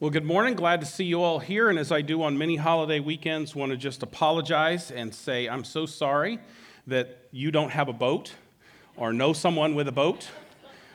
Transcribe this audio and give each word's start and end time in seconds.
Well, 0.00 0.08
good 0.08 0.24
morning. 0.24 0.54
Glad 0.54 0.80
to 0.80 0.86
see 0.86 1.04
you 1.04 1.22
all 1.22 1.40
here. 1.40 1.68
And 1.68 1.78
as 1.78 1.92
I 1.92 2.00
do 2.00 2.22
on 2.22 2.38
many 2.38 2.56
holiday 2.56 3.00
weekends, 3.00 3.54
want 3.54 3.70
to 3.70 3.76
just 3.76 4.02
apologize 4.02 4.90
and 4.90 5.14
say 5.14 5.46
I'm 5.46 5.62
so 5.62 5.84
sorry 5.84 6.38
that 6.86 7.28
you 7.32 7.50
don't 7.50 7.68
have 7.68 7.90
a 7.90 7.92
boat 7.92 8.32
or 8.96 9.12
know 9.12 9.34
someone 9.34 9.74
with 9.74 9.88
a 9.88 9.92
boat. 9.92 10.26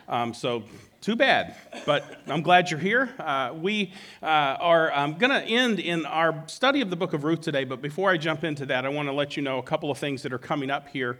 Um, 0.09 0.33
so, 0.33 0.63
too 1.01 1.15
bad. 1.15 1.55
But 1.85 2.19
I'm 2.25 2.41
glad 2.41 2.71
you're 2.71 2.79
here. 2.79 3.13
Uh, 3.19 3.53
we 3.55 3.93
uh, 4.23 4.25
are 4.25 4.91
um, 4.91 5.19
going 5.19 5.29
to 5.29 5.47
end 5.47 5.79
in 5.79 6.07
our 6.07 6.43
study 6.47 6.81
of 6.81 6.89
the 6.89 6.95
book 6.95 7.13
of 7.13 7.23
Ruth 7.23 7.41
today. 7.41 7.63
But 7.63 7.83
before 7.83 8.09
I 8.09 8.17
jump 8.17 8.43
into 8.43 8.65
that, 8.65 8.87
I 8.87 8.89
want 8.89 9.07
to 9.07 9.13
let 9.13 9.37
you 9.37 9.43
know 9.43 9.59
a 9.59 9.63
couple 9.63 9.91
of 9.91 9.99
things 9.99 10.23
that 10.23 10.33
are 10.33 10.39
coming 10.39 10.71
up 10.71 10.87
here. 10.87 11.19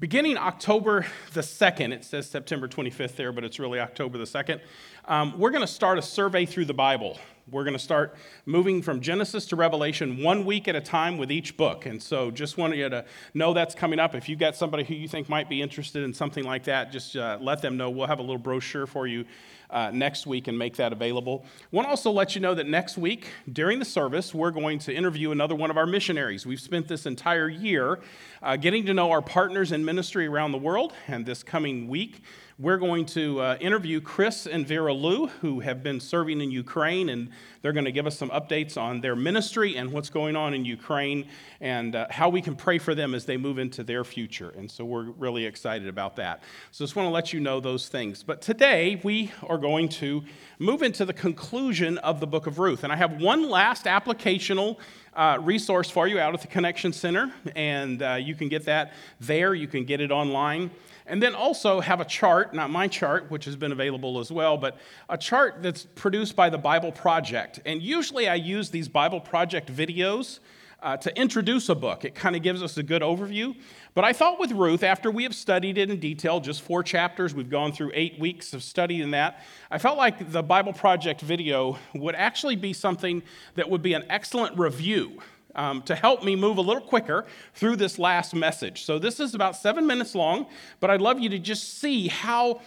Beginning 0.00 0.36
October 0.36 1.06
the 1.34 1.40
2nd, 1.40 1.92
it 1.92 2.04
says 2.04 2.28
September 2.28 2.66
25th 2.66 3.14
there, 3.14 3.30
but 3.30 3.44
it's 3.44 3.60
really 3.60 3.78
October 3.78 4.18
the 4.18 4.24
2nd, 4.24 4.60
um, 5.04 5.38
we're 5.38 5.50
going 5.50 5.60
to 5.60 5.68
start 5.68 5.98
a 5.98 6.02
survey 6.02 6.44
through 6.44 6.64
the 6.64 6.74
Bible. 6.74 7.16
We're 7.50 7.64
going 7.64 7.74
to 7.74 7.78
start 7.78 8.16
moving 8.46 8.80
from 8.80 9.02
Genesis 9.02 9.44
to 9.46 9.56
Revelation 9.56 10.22
one 10.22 10.46
week 10.46 10.66
at 10.66 10.76
a 10.76 10.80
time 10.80 11.18
with 11.18 11.30
each 11.30 11.58
book. 11.58 11.84
And 11.84 12.02
so 12.02 12.30
just 12.30 12.56
wanted 12.56 12.78
you 12.78 12.88
to 12.88 13.04
know 13.34 13.52
that's 13.52 13.74
coming 13.74 13.98
up. 13.98 14.14
If 14.14 14.30
you've 14.30 14.38
got 14.38 14.56
somebody 14.56 14.82
who 14.82 14.94
you 14.94 15.06
think 15.08 15.28
might 15.28 15.50
be 15.50 15.60
interested 15.60 16.04
in 16.04 16.14
something 16.14 16.42
like 16.42 16.64
that, 16.64 16.90
just 16.90 17.16
uh, 17.16 17.36
let 17.42 17.60
them 17.60 17.76
know. 17.76 17.90
We'll 17.90 18.06
have 18.06 18.18
a 18.18 18.22
little 18.22 18.38
brochure 18.38 18.86
for 18.86 19.06
you 19.06 19.26
uh, 19.68 19.90
next 19.92 20.26
week 20.26 20.48
and 20.48 20.58
make 20.58 20.76
that 20.76 20.94
available. 20.94 21.44
Want 21.70 21.86
to 21.86 21.90
also 21.90 22.10
let 22.10 22.34
you 22.34 22.40
know 22.40 22.54
that 22.54 22.66
next 22.66 22.96
week, 22.96 23.28
during 23.52 23.78
the 23.78 23.84
service, 23.84 24.32
we're 24.32 24.50
going 24.50 24.78
to 24.80 24.94
interview 24.94 25.30
another 25.30 25.54
one 25.54 25.70
of 25.70 25.76
our 25.76 25.86
missionaries. 25.86 26.46
We've 26.46 26.60
spent 26.60 26.88
this 26.88 27.04
entire 27.04 27.48
year 27.50 28.00
uh, 28.42 28.56
getting 28.56 28.86
to 28.86 28.94
know 28.94 29.10
our 29.10 29.20
partners 29.20 29.70
in 29.70 29.84
ministry 29.84 30.26
around 30.26 30.52
the 30.52 30.58
world, 30.58 30.94
and 31.08 31.26
this 31.26 31.42
coming 31.42 31.88
week, 31.88 32.22
we're 32.56 32.76
going 32.76 33.04
to 33.04 33.40
uh, 33.40 33.56
interview 33.60 34.00
Chris 34.00 34.46
and 34.46 34.64
Vera 34.64 34.94
Lou, 34.94 35.26
who 35.26 35.58
have 35.58 35.82
been 35.82 35.98
serving 35.98 36.40
in 36.40 36.52
Ukraine, 36.52 37.08
and 37.08 37.30
they're 37.62 37.72
going 37.72 37.84
to 37.84 37.90
give 37.90 38.06
us 38.06 38.16
some 38.16 38.30
updates 38.30 38.80
on 38.80 39.00
their 39.00 39.16
ministry 39.16 39.76
and 39.76 39.90
what's 39.90 40.08
going 40.08 40.36
on 40.36 40.54
in 40.54 40.64
Ukraine 40.64 41.26
and 41.60 41.96
uh, 41.96 42.06
how 42.10 42.28
we 42.28 42.40
can 42.40 42.54
pray 42.54 42.78
for 42.78 42.94
them 42.94 43.12
as 43.12 43.24
they 43.24 43.36
move 43.36 43.58
into 43.58 43.82
their 43.82 44.04
future. 44.04 44.50
And 44.50 44.70
so 44.70 44.84
we're 44.84 45.10
really 45.10 45.46
excited 45.46 45.88
about 45.88 46.14
that. 46.16 46.44
So 46.70 46.84
just 46.84 46.94
want 46.94 47.06
to 47.06 47.10
let 47.10 47.32
you 47.32 47.40
know 47.40 47.58
those 47.58 47.88
things. 47.88 48.22
But 48.22 48.40
today 48.40 49.00
we 49.02 49.32
are 49.42 49.58
going 49.58 49.88
to 49.88 50.22
move 50.60 50.82
into 50.82 51.04
the 51.04 51.12
conclusion 51.12 51.98
of 51.98 52.20
the 52.20 52.26
book 52.28 52.46
of 52.46 52.60
Ruth. 52.60 52.84
And 52.84 52.92
I 52.92 52.96
have 52.96 53.20
one 53.20 53.50
last 53.50 53.86
applicational 53.86 54.78
uh, 55.14 55.38
resource 55.40 55.90
for 55.90 56.06
you 56.08 56.18
out 56.18 56.34
at 56.34 56.40
the 56.40 56.46
Connection 56.46 56.92
Center, 56.92 57.32
and 57.54 58.02
uh, 58.02 58.14
you 58.14 58.34
can 58.34 58.48
get 58.48 58.64
that 58.64 58.92
there. 59.20 59.54
You 59.54 59.68
can 59.68 59.84
get 59.84 60.00
it 60.00 60.10
online. 60.10 60.70
And 61.06 61.22
then 61.22 61.34
also 61.34 61.80
have 61.80 62.00
a 62.00 62.04
chart, 62.04 62.54
not 62.54 62.70
my 62.70 62.88
chart, 62.88 63.30
which 63.30 63.44
has 63.44 63.56
been 63.56 63.72
available 63.72 64.18
as 64.18 64.32
well, 64.32 64.56
but 64.56 64.78
a 65.08 65.18
chart 65.18 65.62
that's 65.62 65.86
produced 65.94 66.34
by 66.34 66.48
the 66.48 66.58
Bible 66.58 66.92
Project. 66.92 67.60
And 67.66 67.82
usually 67.82 68.26
I 68.26 68.36
use 68.36 68.70
these 68.70 68.88
Bible 68.88 69.20
Project 69.20 69.70
videos 69.70 70.40
uh, 70.82 70.96
to 70.98 71.18
introduce 71.18 71.68
a 71.68 71.74
book. 71.74 72.04
It 72.04 72.14
kind 72.14 72.36
of 72.36 72.42
gives 72.42 72.62
us 72.62 72.76
a 72.76 72.82
good 72.82 73.02
overview. 73.02 73.54
But 73.94 74.04
I 74.04 74.12
thought 74.12 74.40
with 74.40 74.50
Ruth, 74.50 74.82
after 74.82 75.08
we 75.08 75.22
have 75.22 75.36
studied 75.36 75.78
it 75.78 75.88
in 75.88 76.00
detail, 76.00 76.40
just 76.40 76.62
four 76.62 76.82
chapters, 76.82 77.32
we've 77.32 77.48
gone 77.48 77.72
through 77.72 77.92
eight 77.94 78.18
weeks 78.18 78.52
of 78.52 78.64
studying 78.64 79.12
that, 79.12 79.40
I 79.70 79.78
felt 79.78 79.96
like 79.96 80.32
the 80.32 80.42
Bible 80.42 80.72
Project 80.72 81.20
video 81.20 81.78
would 81.94 82.16
actually 82.16 82.56
be 82.56 82.72
something 82.72 83.22
that 83.54 83.70
would 83.70 83.82
be 83.82 83.94
an 83.94 84.04
excellent 84.10 84.58
review 84.58 85.22
um, 85.54 85.82
to 85.82 85.94
help 85.94 86.24
me 86.24 86.34
move 86.34 86.58
a 86.58 86.60
little 86.60 86.82
quicker 86.82 87.24
through 87.54 87.76
this 87.76 87.96
last 87.96 88.34
message. 88.34 88.82
So, 88.82 88.98
this 88.98 89.20
is 89.20 89.34
about 89.36 89.54
seven 89.54 89.86
minutes 89.86 90.16
long, 90.16 90.46
but 90.80 90.90
I'd 90.90 91.00
love 91.00 91.20
you 91.20 91.28
to 91.28 91.38
just 91.38 91.78
see 91.78 92.08
how 92.08 92.60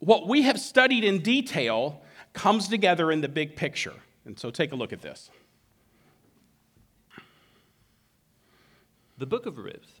what 0.00 0.28
we 0.28 0.42
have 0.42 0.60
studied 0.60 1.02
in 1.02 1.20
detail 1.20 2.02
comes 2.34 2.68
together 2.68 3.10
in 3.10 3.22
the 3.22 3.28
big 3.28 3.56
picture. 3.56 3.94
And 4.26 4.38
so, 4.38 4.50
take 4.50 4.72
a 4.72 4.76
look 4.76 4.92
at 4.92 5.00
this. 5.00 5.30
The 9.16 9.26
book 9.26 9.46
of 9.46 9.56
Ruth. 9.56 9.93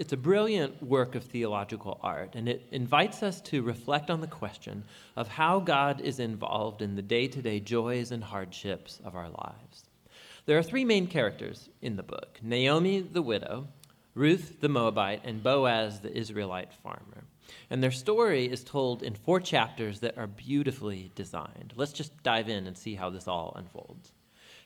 It's 0.00 0.14
a 0.14 0.16
brilliant 0.16 0.82
work 0.82 1.14
of 1.14 1.24
theological 1.24 2.00
art, 2.02 2.34
and 2.34 2.48
it 2.48 2.66
invites 2.72 3.22
us 3.22 3.38
to 3.42 3.60
reflect 3.60 4.08
on 4.08 4.22
the 4.22 4.26
question 4.26 4.82
of 5.14 5.28
how 5.28 5.60
God 5.60 6.00
is 6.00 6.18
involved 6.18 6.80
in 6.80 6.96
the 6.96 7.02
day 7.02 7.28
to 7.28 7.42
day 7.42 7.60
joys 7.60 8.10
and 8.10 8.24
hardships 8.24 8.98
of 9.04 9.14
our 9.14 9.28
lives. 9.28 9.84
There 10.46 10.56
are 10.56 10.62
three 10.62 10.86
main 10.86 11.06
characters 11.06 11.68
in 11.82 11.96
the 11.96 12.02
book 12.02 12.38
Naomi, 12.42 13.02
the 13.02 13.20
widow, 13.20 13.68
Ruth, 14.14 14.62
the 14.62 14.70
Moabite, 14.70 15.20
and 15.22 15.42
Boaz, 15.42 16.00
the 16.00 16.16
Israelite 16.16 16.72
farmer. 16.72 17.24
And 17.68 17.82
their 17.82 17.90
story 17.90 18.46
is 18.46 18.64
told 18.64 19.02
in 19.02 19.14
four 19.14 19.38
chapters 19.38 20.00
that 20.00 20.16
are 20.16 20.26
beautifully 20.26 21.12
designed. 21.14 21.74
Let's 21.76 21.92
just 21.92 22.22
dive 22.22 22.48
in 22.48 22.66
and 22.66 22.78
see 22.78 22.94
how 22.94 23.10
this 23.10 23.28
all 23.28 23.52
unfolds. 23.54 24.12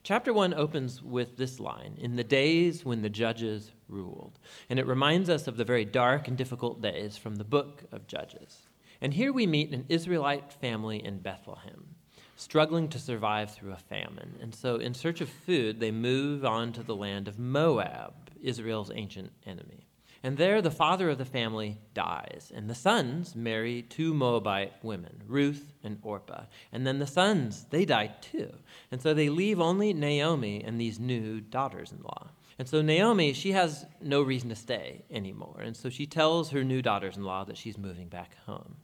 Chapter 0.04 0.34
1 0.34 0.52
opens 0.52 1.02
with 1.02 1.38
this 1.38 1.58
line 1.58 1.96
In 1.98 2.16
the 2.16 2.22
days 2.22 2.84
when 2.84 3.00
the 3.00 3.08
judges 3.08 3.72
ruled. 3.88 4.38
And 4.68 4.78
it 4.78 4.86
reminds 4.86 5.30
us 5.30 5.46
of 5.46 5.56
the 5.56 5.64
very 5.64 5.86
dark 5.86 6.28
and 6.28 6.36
difficult 6.36 6.82
days 6.82 7.16
from 7.16 7.36
the 7.36 7.42
book 7.42 7.84
of 7.90 8.06
Judges. 8.06 8.68
And 9.00 9.14
here 9.14 9.32
we 9.32 9.46
meet 9.46 9.72
an 9.72 9.86
Israelite 9.88 10.52
family 10.52 11.02
in 11.02 11.20
Bethlehem 11.20 11.94
struggling 12.36 12.88
to 12.88 12.98
survive 12.98 13.50
through 13.50 13.72
a 13.72 13.76
famine. 13.76 14.34
And 14.42 14.54
so, 14.54 14.76
in 14.76 14.92
search 14.92 15.22
of 15.22 15.30
food, 15.30 15.80
they 15.80 15.90
move 15.90 16.44
on 16.44 16.72
to 16.74 16.82
the 16.82 16.96
land 16.96 17.26
of 17.26 17.38
Moab, 17.38 18.12
Israel's 18.42 18.90
ancient 18.94 19.32
enemy. 19.46 19.86
And 20.24 20.38
there, 20.38 20.62
the 20.62 20.70
father 20.70 21.10
of 21.10 21.18
the 21.18 21.26
family 21.26 21.76
dies, 21.92 22.50
and 22.54 22.68
the 22.68 22.74
sons 22.74 23.36
marry 23.36 23.82
two 23.82 24.14
Moabite 24.14 24.72
women, 24.82 25.22
Ruth 25.26 25.74
and 25.84 25.98
Orpah. 26.02 26.44
And 26.72 26.86
then 26.86 26.98
the 26.98 27.06
sons, 27.06 27.66
they 27.68 27.84
die 27.84 28.14
too. 28.22 28.50
And 28.90 29.02
so 29.02 29.12
they 29.12 29.28
leave 29.28 29.60
only 29.60 29.92
Naomi 29.92 30.64
and 30.64 30.80
these 30.80 30.98
new 30.98 31.42
daughters 31.42 31.92
in 31.92 32.02
law. 32.02 32.30
And 32.58 32.66
so 32.66 32.80
Naomi, 32.80 33.34
she 33.34 33.52
has 33.52 33.84
no 34.00 34.22
reason 34.22 34.48
to 34.48 34.56
stay 34.56 35.04
anymore. 35.10 35.60
And 35.60 35.76
so 35.76 35.90
she 35.90 36.06
tells 36.06 36.48
her 36.50 36.64
new 36.64 36.80
daughters 36.80 37.18
in 37.18 37.24
law 37.24 37.44
that 37.44 37.58
she's 37.58 37.76
moving 37.76 38.08
back 38.08 38.34
home. 38.46 38.76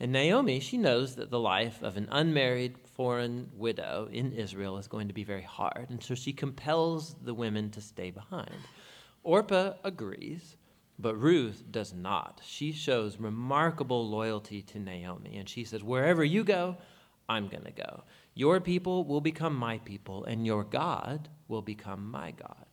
And 0.00 0.10
Naomi, 0.10 0.58
she 0.58 0.78
knows 0.78 1.14
that 1.14 1.30
the 1.30 1.38
life 1.38 1.80
of 1.80 1.96
an 1.96 2.08
unmarried 2.10 2.74
foreign 2.96 3.50
widow 3.54 4.08
in 4.10 4.32
Israel 4.32 4.78
is 4.78 4.88
going 4.88 5.06
to 5.06 5.14
be 5.14 5.22
very 5.22 5.42
hard. 5.42 5.90
And 5.90 6.02
so 6.02 6.16
she 6.16 6.32
compels 6.32 7.14
the 7.22 7.34
women 7.34 7.70
to 7.70 7.80
stay 7.80 8.10
behind. 8.10 8.50
Orpah 9.22 9.74
agrees, 9.84 10.56
but 10.98 11.16
Ruth 11.16 11.64
does 11.70 11.94
not. 11.94 12.40
She 12.44 12.72
shows 12.72 13.18
remarkable 13.18 14.08
loyalty 14.08 14.62
to 14.62 14.78
Naomi. 14.78 15.36
And 15.36 15.48
she 15.48 15.64
says, 15.64 15.82
Wherever 15.82 16.24
you 16.24 16.44
go, 16.44 16.76
I'm 17.28 17.48
going 17.48 17.64
to 17.64 17.70
go. 17.70 18.04
Your 18.34 18.60
people 18.60 19.04
will 19.04 19.20
become 19.20 19.54
my 19.54 19.78
people, 19.78 20.24
and 20.24 20.46
your 20.46 20.64
God 20.64 21.28
will 21.46 21.62
become 21.62 22.10
my 22.10 22.30
God. 22.32 22.66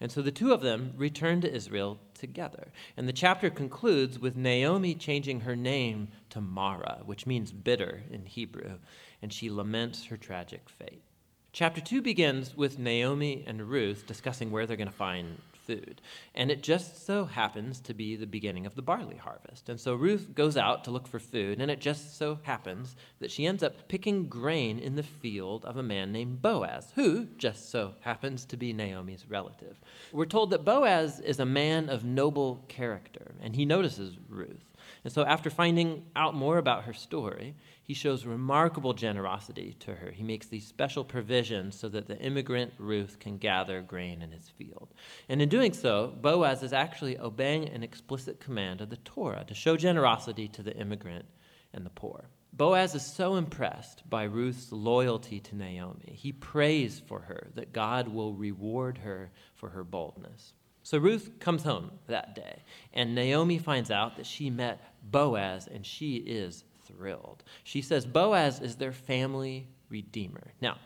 And 0.00 0.10
so 0.10 0.20
the 0.20 0.32
two 0.32 0.52
of 0.52 0.62
them 0.62 0.94
return 0.96 1.40
to 1.42 1.54
Israel 1.54 1.98
together. 2.14 2.72
And 2.96 3.08
the 3.08 3.12
chapter 3.12 3.50
concludes 3.50 4.18
with 4.18 4.36
Naomi 4.36 4.96
changing 4.96 5.40
her 5.40 5.54
name 5.54 6.08
to 6.30 6.40
Mara, 6.40 7.02
which 7.04 7.26
means 7.26 7.52
bitter 7.52 8.02
in 8.10 8.26
Hebrew, 8.26 8.78
and 9.22 9.32
she 9.32 9.48
laments 9.48 10.06
her 10.06 10.16
tragic 10.16 10.68
fate. 10.68 11.04
Chapter 11.52 11.80
2 11.80 12.02
begins 12.02 12.56
with 12.56 12.78
Naomi 12.78 13.44
and 13.46 13.68
Ruth 13.68 14.06
discussing 14.06 14.50
where 14.50 14.66
they're 14.66 14.76
going 14.76 14.88
to 14.88 14.92
find 14.92 15.38
food. 15.66 16.00
And 16.34 16.50
it 16.50 16.62
just 16.62 17.06
so 17.06 17.24
happens 17.24 17.80
to 17.80 17.94
be 17.94 18.16
the 18.16 18.26
beginning 18.26 18.66
of 18.66 18.74
the 18.74 18.82
barley 18.82 19.16
harvest. 19.16 19.68
And 19.68 19.80
so 19.80 19.94
Ruth 19.94 20.34
goes 20.34 20.56
out 20.56 20.84
to 20.84 20.90
look 20.90 21.06
for 21.06 21.18
food, 21.18 21.60
and 21.60 21.70
it 21.70 21.80
just 21.80 22.16
so 22.16 22.38
happens 22.42 22.96
that 23.20 23.30
she 23.30 23.46
ends 23.46 23.62
up 23.62 23.88
picking 23.88 24.28
grain 24.28 24.78
in 24.78 24.96
the 24.96 25.02
field 25.02 25.64
of 25.64 25.76
a 25.76 25.82
man 25.82 26.12
named 26.12 26.42
Boaz, 26.42 26.92
who 26.94 27.26
just 27.36 27.70
so 27.70 27.94
happens 28.00 28.44
to 28.46 28.56
be 28.56 28.72
Naomi's 28.72 29.28
relative. 29.28 29.80
We're 30.12 30.26
told 30.26 30.50
that 30.50 30.64
Boaz 30.64 31.20
is 31.20 31.40
a 31.40 31.46
man 31.46 31.88
of 31.88 32.04
noble 32.04 32.64
character, 32.68 33.34
and 33.40 33.56
he 33.56 33.64
notices 33.64 34.16
Ruth. 34.28 34.72
And 35.04 35.12
so, 35.12 35.24
after 35.24 35.50
finding 35.50 36.04
out 36.14 36.34
more 36.34 36.58
about 36.58 36.84
her 36.84 36.92
story, 36.92 37.54
he 37.92 37.94
shows 37.94 38.24
remarkable 38.24 38.94
generosity 38.94 39.76
to 39.78 39.94
her. 39.94 40.10
He 40.10 40.22
makes 40.22 40.46
these 40.46 40.66
special 40.66 41.04
provisions 41.04 41.78
so 41.78 41.90
that 41.90 42.08
the 42.08 42.18
immigrant 42.20 42.72
Ruth 42.78 43.18
can 43.18 43.36
gather 43.36 43.82
grain 43.82 44.22
in 44.22 44.30
his 44.30 44.48
field. 44.48 44.94
And 45.28 45.42
in 45.42 45.50
doing 45.50 45.74
so, 45.74 46.14
Boaz 46.22 46.62
is 46.62 46.72
actually 46.72 47.18
obeying 47.18 47.68
an 47.68 47.82
explicit 47.82 48.40
command 48.40 48.80
of 48.80 48.88
the 48.88 48.96
Torah 48.96 49.44
to 49.46 49.52
show 49.52 49.76
generosity 49.76 50.48
to 50.48 50.62
the 50.62 50.74
immigrant 50.74 51.26
and 51.74 51.84
the 51.84 51.90
poor. 51.90 52.30
Boaz 52.54 52.94
is 52.94 53.04
so 53.04 53.34
impressed 53.34 54.08
by 54.08 54.22
Ruth's 54.22 54.72
loyalty 54.72 55.38
to 55.40 55.54
Naomi. 55.54 56.14
He 56.16 56.32
prays 56.32 56.98
for 57.06 57.20
her 57.20 57.48
that 57.56 57.74
God 57.74 58.08
will 58.08 58.32
reward 58.32 58.96
her 59.04 59.32
for 59.54 59.68
her 59.68 59.84
boldness. 59.84 60.54
So 60.82 60.96
Ruth 60.96 61.32
comes 61.40 61.62
home 61.62 61.90
that 62.06 62.34
day, 62.34 62.62
and 62.94 63.14
Naomi 63.14 63.58
finds 63.58 63.90
out 63.90 64.16
that 64.16 64.24
she 64.24 64.48
met 64.48 64.80
Boaz, 65.02 65.68
and 65.70 65.84
she 65.84 66.16
is 66.16 66.64
thrilled. 66.96 67.42
She 67.64 67.82
says 67.82 68.06
Boaz 68.06 68.60
is 68.60 68.76
their 68.76 68.92
family 68.92 69.68
redeemer. 69.88 70.52
Now, 70.60 70.78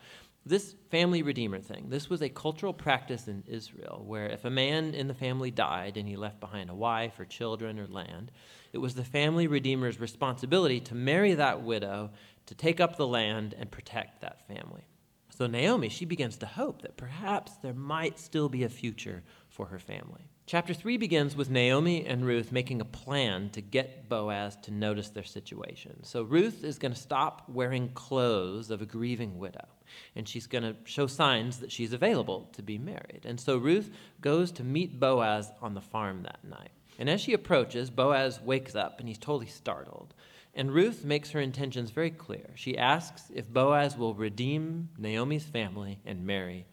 this 0.45 0.77
family 0.91 1.23
redeemer 1.23 1.59
thing, 1.59 1.87
this 1.89 2.09
was 2.09 2.23
a 2.23 2.29
cultural 2.29 2.73
practice 2.73 3.27
in 3.27 3.43
Israel 3.49 4.05
where 4.07 4.29
if 4.29 4.45
a 4.45 4.51
man 4.51 4.95
in 4.95 5.09
the 5.09 5.15
family 5.15 5.51
died 5.51 5.97
and 5.97 6.09
he 6.09 6.17
left 6.17 6.39
behind 6.39 6.71
a 6.71 6.75
wife 6.75 7.19
or 7.19 7.25
children 7.25 7.81
or 7.81 7.89
land, 7.89 8.31
it 8.73 8.79
was 8.79 8.95
the 8.95 9.05
family 9.05 9.49
redeemer's 9.49 9.99
responsibility 9.99 10.79
to 10.81 10.95
marry 10.95 11.35
that 11.35 11.63
widow, 11.63 12.11
to 12.47 12.55
take 12.55 12.81
up 12.81 12.97
the 12.97 13.07
land, 13.07 13.55
and 13.59 13.73
protect 13.73 14.21
that 14.21 14.47
family. 14.47 14.87
So 15.31 15.49
Naomi, 15.49 15.89
she 15.89 16.05
begins 16.05 16.37
to 16.39 16.47
hope 16.47 16.83
that 16.83 16.97
perhaps 16.97 17.53
there 17.57 17.75
might 17.75 18.19
still 18.19 18.49
be 18.49 18.63
a 18.63 18.69
future 18.69 19.25
for 19.49 19.67
her 19.67 19.81
family. 19.81 20.31
Chapter 20.49 20.75
3 20.75 20.97
begins 20.97 21.35
with 21.35 21.51
Naomi 21.51 22.07
and 22.07 22.25
Ruth 22.25 22.53
making 22.53 22.81
a 22.81 22.85
plan 22.85 23.51
to 23.51 23.61
get 23.61 24.09
Boaz 24.09 24.57
to 24.63 24.71
notice 24.71 25.09
their 25.09 25.25
situation. 25.25 26.05
So 26.05 26.23
Ruth 26.23 26.63
is 26.63 26.79
going 26.79 26.95
to 26.95 27.01
stop 27.01 27.49
wearing 27.49 27.89
clothes 27.95 28.71
of 28.71 28.81
a 28.81 28.87
grieving 28.87 29.41
widow, 29.41 29.67
and 30.15 30.29
she's 30.29 30.47
going 30.47 30.63
to 30.63 30.77
show 30.85 31.09
signs 31.09 31.59
that 31.59 31.73
she's 31.73 31.93
available 31.93 32.49
to 32.53 32.63
be 32.63 32.79
married. 32.79 33.23
And 33.25 33.41
so 33.41 33.57
Ruth 33.57 33.91
goes 34.21 34.53
to 34.53 34.63
meet 34.63 35.01
Boaz 35.01 35.51
on 35.61 35.75
the 35.75 35.81
farm 35.81 36.23
that 36.23 36.45
night. 36.45 36.71
And 36.97 37.11
as 37.11 37.21
she 37.21 37.33
approaches, 37.33 37.91
Boaz 37.91 38.41
wakes 38.41 38.77
up 38.77 39.01
and 39.01 39.09
he's 39.09 39.19
totally 39.19 39.47
startled. 39.47 40.15
And 40.55 40.71
Ruth 40.71 41.05
makes 41.05 41.33
her 41.33 41.41
intentions 41.41 41.91
very 41.91 42.13
clear. 42.13 42.51
She 42.55 42.79
asks 42.79 43.33
if 43.35 43.53
Boaz 43.53 43.99
will 43.99 44.15
redeem 44.15 44.91
Naomi's 44.97 45.45
family 45.45 45.99
and 46.07 46.25
marry. 46.25 46.67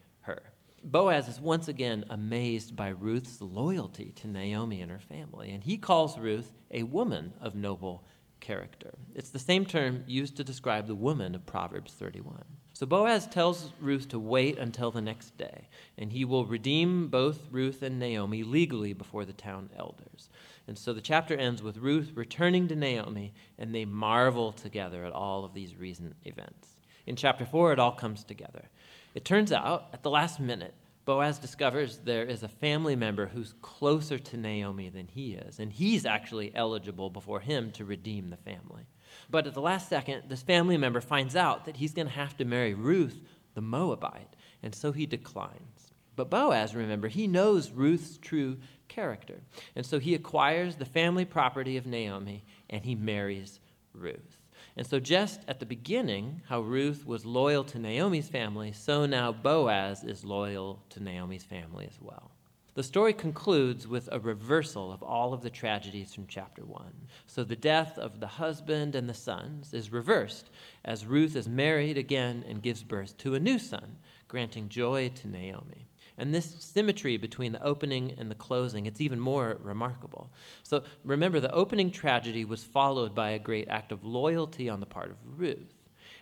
Boaz 0.84 1.28
is 1.28 1.40
once 1.40 1.68
again 1.68 2.04
amazed 2.10 2.76
by 2.76 2.88
Ruth's 2.88 3.40
loyalty 3.40 4.12
to 4.16 4.28
Naomi 4.28 4.82
and 4.82 4.90
her 4.90 4.98
family, 4.98 5.50
and 5.50 5.64
he 5.64 5.78
calls 5.78 6.18
Ruth 6.18 6.52
a 6.70 6.82
woman 6.82 7.32
of 7.40 7.54
noble 7.54 8.04
character. 8.40 8.92
It's 9.14 9.30
the 9.30 9.38
same 9.38 9.64
term 9.64 10.04
used 10.06 10.36
to 10.36 10.44
describe 10.44 10.86
the 10.86 10.94
woman 10.94 11.34
of 11.34 11.46
Proverbs 11.46 11.94
31. 11.94 12.44
So 12.74 12.84
Boaz 12.84 13.26
tells 13.26 13.72
Ruth 13.80 14.08
to 14.08 14.18
wait 14.18 14.58
until 14.58 14.90
the 14.90 15.00
next 15.00 15.38
day, 15.38 15.68
and 15.96 16.12
he 16.12 16.26
will 16.26 16.44
redeem 16.44 17.08
both 17.08 17.48
Ruth 17.50 17.82
and 17.82 17.98
Naomi 17.98 18.42
legally 18.42 18.92
before 18.92 19.24
the 19.24 19.32
town 19.32 19.70
elders. 19.78 20.28
And 20.68 20.76
so 20.76 20.92
the 20.92 21.00
chapter 21.00 21.34
ends 21.34 21.62
with 21.62 21.78
Ruth 21.78 22.12
returning 22.14 22.68
to 22.68 22.76
Naomi, 22.76 23.32
and 23.58 23.74
they 23.74 23.86
marvel 23.86 24.52
together 24.52 25.06
at 25.06 25.12
all 25.12 25.46
of 25.46 25.54
these 25.54 25.76
recent 25.76 26.14
events. 26.24 26.76
In 27.06 27.16
chapter 27.16 27.46
4, 27.46 27.72
it 27.72 27.78
all 27.78 27.92
comes 27.92 28.24
together. 28.24 28.68
It 29.14 29.24
turns 29.24 29.52
out, 29.52 29.88
at 29.92 30.02
the 30.02 30.10
last 30.10 30.40
minute, 30.40 30.74
Boaz 31.04 31.38
discovers 31.38 31.98
there 31.98 32.24
is 32.24 32.42
a 32.42 32.48
family 32.48 32.96
member 32.96 33.26
who's 33.26 33.54
closer 33.62 34.18
to 34.18 34.36
Naomi 34.36 34.88
than 34.88 35.06
he 35.06 35.34
is, 35.34 35.60
and 35.60 35.72
he's 35.72 36.04
actually 36.04 36.54
eligible 36.54 37.10
before 37.10 37.40
him 37.40 37.70
to 37.72 37.84
redeem 37.84 38.30
the 38.30 38.36
family. 38.36 38.86
But 39.30 39.46
at 39.46 39.54
the 39.54 39.60
last 39.60 39.88
second, 39.88 40.24
this 40.28 40.42
family 40.42 40.76
member 40.76 41.00
finds 41.00 41.36
out 41.36 41.66
that 41.66 41.76
he's 41.76 41.92
going 41.92 42.08
to 42.08 42.14
have 42.14 42.36
to 42.38 42.44
marry 42.44 42.74
Ruth, 42.74 43.20
the 43.54 43.60
Moabite, 43.60 44.34
and 44.62 44.74
so 44.74 44.92
he 44.92 45.06
declines. 45.06 45.92
But 46.16 46.30
Boaz, 46.30 46.74
remember, 46.74 47.08
he 47.08 47.26
knows 47.26 47.70
Ruth's 47.70 48.18
true 48.18 48.58
character, 48.88 49.42
and 49.76 49.84
so 49.84 49.98
he 49.98 50.14
acquires 50.14 50.76
the 50.76 50.84
family 50.84 51.24
property 51.24 51.76
of 51.76 51.86
Naomi 51.86 52.44
and 52.70 52.84
he 52.84 52.94
marries 52.94 53.60
Ruth. 53.92 54.38
And 54.76 54.86
so, 54.86 54.98
just 54.98 55.40
at 55.46 55.60
the 55.60 55.66
beginning, 55.66 56.42
how 56.48 56.60
Ruth 56.60 57.06
was 57.06 57.24
loyal 57.24 57.62
to 57.64 57.78
Naomi's 57.78 58.28
family, 58.28 58.72
so 58.72 59.06
now 59.06 59.30
Boaz 59.30 60.02
is 60.02 60.24
loyal 60.24 60.82
to 60.90 61.00
Naomi's 61.00 61.44
family 61.44 61.86
as 61.86 62.00
well. 62.00 62.32
The 62.74 62.82
story 62.82 63.12
concludes 63.12 63.86
with 63.86 64.08
a 64.10 64.18
reversal 64.18 64.92
of 64.92 65.00
all 65.00 65.32
of 65.32 65.42
the 65.42 65.50
tragedies 65.50 66.12
from 66.12 66.26
chapter 66.26 66.64
1. 66.64 66.92
So, 67.28 67.44
the 67.44 67.54
death 67.54 67.96
of 67.98 68.18
the 68.18 68.26
husband 68.26 68.96
and 68.96 69.08
the 69.08 69.14
sons 69.14 69.72
is 69.72 69.92
reversed 69.92 70.50
as 70.84 71.06
Ruth 71.06 71.36
is 71.36 71.48
married 71.48 71.96
again 71.96 72.44
and 72.48 72.60
gives 72.60 72.82
birth 72.82 73.16
to 73.18 73.36
a 73.36 73.40
new 73.40 73.60
son, 73.60 73.98
granting 74.26 74.68
joy 74.68 75.08
to 75.10 75.28
Naomi. 75.28 75.86
And 76.16 76.32
this 76.32 76.56
symmetry 76.60 77.16
between 77.16 77.52
the 77.52 77.62
opening 77.62 78.14
and 78.18 78.30
the 78.30 78.36
closing, 78.36 78.86
it's 78.86 79.00
even 79.00 79.18
more 79.18 79.58
remarkable. 79.60 80.30
So 80.62 80.84
remember, 81.04 81.40
the 81.40 81.52
opening 81.52 81.90
tragedy 81.90 82.44
was 82.44 82.62
followed 82.62 83.14
by 83.14 83.30
a 83.30 83.38
great 83.38 83.68
act 83.68 83.90
of 83.90 84.04
loyalty 84.04 84.68
on 84.68 84.80
the 84.80 84.86
part 84.86 85.10
of 85.10 85.16
Ruth. 85.38 85.74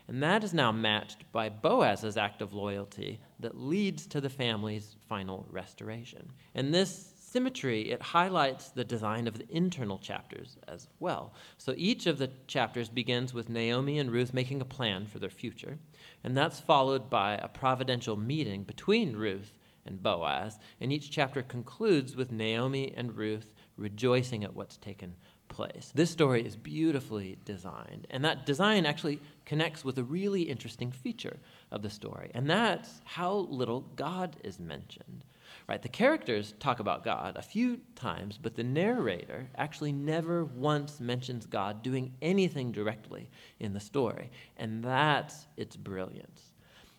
And 0.08 0.22
that 0.22 0.42
is 0.42 0.54
now 0.54 0.72
matched 0.72 1.30
by 1.30 1.48
Boaz's 1.48 2.16
act 2.16 2.42
of 2.42 2.52
loyalty 2.52 3.20
that 3.40 3.58
leads 3.58 4.06
to 4.08 4.20
the 4.20 4.30
family's 4.30 4.96
final 5.08 5.46
restoration. 5.50 6.32
And 6.54 6.74
this 6.74 7.12
symmetry, 7.16 7.90
it 7.90 8.02
highlights 8.02 8.68
the 8.68 8.84
design 8.84 9.26
of 9.26 9.38
the 9.38 9.46
internal 9.48 9.98
chapters 9.98 10.58
as 10.68 10.88
well. 11.00 11.32
So 11.56 11.72
each 11.76 12.06
of 12.06 12.18
the 12.18 12.30
chapters 12.46 12.88
begins 12.88 13.32
with 13.32 13.48
Naomi 13.48 13.98
and 13.98 14.10
Ruth 14.10 14.34
making 14.34 14.60
a 14.60 14.66
plan 14.66 15.06
for 15.06 15.18
their 15.18 15.30
future, 15.30 15.78
and 16.24 16.36
that's 16.36 16.60
followed 16.60 17.08
by 17.08 17.36
a 17.36 17.48
providential 17.48 18.16
meeting 18.16 18.64
between 18.64 19.16
Ruth 19.16 19.52
and 19.86 20.02
Boaz. 20.02 20.58
And 20.80 20.92
each 20.92 21.10
chapter 21.10 21.42
concludes 21.42 22.16
with 22.16 22.32
Naomi 22.32 22.92
and 22.96 23.16
Ruth 23.16 23.54
rejoicing 23.76 24.44
at 24.44 24.54
what's 24.54 24.76
taken 24.76 25.14
place. 25.48 25.92
This 25.94 26.10
story 26.10 26.44
is 26.44 26.56
beautifully 26.56 27.38
designed, 27.44 28.06
and 28.10 28.24
that 28.24 28.46
design 28.46 28.86
actually 28.86 29.20
connects 29.44 29.84
with 29.84 29.98
a 29.98 30.04
really 30.04 30.42
interesting 30.42 30.90
feature 30.90 31.38
of 31.70 31.82
the 31.82 31.90
story, 31.90 32.30
and 32.34 32.48
that's 32.48 33.02
how 33.04 33.34
little 33.34 33.82
God 33.96 34.36
is 34.42 34.58
mentioned. 34.58 35.24
Right, 35.68 35.82
the 35.82 35.88
characters 35.88 36.54
talk 36.58 36.80
about 36.80 37.04
God 37.04 37.36
a 37.36 37.42
few 37.42 37.80
times, 37.94 38.38
but 38.40 38.56
the 38.56 38.64
narrator 38.64 39.48
actually 39.56 39.92
never 39.92 40.44
once 40.44 40.98
mentions 40.98 41.46
God 41.46 41.82
doing 41.82 42.14
anything 42.22 42.72
directly 42.72 43.28
in 43.60 43.74
the 43.74 43.80
story, 43.80 44.30
and 44.56 44.82
that's 44.82 45.46
its 45.56 45.76
brilliance 45.76 46.51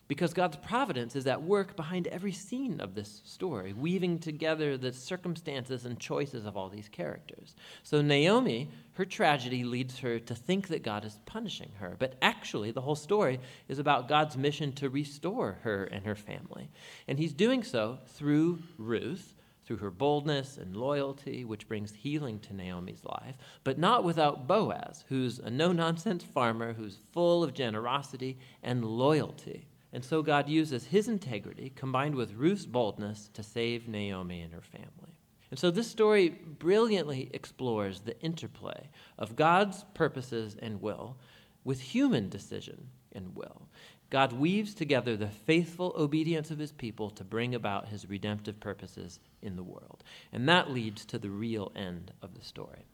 because 0.06 0.34
God's 0.34 0.56
providence 0.56 1.16
is 1.16 1.26
at 1.26 1.42
work 1.42 1.76
behind 1.76 2.06
every 2.08 2.32
scene 2.32 2.80
of 2.80 2.94
this 2.94 3.22
story, 3.24 3.72
weaving 3.72 4.18
together 4.18 4.76
the 4.76 4.92
circumstances 4.92 5.86
and 5.86 5.98
choices 5.98 6.44
of 6.44 6.56
all 6.56 6.68
these 6.68 6.88
characters. 6.88 7.54
So, 7.82 8.02
Naomi, 8.02 8.70
her 8.94 9.06
tragedy 9.06 9.64
leads 9.64 9.98
her 10.00 10.18
to 10.18 10.34
think 10.34 10.68
that 10.68 10.82
God 10.82 11.04
is 11.04 11.18
punishing 11.24 11.70
her, 11.78 11.96
but 11.98 12.16
actually, 12.20 12.70
the 12.70 12.82
whole 12.82 12.94
story 12.94 13.40
is 13.68 13.78
about 13.78 14.08
God's 14.08 14.36
mission 14.36 14.72
to 14.72 14.90
restore 14.90 15.58
her 15.62 15.84
and 15.84 16.04
her 16.04 16.14
family. 16.14 16.70
And 17.08 17.18
He's 17.18 17.32
doing 17.32 17.62
so 17.62 17.98
through 18.06 18.62
Ruth. 18.78 19.34
Through 19.66 19.78
her 19.78 19.90
boldness 19.90 20.58
and 20.58 20.76
loyalty, 20.76 21.46
which 21.46 21.66
brings 21.66 21.94
healing 21.94 22.38
to 22.40 22.54
Naomi's 22.54 23.02
life, 23.02 23.34
but 23.64 23.78
not 23.78 24.04
without 24.04 24.46
Boaz, 24.46 25.06
who's 25.08 25.38
a 25.38 25.48
no 25.48 25.72
nonsense 25.72 26.22
farmer 26.22 26.74
who's 26.74 26.98
full 27.14 27.42
of 27.42 27.54
generosity 27.54 28.36
and 28.62 28.84
loyalty. 28.84 29.66
And 29.94 30.04
so 30.04 30.22
God 30.22 30.48
uses 30.48 30.86
his 30.86 31.06
integrity 31.06 31.72
combined 31.76 32.16
with 32.16 32.34
Ruth's 32.34 32.66
boldness 32.66 33.30
to 33.32 33.44
save 33.44 33.86
Naomi 33.86 34.40
and 34.40 34.52
her 34.52 34.60
family. 34.60 35.14
And 35.52 35.58
so 35.58 35.70
this 35.70 35.88
story 35.88 36.30
brilliantly 36.30 37.30
explores 37.32 38.00
the 38.00 38.20
interplay 38.20 38.90
of 39.16 39.36
God's 39.36 39.84
purposes 39.94 40.56
and 40.60 40.82
will 40.82 41.16
with 41.62 41.80
human 41.80 42.28
decision 42.28 42.88
and 43.12 43.36
will. 43.36 43.68
God 44.10 44.32
weaves 44.32 44.74
together 44.74 45.16
the 45.16 45.28
faithful 45.28 45.94
obedience 45.96 46.50
of 46.50 46.58
his 46.58 46.72
people 46.72 47.08
to 47.10 47.22
bring 47.22 47.54
about 47.54 47.88
his 47.88 48.08
redemptive 48.08 48.58
purposes 48.58 49.20
in 49.42 49.54
the 49.54 49.62
world. 49.62 50.02
And 50.32 50.48
that 50.48 50.72
leads 50.72 51.04
to 51.06 51.18
the 51.18 51.30
real 51.30 51.70
end 51.76 52.12
of 52.20 52.34
the 52.34 52.44
story. 52.44 52.84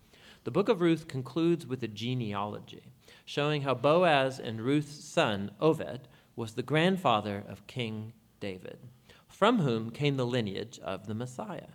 The 0.45 0.50
book 0.50 0.69
of 0.69 0.83
Ruth 0.83 1.09
concludes 1.09 1.66
with 1.66 1.83
a 1.83 1.88
genealogy 1.88 2.92
showing 3.25 3.62
how 3.62 3.75
Boaz 3.75 4.38
and 4.38 4.61
Ruth's 4.61 5.02
son, 5.04 5.50
Obed, 5.61 6.09
was 6.37 6.55
the 6.55 6.63
grandfather 6.63 7.45
of 7.49 7.67
King 7.67 8.13
David, 8.41 8.79
from 9.29 9.59
whom 9.61 9.91
came 9.91 10.17
the 10.17 10.27
lineage 10.27 10.79
of 10.83 11.07
the 11.07 11.15
Messiah. 11.15 11.69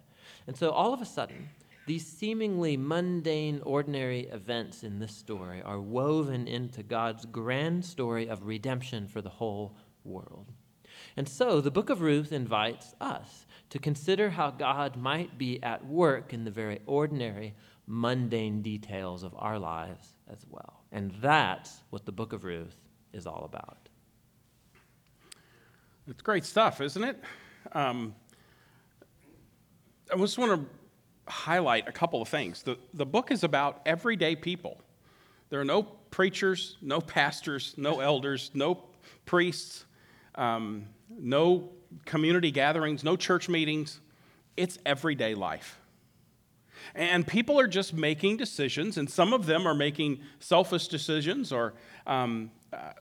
And 0.47 0.55
so 0.57 0.71
all 0.71 0.93
of 0.93 1.01
a 1.01 1.05
sudden, 1.05 1.49
these 1.87 2.05
seemingly 2.05 2.77
mundane, 2.77 3.61
ordinary 3.63 4.21
events 4.21 4.83
in 4.83 4.99
this 4.99 5.15
story 5.15 5.61
are 5.61 5.79
woven 5.79 6.47
into 6.47 6.81
God's 6.81 7.25
grand 7.25 7.85
story 7.85 8.27
of 8.27 8.47
redemption 8.47 9.07
for 9.07 9.21
the 9.21 9.29
whole 9.29 9.75
world. 10.03 10.51
And 11.15 11.29
so 11.29 11.61
the 11.61 11.71
book 11.71 11.89
of 11.89 12.01
Ruth 12.01 12.31
invites 12.31 12.95
us 12.99 13.45
to 13.69 13.79
consider 13.79 14.31
how 14.31 14.51
God 14.51 14.95
might 14.95 15.37
be 15.37 15.61
at 15.61 15.85
work 15.85 16.33
in 16.33 16.43
the 16.43 16.51
very 16.51 16.79
ordinary, 16.85 17.53
mundane 17.85 18.61
details 18.61 19.23
of 19.23 19.35
our 19.37 19.59
lives 19.59 20.15
as 20.27 20.45
well. 20.49 20.83
And 20.91 21.11
that's 21.21 21.83
what 21.89 22.05
the 22.05 22.11
book 22.11 22.33
of 22.33 22.43
Ruth 22.43 22.77
is 23.13 23.27
all 23.27 23.43
about. 23.45 23.89
It's 26.07 26.21
great 26.21 26.45
stuff, 26.45 26.81
isn't 26.81 27.03
it? 27.03 27.19
Um, 27.71 28.13
I 30.13 30.17
just 30.17 30.37
want 30.37 30.51
to 30.51 31.31
highlight 31.31 31.87
a 31.87 31.91
couple 31.91 32.21
of 32.21 32.27
things. 32.27 32.61
The, 32.61 32.77
the 32.93 33.07
book 33.07 33.31
is 33.31 33.43
about 33.43 33.81
everyday 33.87 34.35
people. 34.35 34.79
There 35.49 35.59
are 35.59 35.65
no 35.65 35.81
preachers, 35.81 36.77
no 36.79 37.01
pastors, 37.01 37.73
no 37.75 37.99
elders, 38.01 38.51
no 38.53 38.83
priests, 39.25 39.85
um, 40.35 40.85
no 41.09 41.71
community 42.05 42.51
gatherings, 42.51 43.03
no 43.03 43.15
church 43.15 43.49
meetings. 43.49 43.99
It's 44.55 44.77
everyday 44.85 45.33
life. 45.33 45.79
And 46.93 47.25
people 47.25 47.59
are 47.59 47.67
just 47.67 47.95
making 47.95 48.37
decisions, 48.37 48.99
and 48.99 49.09
some 49.09 49.33
of 49.33 49.47
them 49.47 49.67
are 49.67 49.73
making 49.73 50.19
selfish 50.39 50.87
decisions 50.87 51.51
or 51.51 51.73
um, 52.05 52.51
uh, 52.71 52.91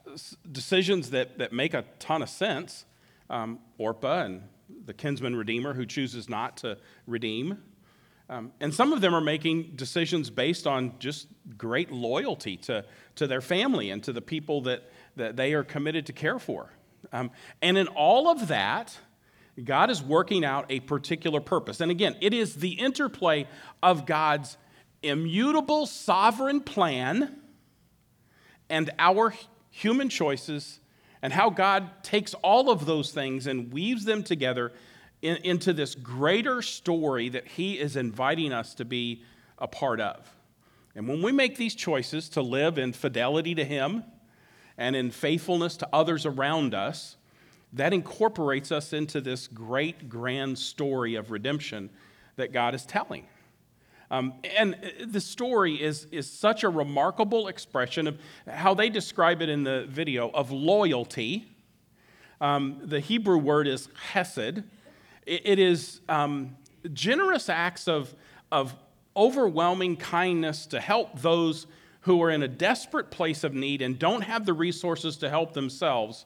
decisions 0.50 1.10
that, 1.10 1.36
that 1.36 1.52
make 1.52 1.74
a 1.74 1.84
ton 1.98 2.22
of 2.22 2.30
sense 2.30 2.86
um, 3.30 3.58
Orpah 3.78 4.24
and 4.24 4.42
the 4.86 4.94
kinsman 4.94 5.36
redeemer 5.36 5.74
who 5.74 5.86
chooses 5.86 6.28
not 6.28 6.56
to 6.58 6.78
redeem. 7.06 7.58
Um, 8.28 8.52
and 8.60 8.72
some 8.72 8.92
of 8.92 9.00
them 9.00 9.14
are 9.14 9.20
making 9.20 9.72
decisions 9.76 10.30
based 10.30 10.66
on 10.66 10.94
just 10.98 11.28
great 11.58 11.90
loyalty 11.90 12.56
to, 12.58 12.84
to 13.16 13.26
their 13.26 13.42
family 13.42 13.90
and 13.90 14.02
to 14.04 14.12
the 14.12 14.22
people 14.22 14.62
that, 14.62 14.90
that 15.16 15.36
they 15.36 15.52
are 15.52 15.64
committed 15.64 16.06
to 16.06 16.12
care 16.12 16.38
for. 16.38 16.70
Um, 17.12 17.30
and 17.60 17.76
in 17.76 17.86
all 17.88 18.28
of 18.28 18.48
that, 18.48 18.96
God 19.62 19.90
is 19.90 20.02
working 20.02 20.44
out 20.44 20.66
a 20.70 20.80
particular 20.80 21.40
purpose. 21.40 21.80
And 21.80 21.90
again, 21.90 22.16
it 22.20 22.32
is 22.32 22.56
the 22.56 22.72
interplay 22.72 23.46
of 23.82 24.06
God's 24.06 24.56
immutable 25.02 25.86
sovereign 25.86 26.60
plan 26.60 27.36
and 28.70 28.90
our 28.98 29.34
human 29.70 30.08
choices, 30.08 30.80
and 31.24 31.32
how 31.32 31.48
God 31.48 31.88
takes 32.02 32.34
all 32.34 32.70
of 32.70 32.84
those 32.84 33.10
things 33.10 33.46
and 33.46 33.72
weaves 33.72 34.04
them 34.04 34.22
together 34.22 34.74
in, 35.22 35.36
into 35.36 35.72
this 35.72 35.94
greater 35.94 36.60
story 36.60 37.30
that 37.30 37.46
He 37.46 37.78
is 37.78 37.96
inviting 37.96 38.52
us 38.52 38.74
to 38.74 38.84
be 38.84 39.22
a 39.56 39.66
part 39.66 40.00
of. 40.00 40.30
And 40.94 41.08
when 41.08 41.22
we 41.22 41.32
make 41.32 41.56
these 41.56 41.74
choices 41.74 42.28
to 42.30 42.42
live 42.42 42.76
in 42.76 42.92
fidelity 42.92 43.54
to 43.54 43.64
Him 43.64 44.04
and 44.76 44.94
in 44.94 45.10
faithfulness 45.10 45.78
to 45.78 45.88
others 45.94 46.26
around 46.26 46.74
us, 46.74 47.16
that 47.72 47.94
incorporates 47.94 48.70
us 48.70 48.92
into 48.92 49.22
this 49.22 49.46
great, 49.46 50.10
grand 50.10 50.58
story 50.58 51.14
of 51.14 51.30
redemption 51.30 51.88
that 52.36 52.52
God 52.52 52.74
is 52.74 52.84
telling. 52.84 53.26
Um, 54.14 54.34
and 54.56 54.76
the 55.04 55.20
story 55.20 55.82
is, 55.82 56.06
is 56.12 56.30
such 56.30 56.62
a 56.62 56.68
remarkable 56.68 57.48
expression 57.48 58.06
of 58.06 58.16
how 58.48 58.72
they 58.72 58.88
describe 58.88 59.42
it 59.42 59.48
in 59.48 59.64
the 59.64 59.86
video 59.88 60.30
of 60.30 60.52
loyalty. 60.52 61.48
Um, 62.40 62.80
the 62.84 63.00
Hebrew 63.00 63.38
word 63.38 63.66
is 63.66 63.88
hesed. 64.12 64.62
it, 65.26 65.42
it 65.44 65.58
is 65.58 66.00
um, 66.08 66.56
generous 66.92 67.48
acts 67.48 67.88
of, 67.88 68.14
of 68.52 68.76
overwhelming 69.16 69.96
kindness 69.96 70.66
to 70.66 70.78
help 70.78 71.18
those 71.20 71.66
who 72.02 72.22
are 72.22 72.30
in 72.30 72.44
a 72.44 72.48
desperate 72.48 73.10
place 73.10 73.42
of 73.42 73.52
need 73.52 73.82
and 73.82 73.98
don't 73.98 74.22
have 74.22 74.46
the 74.46 74.52
resources 74.52 75.16
to 75.16 75.28
help 75.28 75.54
themselves. 75.54 76.24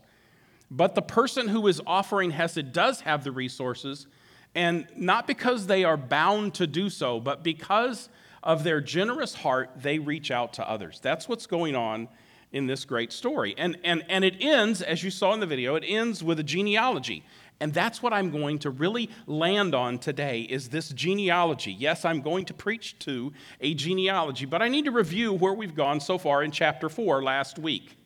But 0.71 0.95
the 0.95 1.01
person 1.01 1.49
who 1.49 1.67
is 1.67 1.81
offering 1.87 2.33
Hesed 2.33 2.71
does 2.71 3.01
have 3.01 3.25
the 3.25 3.33
resources 3.33 4.09
and 4.55 4.87
not 4.97 5.27
because 5.27 5.67
they 5.67 5.85
are 5.85 5.97
bound 5.97 6.55
to 6.55 6.67
do 6.67 6.91
so, 6.91 7.21
but 7.21 7.43
because 7.43 8.09
of 8.43 8.65
their 8.65 8.81
generous 8.81 9.35
heart, 9.35 9.71
they 9.77 9.99
reach 9.99 10.31
out 10.31 10.55
to 10.55 10.69
others. 10.69 11.01
That's 11.03 11.29
what's 11.29 11.47
going 11.47 11.77
on 11.77 12.09
in 12.53 12.67
this 12.67 12.85
great 12.85 13.13
story. 13.13 13.55
And, 13.59 13.79
and, 13.85 14.05
and 14.09 14.25
it 14.25 14.37
ends, 14.41 14.81
as 14.81 15.03
you 15.03 15.11
saw 15.11 15.35
in 15.35 15.41
the 15.41 15.47
video, 15.47 15.75
it 15.75 15.85
ends 15.87 16.25
with 16.25 16.39
a 16.39 16.43
genealogy. 16.43 17.25
And 17.61 17.75
that's 17.75 18.03
what 18.03 18.13
I'm 18.13 18.31
going 18.31 18.61
to 18.61 18.71
really 18.71 19.11
land 19.27 19.75
on 19.75 19.99
today 19.99 20.43
is 20.43 20.69
this 20.69 20.91
genealogy. 20.91 21.73
Yes, 21.73 22.05
I'm 22.05 22.21
going 22.21 22.45
to 22.47 22.55
preach 22.55 22.99
to 23.01 23.33
a 23.61 23.75
genealogy, 23.75 24.47
but 24.47 24.63
I 24.63 24.69
need 24.69 24.85
to 24.85 24.93
review 24.93 25.33
where 25.33 25.53
we've 25.53 25.75
gone 25.75 26.01
so 26.01 26.19
far 26.19 26.43
in 26.43 26.53
chapter 26.53 26.89
4 26.89 27.23
last 27.23 27.59
week. 27.59 27.97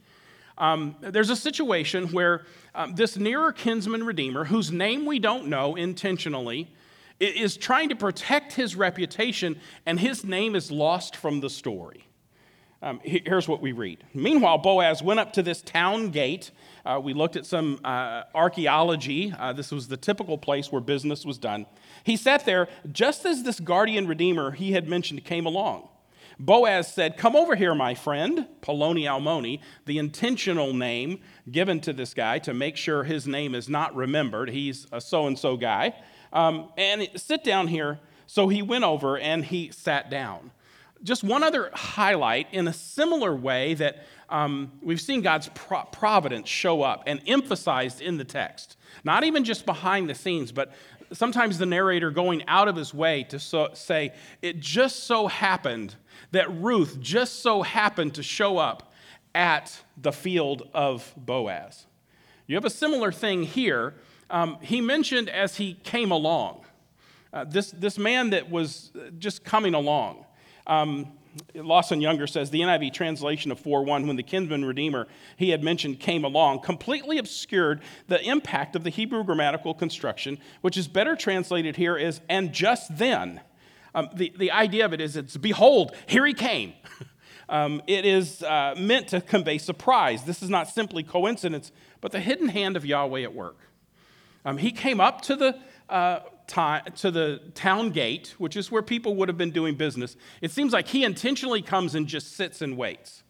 Um, 0.57 0.97
there's 1.01 1.31
a 1.31 1.37
situation 1.37 2.09
where 2.09 2.47
um, 2.75 2.95
this 2.95 3.17
nearer 3.17 3.53
kinsman 3.53 4.05
redeemer, 4.05 4.45
whose 4.45 4.71
name 4.71 5.05
we 5.07 5.19
don't 5.19 5.47
know 5.47 5.75
intentionally, 5.75 6.73
is 7.21 7.57
trying 7.57 7.89
to 7.91 7.97
protect 7.97 8.55
his 8.55 8.75
reputation, 8.75 9.61
and 9.87 10.01
his 10.01 10.25
name 10.25 10.55
is 10.57 10.71
lost 10.71 11.15
from 11.15 11.41
the 11.41 11.51
story. 11.51 12.07
Um, 12.83 13.01
here's 13.05 13.47
what 13.47 13.63
we 13.63 13.71
read. 13.71 14.03
Meanwhile, 14.13 14.59
Boaz 14.59 15.03
went 15.03 15.21
up 15.21 15.33
to 15.35 15.43
this 15.43 15.63
town 15.63 16.11
gate. 16.11 16.51
Uh, 16.85 17.01
we 17.01 17.15
looked 17.15 17.37
at 17.37 17.47
some 17.47 17.79
uh, 17.85 18.25
archaeology. 18.35 19.33
Uh, 19.39 19.53
this 19.53 19.71
was 19.71 19.87
the 19.87 19.97
typical 19.97 20.37
place 20.37 20.73
where 20.73 20.81
business 20.81 21.25
was 21.25 21.39
done. 21.39 21.67
He 22.03 22.17
sat 22.17 22.45
there 22.45 22.69
just 22.91 23.25
as 23.25 23.45
this 23.45 23.61
guardian 23.61 24.09
redeemer 24.09 24.51
he 24.51 24.73
had 24.73 24.89
mentioned 24.89 25.25
came 25.25 25.47
along. 25.47 25.89
Boaz 26.45 26.93
said, 26.93 27.17
Come 27.17 27.37
over 27.37 27.55
here, 27.55 27.73
my 27.73 27.95
friend, 27.95 28.49
Poloni 28.63 29.05
Almoni, 29.05 29.61
the 29.87 29.99
intentional 29.99 30.75
name 30.75 31.21
given 31.49 31.79
to 31.83 31.93
this 31.93 32.15
guy 32.15 32.41
to 32.41 32.53
make 32.53 32.77
sure 32.77 33.05
his 33.05 33.29
name 33.29 33.55
is 33.55 33.69
not 33.69 33.95
remembered. 33.95 34.51
He's 34.51 34.89
a 34.91 35.01
so 35.01 35.29
and 35.29 35.39
so 35.39 35.57
guy. 35.57 35.95
Um, 36.33 36.71
and 36.77 37.09
sit 37.15 37.45
down 37.45 37.69
here. 37.69 38.01
So 38.27 38.49
he 38.49 38.61
went 38.61 38.83
over 38.83 39.19
and 39.19 39.45
he 39.45 39.71
sat 39.71 40.11
down. 40.11 40.51
Just 41.05 41.23
one 41.23 41.45
other 41.45 41.71
highlight 41.75 42.49
in 42.53 42.67
a 42.67 42.73
similar 42.73 43.37
way 43.37 43.75
that 43.75 44.05
um, 44.29 44.73
we've 44.83 45.01
seen 45.01 45.21
God's 45.21 45.49
pro- 45.55 45.85
providence 45.85 46.49
show 46.49 46.83
up 46.83 47.05
and 47.07 47.21
emphasized 47.25 48.01
in 48.01 48.17
the 48.17 48.25
text. 48.25 48.77
Not 49.05 49.23
even 49.23 49.45
just 49.45 49.65
behind 49.65 50.11
the 50.11 50.15
scenes, 50.17 50.51
but 50.51 50.73
sometimes 51.13 51.59
the 51.59 51.67
narrator 51.67 52.11
going 52.11 52.43
out 52.49 52.67
of 52.67 52.75
his 52.75 52.93
way 52.93 53.23
to 53.25 53.39
so, 53.39 53.71
say, 53.75 54.13
It 54.41 54.59
just 54.59 55.05
so 55.05 55.29
happened 55.29 55.95
that 56.31 56.53
Ruth 56.55 57.01
just 57.01 57.41
so 57.41 57.63
happened 57.63 58.15
to 58.15 58.23
show 58.23 58.59
up 58.59 58.93
at 59.35 59.83
the 59.97 60.13
field 60.13 60.69
of 60.73 61.13
Boaz. 61.17 61.87
You 62.47 62.57
have 62.57 62.65
a 62.65 62.71
similar 62.71 63.13
thing 63.13 63.43
here. 63.45 63.95
Um, 64.31 64.59
he 64.61 64.81
mentioned 64.81 65.29
as 65.29 65.57
he 65.57 65.75
came 65.85 66.11
along, 66.11 66.65
uh, 67.33 67.45
this, 67.45 67.71
this 67.71 67.99
man 67.99 68.31
that 68.31 68.51
was 68.51 68.93
just 69.19 69.45
coming 69.45 69.75
along. 69.75 70.25
Um, 70.67 71.13
Lawson 71.55 72.01
Younger 72.01 72.27
says 72.27 72.51
the 72.51 72.61
NIV 72.61 72.93
translation 72.93 73.51
of 73.51 73.61
4:1, 73.61 74.07
when 74.07 74.17
the 74.17 74.23
kinsman 74.23 74.65
redeemer 74.65 75.07
he 75.37 75.51
had 75.51 75.63
mentioned 75.63 75.99
came 75.99 76.25
along, 76.25 76.61
completely 76.61 77.19
obscured 77.19 77.81
the 78.09 78.21
impact 78.23 78.77
of 78.77 78.85
the 78.85 78.91
Hebrew 78.91 79.25
grammatical 79.25 79.75
construction, 79.75 80.39
which 80.61 80.77
is 80.77 80.89
better 80.89 81.17
translated 81.17 81.77
here 81.77 81.97
as 81.97 82.21
and 82.29 82.53
just 82.53 82.99
then. 82.99 83.41
Um, 83.95 84.09
the, 84.15 84.33
the 84.37 84.51
idea 84.51 84.85
of 84.85 84.93
it 84.93 85.01
is 85.01 85.17
it's, 85.17 85.37
behold, 85.37 85.95
here 86.07 86.25
he 86.25 86.35
came. 86.35 86.73
um, 87.49 87.83
it 87.87 88.05
is 88.07 88.43
uh, 88.43 88.75
meant 88.79 89.09
to 89.09 89.21
convey 89.21 89.59
surprise. 89.59 90.25
This 90.25 90.43
is 90.43 90.49
not 90.49 90.69
simply 90.69 91.03
coincidence, 91.03 91.73
but 92.01 92.13
the 92.13 92.21
hidden 92.21 92.49
hand 92.49 92.77
of 92.77 92.87
Yahweh 92.87 93.23
at 93.23 93.35
work. 93.35 93.59
Um, 94.45 94.59
he 94.59 94.73
came 94.73 95.01
up 95.01 95.21
to 95.23 95.37
the, 95.37 95.59
uh, 95.89 96.21
to 96.47 97.11
the 97.11 97.41
town 97.55 97.91
gate, 97.91 98.35
which 98.39 98.57
is 98.57 98.71
where 98.71 98.83
people 98.83 99.15
would 99.17 99.29
have 99.29 99.39
been 99.39 99.53
doing 99.53 99.75
business. 99.75 100.17
It 100.41 100.51
seems 100.51 100.73
like 100.73 100.89
he 100.89 101.05
intentionally 101.05 101.63
comes 101.63 101.95
and 101.95 102.07
just 102.07 102.35
sits 102.37 102.63
and 102.63 102.77
waits. 102.77 103.23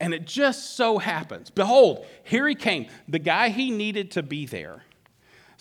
And 0.00 0.14
it 0.14 0.26
just 0.26 0.76
so 0.76 0.96
happens, 0.96 1.50
behold, 1.50 2.06
here 2.24 2.48
he 2.48 2.54
came, 2.54 2.86
the 3.06 3.18
guy 3.18 3.50
he 3.50 3.70
needed 3.70 4.10
to 4.12 4.22
be 4.22 4.46
there. 4.46 4.82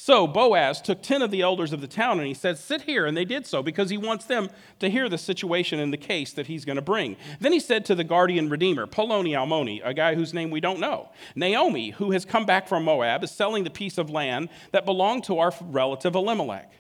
So 0.01 0.27
Boaz 0.27 0.81
took 0.81 1.03
10 1.03 1.21
of 1.21 1.29
the 1.29 1.41
elders 1.41 1.73
of 1.73 1.81
the 1.81 1.87
town 1.87 2.19
and 2.19 2.27
he 2.27 2.33
said, 2.33 2.57
Sit 2.57 2.83
here. 2.83 3.05
And 3.05 3.17
they 3.17 3.25
did 3.25 3.45
so 3.45 3.61
because 3.61 3.89
he 3.89 3.97
wants 3.97 4.23
them 4.23 4.49
to 4.79 4.89
hear 4.89 5.09
the 5.09 5.17
situation 5.17 5.77
and 5.77 5.91
the 5.91 5.97
case 5.97 6.31
that 6.31 6.47
he's 6.47 6.63
going 6.63 6.77
to 6.77 6.81
bring. 6.81 7.17
Then 7.41 7.51
he 7.51 7.59
said 7.59 7.83
to 7.85 7.95
the 7.95 8.05
guardian 8.05 8.47
redeemer, 8.47 8.87
Poloni 8.87 9.31
Almoni, 9.31 9.81
a 9.83 9.93
guy 9.93 10.15
whose 10.15 10.33
name 10.33 10.51
we 10.51 10.61
don't 10.61 10.79
know, 10.79 11.09
Naomi, 11.35 11.89
who 11.89 12.11
has 12.11 12.23
come 12.23 12.45
back 12.45 12.69
from 12.69 12.85
Moab, 12.85 13.25
is 13.25 13.31
selling 13.31 13.65
the 13.65 13.69
piece 13.69 13.97
of 13.97 14.09
land 14.09 14.47
that 14.71 14.85
belonged 14.85 15.25
to 15.25 15.39
our 15.39 15.51
relative 15.59 16.15
Elimelech. 16.15 16.71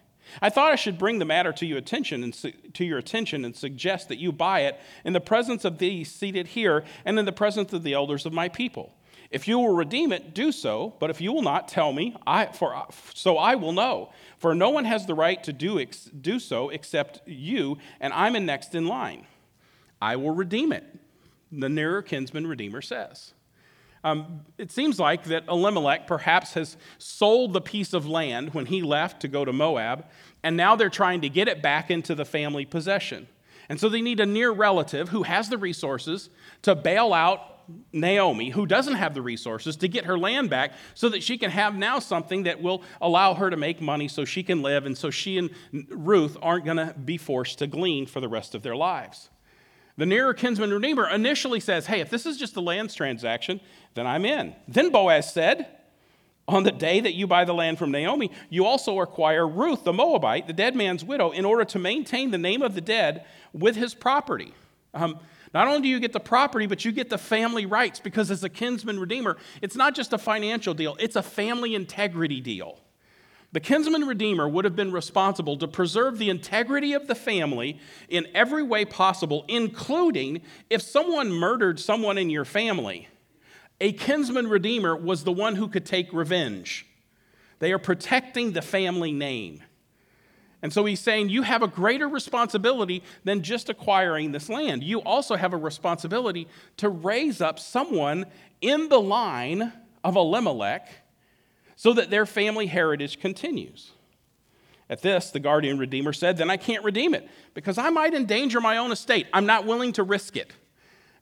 I 0.41 0.49
thought 0.49 0.71
I 0.71 0.77
should 0.77 0.97
bring 0.97 1.19
the 1.19 1.25
matter 1.25 1.51
to, 1.51 1.65
you 1.65 1.75
attention 1.75 2.23
and 2.23 2.33
su- 2.33 2.53
to 2.75 2.85
your 2.85 2.99
attention 2.99 3.43
and 3.43 3.53
suggest 3.53 4.07
that 4.07 4.19
you 4.19 4.31
buy 4.31 4.61
it 4.61 4.79
in 5.03 5.11
the 5.11 5.19
presence 5.19 5.65
of 5.65 5.79
these 5.79 6.09
seated 6.09 6.47
here 6.47 6.85
and 7.03 7.19
in 7.19 7.25
the 7.25 7.33
presence 7.33 7.73
of 7.73 7.83
the 7.83 7.93
elders 7.93 8.25
of 8.25 8.31
my 8.31 8.47
people. 8.47 8.95
If 9.31 9.47
you 9.47 9.59
will 9.59 9.75
redeem 9.75 10.11
it, 10.11 10.33
do 10.33 10.51
so. 10.51 10.95
But 10.99 11.09
if 11.09 11.21
you 11.21 11.31
will 11.31 11.41
not, 11.41 11.67
tell 11.67 11.93
me, 11.93 12.15
I, 12.25 12.47
for, 12.47 12.85
so 13.13 13.37
I 13.37 13.55
will 13.55 13.73
know. 13.73 14.11
For 14.37 14.55
no 14.55 14.69
one 14.69 14.85
has 14.85 15.05
the 15.05 15.13
right 15.13 15.43
to 15.43 15.53
do, 15.53 15.79
ex, 15.79 16.05
do 16.05 16.39
so 16.39 16.69
except 16.69 17.21
you, 17.27 17.77
and 17.99 18.11
I'm 18.13 18.35
in 18.35 18.45
next 18.45 18.73
in 18.73 18.87
line. 18.87 19.27
I 20.01 20.15
will 20.15 20.31
redeem 20.31 20.71
it, 20.71 20.83
the 21.51 21.69
nearer 21.69 22.01
kinsman 22.01 22.47
redeemer 22.47 22.81
says. 22.81 23.33
Um, 24.03 24.41
it 24.57 24.71
seems 24.71 24.97
like 24.97 25.25
that 25.25 25.43
Elimelech 25.49 26.07
perhaps 26.07 26.53
has 26.53 26.77
sold 26.97 27.51
the 27.51 27.61
piece 27.61 27.91
of 27.91 28.07
land 28.07 28.53
when 28.53 28.65
he 28.65 28.81
left 28.81 29.21
to 29.21 29.27
go 29.27 29.43
to 29.43 29.51
Moab, 29.51 30.05
and 30.41 30.55
now 30.55 30.77
they're 30.77 30.89
trying 30.89 31.21
to 31.21 31.29
get 31.29 31.49
it 31.49 31.61
back 31.61 31.91
into 31.91 32.15
the 32.15 32.23
family 32.23 32.65
possession. 32.65 33.27
And 33.67 33.79
so 33.79 33.89
they 33.89 34.01
need 34.01 34.21
a 34.21 34.25
near 34.25 34.51
relative 34.51 35.09
who 35.09 35.23
has 35.23 35.49
the 35.49 35.57
resources 35.57 36.29
to 36.61 36.75
bail 36.75 37.13
out 37.13 37.58
Naomi, 37.91 38.49
who 38.49 38.65
doesn't 38.65 38.95
have 38.95 39.13
the 39.13 39.21
resources, 39.21 39.75
to 39.77 39.87
get 39.87 40.05
her 40.05 40.17
land 40.17 40.49
back 40.49 40.73
so 40.93 41.09
that 41.09 41.23
she 41.23 41.37
can 41.37 41.51
have 41.51 41.75
now 41.75 41.99
something 41.99 42.43
that 42.43 42.61
will 42.61 42.83
allow 43.01 43.33
her 43.33 43.49
to 43.49 43.57
make 43.57 43.81
money 43.81 44.07
so 44.07 44.25
she 44.25 44.43
can 44.43 44.61
live 44.61 44.85
and 44.85 44.97
so 44.97 45.09
she 45.09 45.37
and 45.37 45.49
Ruth 45.89 46.37
aren't 46.41 46.65
going 46.65 46.77
to 46.77 46.93
be 46.93 47.17
forced 47.17 47.59
to 47.59 47.67
glean 47.67 48.05
for 48.05 48.19
the 48.19 48.27
rest 48.27 48.55
of 48.55 48.63
their 48.63 48.75
lives. 48.75 49.29
The 49.97 50.05
nearer 50.05 50.33
kinsman 50.33 50.71
redeemer 50.71 51.09
initially 51.09 51.59
says, 51.59 51.87
Hey, 51.87 51.99
if 51.99 52.09
this 52.09 52.25
is 52.25 52.37
just 52.37 52.55
a 52.55 52.61
lands 52.61 52.95
transaction, 52.95 53.59
then 53.95 54.07
I'm 54.07 54.23
in. 54.23 54.55
Then 54.65 54.91
Boaz 54.91 55.33
said, 55.33 55.67
On 56.47 56.63
the 56.63 56.71
day 56.71 57.01
that 57.01 57.15
you 57.15 57.27
buy 57.27 57.43
the 57.43 57.53
land 57.53 57.77
from 57.77 57.91
Naomi, 57.91 58.31
you 58.49 58.65
also 58.65 59.01
acquire 59.01 59.45
Ruth, 59.45 59.83
the 59.83 59.91
Moabite, 59.91 60.47
the 60.47 60.53
dead 60.53 60.73
man's 60.73 61.03
widow, 61.03 61.31
in 61.31 61.43
order 61.43 61.65
to 61.65 61.79
maintain 61.79 62.31
the 62.31 62.37
name 62.37 62.61
of 62.61 62.75
the 62.75 62.81
dead 62.81 63.25
with 63.51 63.75
his 63.75 63.93
property. 63.93 64.53
Um, 64.93 65.19
not 65.53 65.67
only 65.67 65.81
do 65.81 65.87
you 65.87 65.99
get 65.99 66.13
the 66.13 66.19
property, 66.19 66.67
but 66.67 66.85
you 66.85 66.91
get 66.91 67.09
the 67.09 67.17
family 67.17 67.65
rights 67.65 67.99
because 67.99 68.29
as 68.29 68.43
a 68.43 68.49
kinsman 68.49 68.99
redeemer, 68.99 69.37
it's 69.61 69.75
not 69.75 69.95
just 69.95 70.13
a 70.13 70.17
financial 70.17 70.73
deal, 70.73 70.95
it's 70.99 71.15
a 71.15 71.23
family 71.23 71.75
integrity 71.75 72.41
deal. 72.41 72.79
The 73.51 73.59
kinsman 73.59 74.03
redeemer 74.03 74.47
would 74.47 74.65
have 74.65 74.75
been 74.75 74.91
responsible 74.91 75.57
to 75.57 75.67
preserve 75.67 76.19
the 76.19 76.29
integrity 76.29 76.93
of 76.93 77.07
the 77.07 77.15
family 77.15 77.79
in 78.07 78.27
every 78.35 78.61
way 78.61 78.85
possible, 78.85 79.43
including 79.47 80.41
if 80.69 80.83
someone 80.83 81.31
murdered 81.31 81.79
someone 81.79 82.19
in 82.19 82.29
your 82.29 82.45
family. 82.45 83.07
A 83.81 83.91
kinsman 83.93 84.47
redeemer 84.47 84.95
was 84.95 85.23
the 85.23 85.31
one 85.31 85.55
who 85.55 85.67
could 85.67 85.85
take 85.85 86.13
revenge. 86.13 86.85
They 87.57 87.71
are 87.71 87.79
protecting 87.79 88.51
the 88.51 88.61
family 88.61 89.11
name. 89.11 89.63
And 90.61 90.73
so 90.73 90.83
he's 90.85 90.99
saying 90.99 91.29
you 91.29 91.43
have 91.43 91.63
a 91.63 91.67
greater 91.67 92.07
responsibility 92.07 93.01
than 93.23 93.41
just 93.41 93.69
acquiring 93.69 94.31
this 94.31 94.49
land. 94.49 94.83
You 94.83 94.99
also 94.99 95.35
have 95.35 95.53
a 95.53 95.57
responsibility 95.57 96.47
to 96.77 96.89
raise 96.89 97.39
up 97.39 97.59
someone 97.59 98.25
in 98.61 98.89
the 98.89 98.99
line 98.99 99.71
of 100.03 100.15
Elimelech 100.15 100.89
so 101.75 101.93
that 101.93 102.09
their 102.09 102.25
family 102.25 102.67
heritage 102.67 103.19
continues. 103.19 103.91
At 104.89 105.01
this, 105.01 105.29
the 105.29 105.39
guardian 105.39 105.77
redeemer 105.77 106.11
said, 106.11 106.37
Then 106.37 106.49
I 106.49 106.57
can't 106.57 106.83
redeem 106.83 107.13
it 107.13 107.29
because 107.53 107.77
I 107.77 107.89
might 107.89 108.13
endanger 108.13 108.59
my 108.59 108.77
own 108.77 108.91
estate. 108.91 109.27
I'm 109.31 109.45
not 109.45 109.65
willing 109.65 109.93
to 109.93 110.03
risk 110.03 110.35
it. 110.35 110.51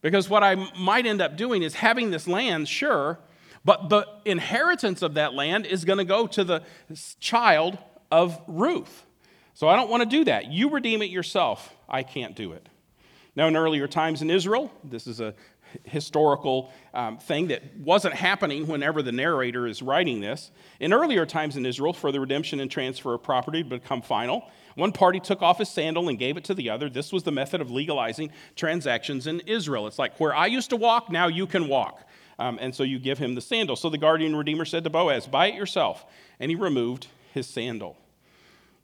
Because 0.02 0.30
what 0.30 0.44
I 0.44 0.56
might 0.78 1.06
end 1.06 1.22
up 1.22 1.38
doing 1.38 1.64
is 1.64 1.76
having 1.76 2.12
this 2.12 2.28
land, 2.28 2.68
sure, 2.70 3.20
but 3.66 3.90
the 3.90 4.08
inheritance 4.26 5.02
of 5.02 5.16
that 5.16 5.34
land 5.34 5.66
is 5.66 5.84
going 5.84 5.98
to 5.98 6.06
go 6.06 6.28
to 6.28 6.44
the 6.44 6.64
child 7.20 7.78
of 8.10 8.40
Ruth. 8.48 9.04
So 9.58 9.68
I 9.68 9.76
don't 9.76 9.90
want 9.90 10.04
to 10.04 10.08
do 10.08 10.24
that. 10.26 10.52
You 10.52 10.70
redeem 10.70 11.02
it 11.02 11.10
yourself. 11.10 11.76
I 11.90 12.04
can't 12.04 12.36
do 12.36 12.52
it. 12.52 12.70
Now, 13.36 13.48
in 13.48 13.58
earlier 13.58 13.88
times 13.88 14.22
in 14.22 14.30
Israel, 14.30 14.72
this 14.84 15.08
is 15.08 15.20
a 15.20 15.34
historical 15.84 16.72
um, 16.94 17.18
thing 17.18 17.48
that 17.48 17.64
wasn't 17.76 18.14
happening 18.14 18.68
whenever 18.68 19.02
the 19.02 19.12
narrator 19.12 19.66
is 19.66 19.82
writing 19.82 20.22
this. 20.22 20.52
In 20.80 20.94
earlier 20.94 21.26
times 21.26 21.58
in 21.58 21.66
Israel, 21.66 21.92
for 21.92 22.12
the 22.12 22.20
redemption 22.20 22.60
and 22.60 22.70
transfer 22.70 23.16
of 23.16 23.24
property 23.24 23.64
to 23.64 23.70
become 23.80 24.04
final, 24.04 24.48
one 24.76 24.92
party 24.92 25.20
took 25.20 25.42
off 25.42 25.58
his 25.58 25.70
sandal 25.70 26.08
and 26.08 26.20
gave 26.20 26.38
it 26.38 26.44
to 26.44 26.54
the 26.54 26.70
other. 26.70 26.88
This 26.88 27.12
was 27.12 27.24
the 27.24 27.32
method 27.32 27.60
of 27.60 27.72
legalizing 27.72 28.30
transactions 28.56 29.26
in 29.26 29.40
Israel. 29.48 29.88
It's 29.88 29.98
like 29.98 30.20
where 30.20 30.36
I 30.36 30.46
used 30.46 30.70
to 30.70 30.76
walk, 30.76 31.10
now 31.10 31.30
you 31.30 31.48
can 31.48 31.68
walk. 31.68 32.08
Um, 32.38 32.60
and 32.62 32.76
so 32.76 32.84
you 32.84 33.00
give 33.00 33.18
him 33.18 33.34
the 33.34 33.42
sandal. 33.42 33.76
So 33.76 33.90
the 33.90 33.98
guardian 33.98 34.36
redeemer 34.36 34.66
said 34.66 34.84
to 34.84 34.92
Boaz, 34.92 35.26
Buy 35.26 35.48
it 35.48 35.56
yourself. 35.56 36.06
And 36.40 36.52
he 36.52 36.56
removed 36.56 37.08
his 37.34 37.48
sandal. 37.48 37.98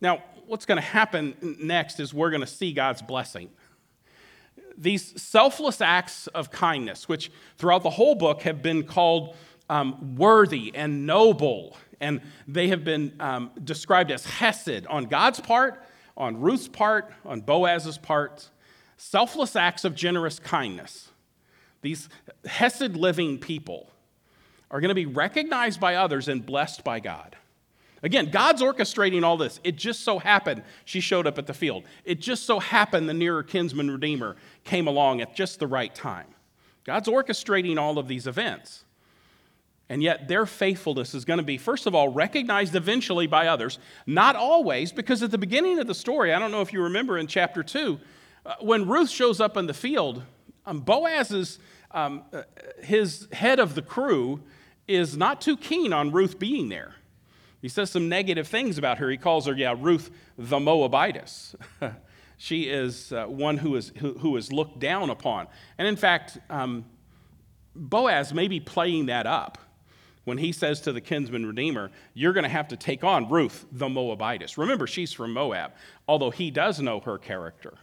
Now, 0.02 0.22
what's 0.48 0.66
going 0.66 0.78
to 0.78 0.88
happen 0.88 1.58
next 1.60 2.00
is 2.00 2.14
we're 2.14 2.30
going 2.30 2.42
to 2.42 2.48
see 2.48 2.74
God's 2.74 3.02
blessing. 3.02 3.50
These 4.78 5.22
selfless 5.22 5.82
acts 5.82 6.28
of 6.28 6.52
kindness, 6.52 7.08
which 7.08 7.32
throughout 7.58 7.84
the 7.84 7.92
whole 7.92 8.16
book 8.16 8.42
have 8.42 8.62
been 8.62 8.84
called 8.84 9.36
um, 9.70 10.16
worthy 10.16 10.72
and 10.76 11.06
noble, 11.06 11.78
and 12.00 12.22
they 12.48 12.68
have 12.70 12.84
been 12.84 13.14
um, 13.20 13.52
described 13.64 14.12
as 14.12 14.26
hesed 14.26 14.88
on 14.88 15.06
God's 15.06 15.40
part, 15.40 15.84
on 16.18 16.40
Ruth's 16.40 16.68
part, 16.68 17.12
on 17.26 17.42
Boaz's 17.42 17.98
part, 17.98 18.50
selfless 18.98 19.56
acts 19.56 19.84
of 19.84 19.96
generous 19.96 20.40
kindness. 20.40 21.10
These 21.82 22.10
hesed 22.46 22.96
living 22.96 23.38
people 23.38 23.90
are 24.72 24.82
going 24.82 24.90
to 24.90 24.96
be 24.96 25.06
recognized 25.06 25.80
by 25.80 25.96
others 25.96 26.28
and 26.28 26.46
blessed 26.46 26.84
by 26.84 27.00
God. 27.00 27.36
Again, 28.04 28.30
God's 28.30 28.62
orchestrating 28.62 29.24
all 29.24 29.38
this. 29.38 29.62
It 29.64 29.78
just 29.78 30.02
so 30.02 30.20
happened 30.20 30.64
she 30.84 31.00
showed 31.00 31.26
up 31.26 31.38
at 31.38 31.48
the 31.48 31.54
field. 31.54 31.86
It 32.04 32.20
just 32.20 32.46
so 32.46 32.60
happened 32.60 33.08
the 33.08 33.14
nearer 33.14 33.44
kinsman 33.44 33.90
redeemer 33.90 34.36
came 34.66 34.88
along 34.88 35.22
at 35.22 35.36
just 35.36 35.60
the 35.60 35.68
right 35.68 35.94
time. 35.96 36.28
God's 36.84 37.08
orchestrating 37.08 37.80
all 37.80 37.98
of 37.98 38.10
these 38.10 38.28
events. 38.28 38.84
And 39.88 40.04
yet, 40.04 40.28
their 40.28 40.46
faithfulness 40.46 41.14
is 41.14 41.24
going 41.24 41.38
to 41.38 41.44
be, 41.44 41.58
first 41.58 41.86
of 41.86 41.96
all, 41.96 42.10
recognized 42.10 42.76
eventually 42.76 43.28
by 43.28 43.48
others. 43.48 43.80
Not 44.06 44.36
always, 44.36 44.92
because 44.92 45.24
at 45.24 45.32
the 45.32 45.38
beginning 45.38 45.80
of 45.80 45.88
the 45.88 45.96
story, 45.96 46.34
I 46.34 46.40
don't 46.40 46.52
know 46.52 46.62
if 46.62 46.74
you 46.74 46.84
remember 46.84 47.18
in 47.18 47.28
chapter 47.28 47.64
2, 47.64 48.00
uh, 48.46 48.56
when 48.60 48.88
Ruth 48.88 49.10
shows 49.10 49.40
up 49.40 49.56
in 49.56 49.68
the 49.68 49.74
field, 49.74 50.24
um, 50.66 50.82
Boaz's, 50.82 51.60
um, 51.92 52.24
uh, 52.34 52.44
his 52.82 53.28
head 53.32 53.60
of 53.60 53.76
the 53.76 53.82
crew, 53.82 54.42
is 54.88 55.16
not 55.16 55.42
too 55.42 55.56
keen 55.56 55.94
on 55.94 56.12
Ruth 56.12 56.40
being 56.40 56.70
there. 56.70 56.96
He 57.64 57.70
says 57.70 57.90
some 57.90 58.10
negative 58.10 58.46
things 58.46 58.78
about 58.78 58.98
her. 58.98 59.10
He 59.10 59.16
calls 59.16 59.48
her, 59.48 59.54
yeah, 59.54 59.74
Ruth 59.80 60.12
the 60.38 60.60
Moabitess. 60.60 61.56
she 62.38 62.64
is 62.64 63.14
uh, 63.14 63.24
one 63.26 63.56
who 63.56 63.78
is, 63.78 63.94
who, 64.00 64.16
who 64.16 64.36
is 64.36 64.52
looked 64.52 64.80
down 64.80 65.10
upon. 65.10 65.48
And 65.78 65.88
in 65.88 65.96
fact, 65.96 66.38
um, 66.50 66.84
Boaz 67.74 68.34
may 68.34 68.50
be 68.50 68.60
playing 68.60 69.06
that 69.06 69.26
up 69.26 69.58
when 70.26 70.38
he 70.38 70.52
says 70.52 70.82
to 70.82 70.92
the 70.92 71.00
kinsman 71.00 71.46
redeemer, 71.46 71.90
You're 72.14 72.34
going 72.34 72.44
to 72.44 72.50
have 72.50 72.68
to 72.68 72.76
take 72.76 73.06
on 73.06 73.30
Ruth 73.30 73.66
the 73.72 73.88
Moabitess. 73.88 74.58
Remember, 74.58 74.86
she's 74.86 75.14
from 75.14 75.32
Moab, 75.32 75.72
although 76.06 76.32
he 76.32 76.52
does 76.52 76.82
know 76.82 77.00
her 77.00 77.18
character. 77.18 77.76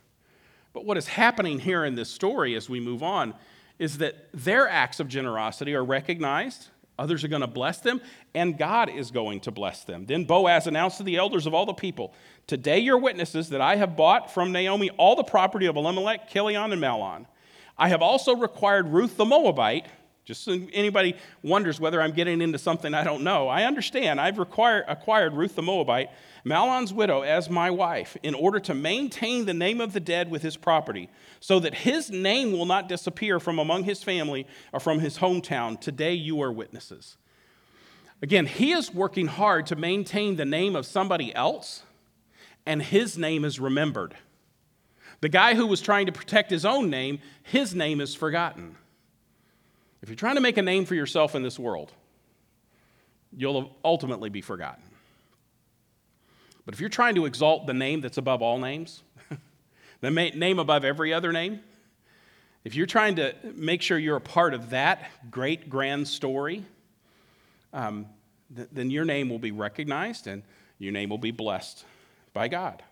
But 0.74 0.84
what 0.84 0.98
is 0.98 1.08
happening 1.08 1.58
here 1.58 1.86
in 1.86 1.94
this 1.94 2.10
story 2.10 2.54
as 2.54 2.68
we 2.68 2.80
move 2.80 3.02
on 3.02 3.32
is 3.78 3.96
that 3.96 4.28
their 4.34 4.68
acts 4.68 5.00
of 5.00 5.08
generosity 5.08 5.74
are 5.74 5.82
recognized 5.82 6.68
Others 7.00 7.24
are 7.24 7.28
going 7.28 7.40
to 7.40 7.46
bless 7.46 7.80
them, 7.80 8.00
and 8.34 8.58
God 8.58 8.90
is 8.90 9.10
going 9.10 9.40
to 9.40 9.50
bless 9.50 9.84
them. 9.84 10.04
Then 10.04 10.24
Boaz 10.24 10.66
announced 10.66 10.98
to 10.98 11.02
the 11.02 11.16
elders 11.16 11.46
of 11.46 11.54
all 11.54 11.66
the 11.66 11.72
people 11.72 12.14
Today 12.46 12.80
you're 12.80 12.98
witnesses 12.98 13.48
that 13.50 13.60
I 13.60 13.76
have 13.76 13.96
bought 13.96 14.32
from 14.32 14.52
Naomi 14.52 14.90
all 14.90 15.16
the 15.16 15.22
property 15.22 15.66
of 15.66 15.76
Elimelech, 15.76 16.28
Chilion, 16.28 16.72
and 16.72 16.82
Mahlon. 16.82 17.26
I 17.78 17.88
have 17.88 18.02
also 18.02 18.34
required 18.34 18.88
Ruth 18.88 19.16
the 19.16 19.24
Moabite 19.24 19.86
just 20.24 20.44
so 20.44 20.52
anybody 20.72 21.16
wonders 21.42 21.80
whether 21.80 22.00
I'm 22.00 22.12
getting 22.12 22.40
into 22.40 22.58
something 22.58 22.94
I 22.94 23.02
don't 23.02 23.24
know, 23.24 23.48
I 23.48 23.64
understand. 23.64 24.20
I've 24.20 24.38
required, 24.38 24.84
acquired 24.86 25.34
Ruth 25.34 25.56
the 25.56 25.62
Moabite, 25.62 26.10
Mahlon's 26.44 26.92
widow, 26.92 27.22
as 27.22 27.50
my 27.50 27.70
wife 27.70 28.16
in 28.22 28.34
order 28.34 28.60
to 28.60 28.74
maintain 28.74 29.44
the 29.44 29.54
name 29.54 29.80
of 29.80 29.92
the 29.92 30.00
dead 30.00 30.30
with 30.30 30.42
his 30.42 30.56
property, 30.56 31.10
so 31.38 31.60
that 31.60 31.74
his 31.74 32.10
name 32.10 32.52
will 32.52 32.66
not 32.66 32.88
disappear 32.88 33.38
from 33.38 33.58
among 33.58 33.84
his 33.84 34.02
family 34.02 34.46
or 34.72 34.80
from 34.80 35.00
his 35.00 35.18
hometown. 35.18 35.80
Today 35.80 36.14
you 36.14 36.40
are 36.42 36.52
witnesses. 36.52 37.16
Again, 38.22 38.46
he 38.46 38.72
is 38.72 38.92
working 38.92 39.26
hard 39.26 39.66
to 39.66 39.76
maintain 39.76 40.36
the 40.36 40.44
name 40.44 40.76
of 40.76 40.86
somebody 40.86 41.34
else, 41.34 41.82
and 42.66 42.82
his 42.82 43.16
name 43.16 43.44
is 43.44 43.58
remembered. 43.58 44.14
The 45.20 45.28
guy 45.28 45.54
who 45.54 45.66
was 45.66 45.80
trying 45.80 46.06
to 46.06 46.12
protect 46.12 46.50
his 46.50 46.64
own 46.64 46.90
name, 46.90 47.20
his 47.42 47.74
name 47.74 48.00
is 48.00 48.14
forgotten. 48.14 48.76
If 50.02 50.08
you're 50.08 50.16
trying 50.16 50.36
to 50.36 50.40
make 50.40 50.56
a 50.56 50.62
name 50.62 50.86
for 50.86 50.94
yourself 50.94 51.34
in 51.34 51.42
this 51.42 51.58
world, 51.58 51.92
you'll 53.36 53.76
ultimately 53.84 54.30
be 54.30 54.40
forgotten. 54.40 54.82
But 56.70 56.74
if 56.76 56.80
you're 56.80 56.88
trying 56.88 57.16
to 57.16 57.26
exalt 57.26 57.66
the 57.66 57.74
name 57.74 58.00
that's 58.00 58.16
above 58.16 58.42
all 58.42 58.56
names, 58.56 59.02
the 60.00 60.08
name 60.12 60.60
above 60.60 60.84
every 60.84 61.12
other 61.12 61.32
name, 61.32 61.58
if 62.62 62.76
you're 62.76 62.86
trying 62.86 63.16
to 63.16 63.34
make 63.56 63.82
sure 63.82 63.98
you're 63.98 64.14
a 64.14 64.20
part 64.20 64.54
of 64.54 64.70
that 64.70 65.10
great 65.32 65.68
grand 65.68 66.06
story, 66.06 66.64
um, 67.72 68.06
th- 68.54 68.68
then 68.70 68.88
your 68.88 69.04
name 69.04 69.28
will 69.28 69.40
be 69.40 69.50
recognized 69.50 70.28
and 70.28 70.44
your 70.78 70.92
name 70.92 71.10
will 71.10 71.18
be 71.18 71.32
blessed 71.32 71.84
by 72.34 72.46
God. 72.46 72.84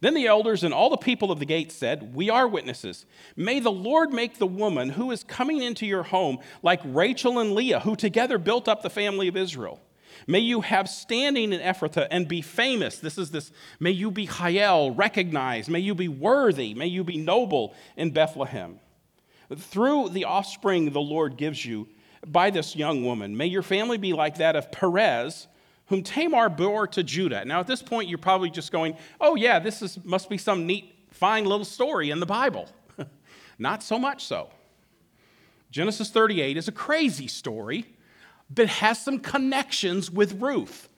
Then 0.00 0.14
the 0.14 0.26
elders 0.26 0.64
and 0.64 0.72
all 0.72 0.88
the 0.88 0.96
people 0.96 1.30
of 1.30 1.38
the 1.38 1.44
gate 1.44 1.70
said, 1.70 2.14
We 2.14 2.30
are 2.30 2.48
witnesses. 2.48 3.04
May 3.36 3.60
the 3.60 3.70
Lord 3.70 4.10
make 4.10 4.38
the 4.38 4.46
woman 4.46 4.88
who 4.88 5.10
is 5.10 5.22
coming 5.22 5.60
into 5.60 5.84
your 5.84 6.04
home 6.04 6.38
like 6.62 6.80
Rachel 6.82 7.38
and 7.38 7.52
Leah, 7.52 7.80
who 7.80 7.94
together 7.94 8.38
built 8.38 8.68
up 8.68 8.80
the 8.80 8.88
family 8.88 9.28
of 9.28 9.36
Israel. 9.36 9.82
May 10.26 10.40
you 10.40 10.60
have 10.62 10.88
standing 10.88 11.52
in 11.52 11.60
Ephrathah 11.60 12.08
and 12.10 12.26
be 12.26 12.42
famous. 12.42 12.98
This 12.98 13.18
is 13.18 13.30
this. 13.30 13.52
May 13.80 13.90
you 13.90 14.10
be 14.10 14.26
Chayel, 14.26 14.96
recognized. 14.96 15.68
May 15.68 15.80
you 15.80 15.94
be 15.94 16.08
worthy. 16.08 16.74
May 16.74 16.86
you 16.86 17.04
be 17.04 17.18
noble 17.18 17.74
in 17.96 18.10
Bethlehem. 18.10 18.80
Through 19.56 20.10
the 20.10 20.24
offspring 20.24 20.92
the 20.92 21.00
Lord 21.00 21.36
gives 21.36 21.64
you 21.64 21.88
by 22.26 22.50
this 22.50 22.76
young 22.76 23.04
woman, 23.04 23.36
may 23.36 23.46
your 23.46 23.62
family 23.62 23.96
be 23.96 24.12
like 24.12 24.38
that 24.38 24.56
of 24.56 24.70
Perez 24.72 25.46
whom 25.88 26.02
Tamar 26.02 26.48
bore 26.48 26.86
to 26.88 27.02
Judah. 27.02 27.44
Now, 27.44 27.60
at 27.60 27.66
this 27.66 27.82
point, 27.82 28.08
you're 28.08 28.18
probably 28.18 28.50
just 28.50 28.72
going, 28.72 28.96
oh, 29.20 29.34
yeah, 29.34 29.58
this 29.58 29.82
is, 29.82 30.02
must 30.04 30.28
be 30.28 30.38
some 30.38 30.66
neat, 30.66 30.94
fine 31.10 31.44
little 31.44 31.64
story 31.64 32.10
in 32.10 32.20
the 32.20 32.26
Bible. 32.26 32.68
Not 33.58 33.82
so 33.82 33.98
much 33.98 34.24
so. 34.24 34.50
Genesis 35.70 36.10
38 36.10 36.56
is 36.56 36.68
a 36.68 36.72
crazy 36.72 37.26
story, 37.26 37.86
but 38.50 38.68
has 38.68 39.00
some 39.00 39.18
connections 39.18 40.10
with 40.10 40.40
Ruth. 40.40 40.88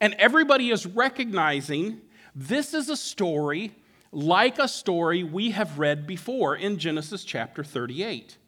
And 0.00 0.14
everybody 0.18 0.70
is 0.70 0.86
recognizing 0.86 2.00
this 2.34 2.74
is 2.74 2.88
a 2.88 2.96
story 2.96 3.72
like 4.10 4.58
a 4.58 4.68
story 4.68 5.24
we 5.24 5.50
have 5.50 5.78
read 5.78 6.06
before 6.06 6.56
in 6.56 6.78
Genesis 6.78 7.24
chapter 7.24 7.64
38. 7.64 8.38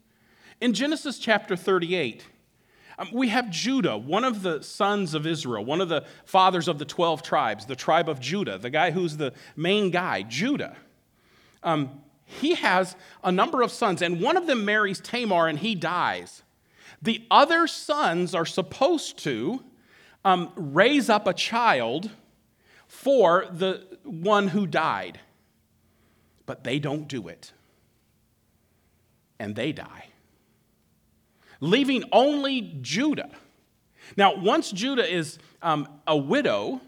In 0.61 0.73
Genesis 0.73 1.19
chapter 1.19 1.55
38, 1.55 2.25
um, 2.99 3.09
we 3.13 3.29
have 3.29 3.49
Judah, 3.49 3.97
one 3.97 4.23
of 4.23 4.41
the 4.41 4.61
sons 4.63 5.13
of 5.13 5.27
Israel, 5.27 5.63
one 5.63 5.81
of 5.81 5.89
the 5.89 6.05
fathers 6.25 6.67
of 6.67 6.79
the 6.79 6.85
12 6.85 7.21
tribes, 7.21 7.65
the 7.65 7.75
tribe 7.75 8.09
of 8.09 8.19
Judah, 8.19 8.57
the 8.57 8.69
guy 8.69 8.91
who's 8.91 9.17
the 9.17 9.33
main 9.55 9.91
guy, 9.91 10.23
Judah. 10.23 10.75
Um, 11.63 12.01
he 12.23 12.55
has 12.55 12.95
a 13.23 13.31
number 13.31 13.61
of 13.61 13.71
sons, 13.71 14.01
and 14.01 14.19
one 14.19 14.35
of 14.35 14.47
them 14.47 14.65
marries 14.65 14.99
Tamar 14.99 15.47
and 15.47 15.59
he 15.59 15.75
dies. 15.75 16.43
The 17.01 17.25
other 17.29 17.67
sons 17.67 18.33
are 18.33 18.45
supposed 18.45 19.17
to 19.19 19.63
um, 20.25 20.51
raise 20.55 21.09
up 21.09 21.27
a 21.27 21.33
child 21.33 22.09
for 22.87 23.45
the 23.51 23.85
one 24.03 24.49
who 24.49 24.65
died, 24.65 25.19
but 26.45 26.63
they 26.63 26.79
don't 26.79 27.07
do 27.07 27.27
it. 27.27 27.53
And 29.39 29.55
they 29.55 29.71
die. 29.71 30.05
leaving 31.59 32.03
only 32.11 32.77
Judah. 32.81 33.31
Now, 34.15 34.35
once 34.35 34.71
Judah 34.71 35.11
is 35.11 35.37
um, 35.61 35.87
a 36.05 36.15
widow, 36.15 36.81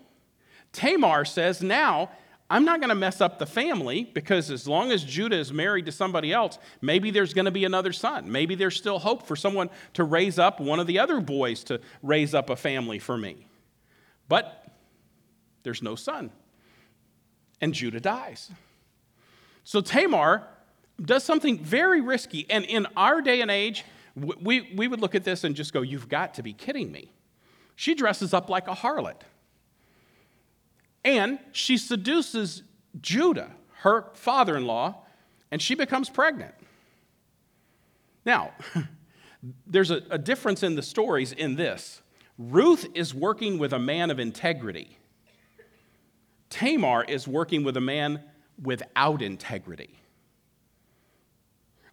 Tamar 0.71 1.25
says, 1.25 1.61
Now 1.61 2.11
I'm 2.49 2.65
not 2.65 2.79
going 2.79 2.89
to 2.89 2.95
mess 2.95 3.21
up 3.21 3.37
the 3.37 3.45
family 3.45 4.05
because 4.05 4.49
as 4.49 4.67
long 4.67 4.91
as 4.91 5.03
Judah 5.03 5.37
is 5.37 5.53
married 5.53 5.85
to 5.85 5.91
somebody 5.91 6.33
else, 6.33 6.57
maybe 6.81 7.11
there's 7.11 7.33
going 7.33 7.45
to 7.45 7.51
be 7.51 7.63
another 7.63 7.93
son. 7.93 8.31
Maybe 8.31 8.55
there's 8.55 8.75
still 8.75 8.97
hope 8.97 9.27
for 9.27 9.35
someone 9.35 9.69
to 9.93 10.03
raise 10.03 10.39
up 10.39 10.59
one 10.59 10.79
of 10.79 10.87
the 10.87 10.97
other 10.97 11.19
boys 11.19 11.63
to 11.65 11.79
raise 12.01 12.33
up 12.33 12.49
a 12.49 12.55
family 12.55 12.97
for 12.97 13.17
me. 13.17 13.47
But 14.27 14.65
there's 15.61 15.83
no 15.83 15.95
son. 15.95 16.31
And 17.61 17.73
Judah 17.73 17.99
dies. 17.99 18.49
So 19.63 19.81
Tamar 19.81 20.47
does 20.99 21.23
something 21.23 21.59
very 21.59 22.01
risky. 22.01 22.47
And 22.49 22.65
in 22.65 22.87
our 22.97 23.21
day 23.21 23.41
and 23.41 23.51
age, 23.51 23.85
we, 24.15 24.73
we 24.75 24.87
would 24.87 25.01
look 25.01 25.13
at 25.13 25.23
this 25.23 25.43
and 25.43 25.55
just 25.55 25.71
go, 25.71 25.81
You've 25.81 26.09
got 26.09 26.33
to 26.35 26.43
be 26.43 26.53
kidding 26.53 26.91
me. 26.91 27.11
She 27.75 27.93
dresses 27.93 28.33
up 28.33 28.49
like 28.49 28.67
a 28.67 28.73
harlot. 28.73 29.21
And 31.09 31.39
she 31.51 31.79
seduces 31.79 32.61
Judah, 33.01 33.49
her 33.77 34.05
father 34.13 34.55
in 34.55 34.67
law, 34.67 35.05
and 35.49 35.59
she 35.59 35.73
becomes 35.73 36.07
pregnant. 36.07 36.53
Now, 38.23 38.51
there's 39.65 39.89
a, 39.89 40.03
a, 40.11 40.19
difference 40.19 40.61
in 40.61 40.75
the 40.75 40.83
stories 40.83 41.31
in 41.31 41.55
this. 41.55 42.03
Ruth 42.37 42.85
is 42.93 43.11
working 43.11 43.57
with 43.57 43.73
a 43.73 43.79
man 43.79 44.11
of 44.11 44.19
integrity, 44.19 44.99
Tamar 46.51 47.05
is 47.05 47.27
working 47.27 47.63
with 47.63 47.75
a 47.75 47.81
man 47.81 48.21
without 48.61 49.23
integrity. 49.23 49.99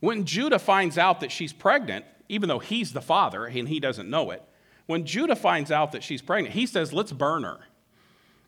When 0.00 0.26
Judah 0.26 0.58
finds 0.58 0.98
out 0.98 1.20
that 1.20 1.32
she's 1.32 1.54
pregnant, 1.54 2.04
even 2.28 2.50
though 2.50 2.58
he's 2.58 2.92
the 2.92 3.00
father 3.00 3.46
and 3.46 3.66
he 3.66 3.80
doesn't 3.80 4.10
know 4.10 4.30
it, 4.30 4.42
when 4.84 5.06
Judah 5.06 5.36
finds 5.36 5.70
out 5.70 5.92
that 5.92 6.02
she's 6.02 6.20
pregnant, 6.20 6.54
he 6.54 6.66
says, 6.66 6.92
Let's 6.92 7.12
burn 7.12 7.44
her. 7.44 7.60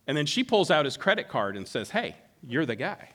And 0.08 0.16
then 0.16 0.26
she 0.26 0.42
pulls 0.42 0.70
out 0.70 0.86
his 0.86 0.96
credit 0.96 1.28
card 1.28 1.56
and 1.56 1.68
says, 1.68 1.90
Hey, 1.90 2.16
you're 2.42 2.66
the 2.66 2.74
guy. 2.74 3.10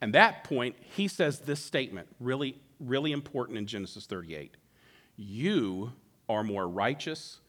And 0.00 0.14
that 0.14 0.44
point, 0.44 0.76
he 0.94 1.08
says 1.08 1.40
this 1.40 1.60
statement, 1.60 2.08
really, 2.20 2.60
really 2.78 3.12
important 3.12 3.58
in 3.58 3.66
Genesis 3.66 4.06
38 4.06 4.56
You 5.16 5.92
are 6.28 6.44
more 6.44 6.68
righteous 6.68 7.40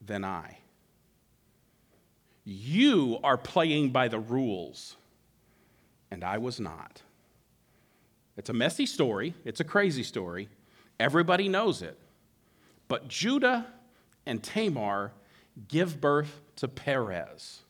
than 0.00 0.24
I. 0.24 0.58
You 2.44 3.18
are 3.24 3.38
playing 3.38 3.90
by 3.90 4.08
the 4.08 4.18
rules, 4.18 4.96
and 6.10 6.22
I 6.22 6.38
was 6.38 6.60
not. 6.60 7.02
It's 8.36 8.50
a 8.50 8.54
messy 8.54 8.86
story, 8.86 9.34
it's 9.44 9.60
a 9.60 9.64
crazy 9.64 10.02
story. 10.02 10.48
Everybody 11.00 11.48
knows 11.48 11.82
it. 11.82 11.98
But 12.86 13.08
Judah 13.08 13.66
and 14.26 14.42
Tamar 14.42 15.12
give 15.68 16.00
birth 16.00 16.40
to 16.56 16.68
Perez. 16.68 17.60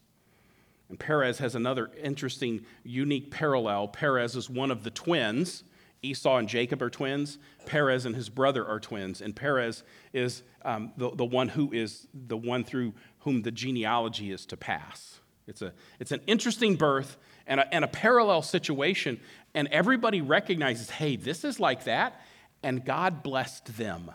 And 0.89 0.99
Perez 0.99 1.39
has 1.39 1.55
another 1.55 1.91
interesting, 2.03 2.65
unique 2.83 3.31
parallel. 3.31 3.89
Perez 3.89 4.37
is 4.37 4.51
one 4.51 4.71
of 4.71 4.85
the 4.85 4.91
twins. 4.91 5.65
Esau 6.03 6.37
and 6.37 6.49
Jacob 6.49 6.83
are 6.83 6.91
twins. 6.91 7.39
Perez 7.67 8.05
and 8.05 8.15
his 8.15 8.29
brother 8.29 8.67
are 8.67 8.79
twins. 8.79 9.21
And 9.23 9.35
Perez 9.35 9.83
is 10.13 10.43
um, 10.63 10.93
the, 10.97 11.11
the 11.11 11.25
one 11.25 11.49
who 11.49 11.73
is 11.73 12.07
the 12.13 12.37
one 12.37 12.65
through 12.65 12.93
whom 13.21 13.43
the 13.43 13.51
genealogy 13.51 14.31
is 14.31 14.45
to 14.47 14.57
pass. 14.57 15.21
It's, 15.47 15.63
a, 15.63 15.73
it's 15.99 16.13
an 16.13 16.21
interesting 16.27 16.77
birth 16.77 17.17
and 17.47 17.61
a, 17.61 17.75
and 17.75 17.85
a 17.85 17.89
parallel 17.89 18.43
situation. 18.43 19.19
And 19.55 19.69
everybody 19.69 20.21
recognizes 20.21 20.91
hey, 20.91 21.17
this 21.17 21.45
is 21.45 21.59
like 21.59 21.85
that. 21.85 22.21
And 22.63 22.85
God 22.85 23.23
blessed 23.23 23.77
them. 23.77 24.11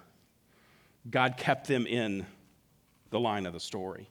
God 1.10 1.38
kept 1.38 1.68
them 1.68 1.88
in 1.88 2.26
the 3.10 3.20
line 3.20 3.46
of 3.46 3.54
the 3.54 3.60
story. 3.60 4.10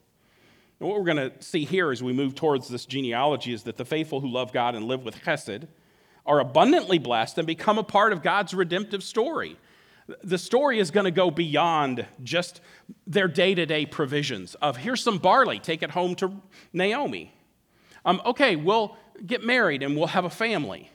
And 0.79 0.87
what 0.87 0.97
we're 0.97 1.13
going 1.13 1.31
to 1.31 1.41
see 1.41 1.65
here 1.65 1.91
as 1.91 2.01
we 2.01 2.13
move 2.13 2.35
towards 2.35 2.67
this 2.67 2.85
genealogy 2.85 3.53
is 3.53 3.63
that 3.63 3.77
the 3.77 3.85
faithful 3.85 4.21
who 4.21 4.29
love 4.29 4.53
God 4.53 4.75
and 4.75 4.85
live 4.85 5.03
with 5.03 5.15
chesed 5.23 5.67
are 6.25 6.39
abundantly 6.39 6.99
blessed 6.99 7.37
and 7.37 7.47
become 7.47 7.77
a 7.77 7.83
part 7.83 8.13
of 8.13 8.21
God's 8.21 8.53
redemptive 8.53 9.03
story. 9.03 9.57
The 10.23 10.37
story 10.37 10.79
is 10.79 10.89
going 10.89 11.05
to 11.05 11.11
go 11.11 11.29
beyond 11.31 12.05
just 12.23 12.61
their 13.05 13.27
day 13.27 13.53
to 13.55 13.65
day 13.65 13.85
provisions 13.85 14.55
of 14.55 14.77
here's 14.77 15.03
some 15.03 15.17
barley, 15.17 15.59
take 15.59 15.83
it 15.83 15.91
home 15.91 16.15
to 16.15 16.33
Naomi. 16.73 17.33
Um, 18.05 18.21
okay, 18.25 18.55
we'll 18.55 18.95
get 19.25 19.43
married 19.43 19.83
and 19.83 19.95
we'll 19.95 20.07
have 20.07 20.25
a 20.25 20.29
family. 20.29 20.89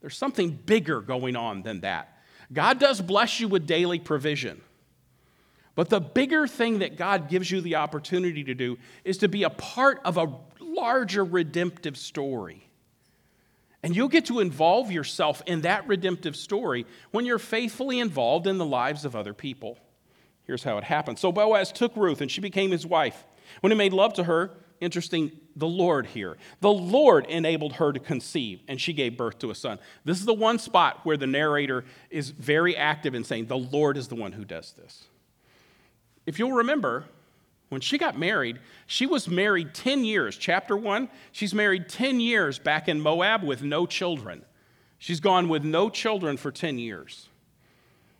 There's 0.00 0.16
something 0.16 0.50
bigger 0.50 1.00
going 1.00 1.36
on 1.36 1.62
than 1.62 1.80
that. 1.80 2.18
God 2.52 2.78
does 2.78 3.00
bless 3.00 3.40
you 3.40 3.48
with 3.48 3.66
daily 3.66 3.98
provision. 3.98 4.60
But 5.78 5.90
the 5.90 6.00
bigger 6.00 6.48
thing 6.48 6.80
that 6.80 6.96
God 6.96 7.28
gives 7.28 7.52
you 7.52 7.60
the 7.60 7.76
opportunity 7.76 8.42
to 8.42 8.52
do 8.52 8.78
is 9.04 9.18
to 9.18 9.28
be 9.28 9.44
a 9.44 9.50
part 9.50 10.00
of 10.04 10.16
a 10.16 10.32
larger 10.58 11.24
redemptive 11.24 11.96
story. 11.96 12.68
And 13.84 13.94
you'll 13.94 14.08
get 14.08 14.26
to 14.26 14.40
involve 14.40 14.90
yourself 14.90 15.40
in 15.46 15.60
that 15.60 15.86
redemptive 15.86 16.34
story 16.34 16.84
when 17.12 17.26
you're 17.26 17.38
faithfully 17.38 18.00
involved 18.00 18.48
in 18.48 18.58
the 18.58 18.66
lives 18.66 19.04
of 19.04 19.14
other 19.14 19.32
people. 19.32 19.78
Here's 20.48 20.64
how 20.64 20.78
it 20.78 20.82
happened. 20.82 21.20
So 21.20 21.30
Boaz 21.30 21.70
took 21.70 21.94
Ruth, 21.94 22.20
and 22.20 22.28
she 22.28 22.40
became 22.40 22.72
his 22.72 22.84
wife. 22.84 23.24
When 23.60 23.70
he 23.70 23.78
made 23.78 23.92
love 23.92 24.14
to 24.14 24.24
her, 24.24 24.50
interesting, 24.80 25.30
the 25.54 25.68
Lord 25.68 26.06
here. 26.06 26.38
The 26.60 26.72
Lord 26.72 27.24
enabled 27.26 27.74
her 27.74 27.92
to 27.92 28.00
conceive, 28.00 28.62
and 28.66 28.80
she 28.80 28.92
gave 28.92 29.16
birth 29.16 29.38
to 29.38 29.52
a 29.52 29.54
son. 29.54 29.78
This 30.04 30.18
is 30.18 30.26
the 30.26 30.34
one 30.34 30.58
spot 30.58 31.02
where 31.04 31.16
the 31.16 31.28
narrator 31.28 31.84
is 32.10 32.30
very 32.30 32.76
active 32.76 33.14
in 33.14 33.22
saying, 33.22 33.46
The 33.46 33.56
Lord 33.56 33.96
is 33.96 34.08
the 34.08 34.16
one 34.16 34.32
who 34.32 34.44
does 34.44 34.72
this. 34.72 35.04
If 36.28 36.38
you'll 36.38 36.52
remember, 36.52 37.06
when 37.70 37.80
she 37.80 37.96
got 37.96 38.18
married, 38.18 38.58
she 38.86 39.06
was 39.06 39.28
married 39.28 39.72
10 39.72 40.04
years. 40.04 40.36
Chapter 40.36 40.76
1, 40.76 41.08
she's 41.32 41.54
married 41.54 41.88
10 41.88 42.20
years 42.20 42.58
back 42.58 42.86
in 42.86 43.00
Moab 43.00 43.42
with 43.42 43.62
no 43.62 43.86
children. 43.86 44.44
She's 44.98 45.20
gone 45.20 45.48
with 45.48 45.64
no 45.64 45.88
children 45.88 46.36
for 46.36 46.52
10 46.52 46.78
years. 46.78 47.30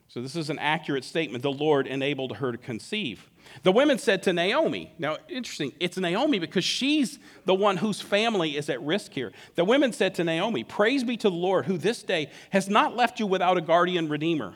So, 0.09 0.23
this 0.23 0.37
is 0.37 0.49
an 0.49 0.59
accurate 0.59 1.05
statement. 1.05 1.43
The 1.43 1.53
Lord 1.53 1.87
enabled 1.87 2.39
her 2.39 2.51
to 2.51 2.57
conceive. 2.57 3.29
The 3.63 3.73
women 3.73 3.99
said 3.99 4.23
to 4.23 4.33
Naomi, 4.33 4.91
now 4.99 5.19
interesting, 5.29 5.73
it's 5.79 5.99
Naomi 5.99 6.39
because 6.39 6.65
she's 6.65 7.19
the 7.45 7.55
one 7.55 7.77
whose 7.77 8.01
family 8.01 8.57
is 8.57 8.71
at 8.71 8.81
risk 8.81 9.13
here. 9.13 9.33
The 9.55 9.67
women 9.67 9.93
said 9.93 10.15
to 10.15 10.25
Naomi, 10.25 10.65
Praise 10.65 11.05
be 11.05 11.19
to 11.19 11.29
the 11.29 11.37
Lord, 11.37 11.67
who 11.67 11.77
this 11.77 12.03
day 12.03 12.31
has 12.51 12.71
not 12.71 12.97
left 12.97 13.21
you 13.21 13.27
without 13.27 13.59
a 13.59 13.61
guardian 13.61 14.09
redeemer. 14.09 14.55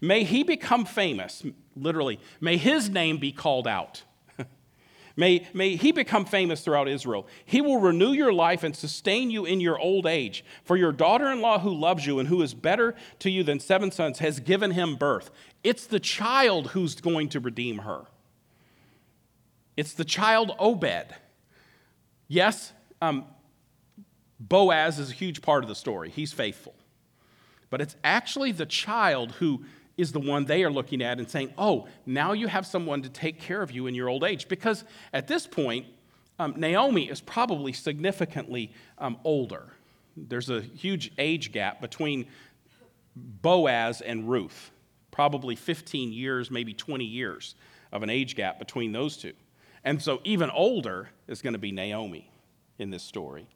May 0.00 0.24
he 0.24 0.42
become 0.42 0.84
famous, 0.84 1.42
literally, 1.76 2.20
may 2.40 2.56
his 2.56 2.88
name 2.88 3.18
be 3.18 3.32
called 3.32 3.66
out. 3.66 4.02
may, 5.16 5.46
may 5.52 5.76
he 5.76 5.92
become 5.92 6.24
famous 6.24 6.62
throughout 6.62 6.88
Israel. 6.88 7.26
He 7.44 7.60
will 7.60 7.80
renew 7.80 8.12
your 8.12 8.32
life 8.32 8.62
and 8.62 8.74
sustain 8.74 9.30
you 9.30 9.44
in 9.44 9.60
your 9.60 9.78
old 9.78 10.06
age. 10.06 10.44
For 10.64 10.76
your 10.76 10.92
daughter 10.92 11.30
in 11.30 11.40
law, 11.40 11.58
who 11.58 11.74
loves 11.74 12.06
you 12.06 12.18
and 12.18 12.28
who 12.28 12.42
is 12.42 12.54
better 12.54 12.94
to 13.20 13.30
you 13.30 13.42
than 13.42 13.60
seven 13.60 13.90
sons, 13.90 14.18
has 14.18 14.40
given 14.40 14.72
him 14.72 14.96
birth. 14.96 15.30
It's 15.62 15.86
the 15.86 16.00
child 16.00 16.68
who's 16.68 16.94
going 16.94 17.28
to 17.30 17.40
redeem 17.40 17.78
her. 17.78 18.04
It's 19.76 19.94
the 19.94 20.04
child 20.04 20.52
Obed. 20.58 21.14
Yes, 22.28 22.72
um, 23.02 23.24
Boaz 24.38 24.98
is 24.98 25.10
a 25.10 25.14
huge 25.14 25.42
part 25.42 25.64
of 25.64 25.68
the 25.68 25.74
story. 25.74 26.10
He's 26.10 26.32
faithful. 26.32 26.74
But 27.70 27.80
it's 27.80 27.96
actually 28.04 28.52
the 28.52 28.66
child 28.66 29.32
who 29.32 29.64
is 29.96 30.12
the 30.12 30.20
one 30.20 30.44
they 30.44 30.64
are 30.64 30.70
looking 30.70 31.02
at 31.02 31.18
and 31.18 31.30
saying, 31.30 31.52
oh, 31.56 31.86
now 32.06 32.32
you 32.32 32.48
have 32.48 32.66
someone 32.66 33.02
to 33.02 33.08
take 33.08 33.40
care 33.40 33.62
of 33.62 33.70
you 33.70 33.86
in 33.86 33.94
your 33.94 34.08
old 34.08 34.24
age. 34.24 34.48
Because 34.48 34.84
at 35.12 35.28
this 35.28 35.46
point, 35.46 35.86
um, 36.38 36.54
Naomi 36.56 37.08
is 37.08 37.20
probably 37.20 37.72
significantly 37.72 38.72
um, 38.98 39.18
older. 39.24 39.66
There's 40.16 40.50
a 40.50 40.60
huge 40.60 41.12
age 41.18 41.52
gap 41.52 41.80
between 41.80 42.26
Boaz 43.14 44.00
and 44.00 44.28
Ruth, 44.28 44.70
probably 45.10 45.54
15 45.54 46.12
years, 46.12 46.50
maybe 46.50 46.72
20 46.72 47.04
years 47.04 47.54
of 47.92 48.02
an 48.02 48.10
age 48.10 48.36
gap 48.36 48.58
between 48.58 48.92
those 48.92 49.16
two. 49.16 49.32
And 49.84 50.00
so, 50.00 50.20
even 50.24 50.50
older 50.50 51.10
is 51.26 51.42
going 51.42 51.54
to 51.54 51.58
be 51.58 51.72
Naomi 51.72 52.30
in 52.78 52.90
this 52.90 53.02
story. 53.02 53.46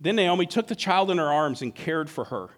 Then 0.00 0.16
Naomi 0.16 0.46
took 0.46 0.66
the 0.66 0.74
child 0.74 1.10
in 1.10 1.18
her 1.18 1.30
arms 1.32 1.62
and 1.62 1.74
cared 1.74 2.10
for 2.10 2.24
her. 2.24 2.48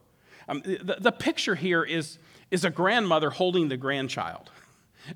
Um, 0.49 0.63
the, 0.63 0.97
the 0.99 1.13
picture 1.13 1.55
here 1.55 1.83
is 1.85 2.19
is 2.51 2.65
a 2.65 2.71
grandmother 2.71 3.31
holding 3.31 3.69
the 3.69 3.77
grandchild. 3.77 4.51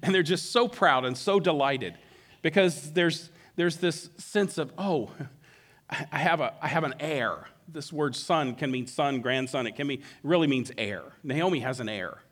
And 0.03 0.15
they're 0.15 0.23
just 0.23 0.53
so 0.53 0.69
proud 0.69 1.05
and 1.05 1.19
so 1.19 1.39
delighted 1.39 1.99
because 2.41 2.93
there's, 2.93 3.29
there's 3.57 3.77
this 3.77 4.09
sense 4.17 4.57
of, 4.57 4.73
oh, 4.79 5.11
I 5.91 6.17
have, 6.17 6.41
a, 6.41 6.55
I 6.63 6.69
have 6.69 6.85
an 6.85 6.95
heir. 6.99 7.47
This 7.69 7.93
word 7.93 8.17
son 8.17 8.55
can 8.55 8.71
mean 8.71 8.87
son, 8.87 9.21
grandson. 9.21 9.67
It 9.67 9.77
can 9.77 9.87
mean, 9.87 10.03
really 10.23 10.47
means 10.47 10.73
heir. 10.79 11.03
Naomi 11.23 11.61
has 11.61 11.79
an 11.79 11.91
heir. 11.91 12.23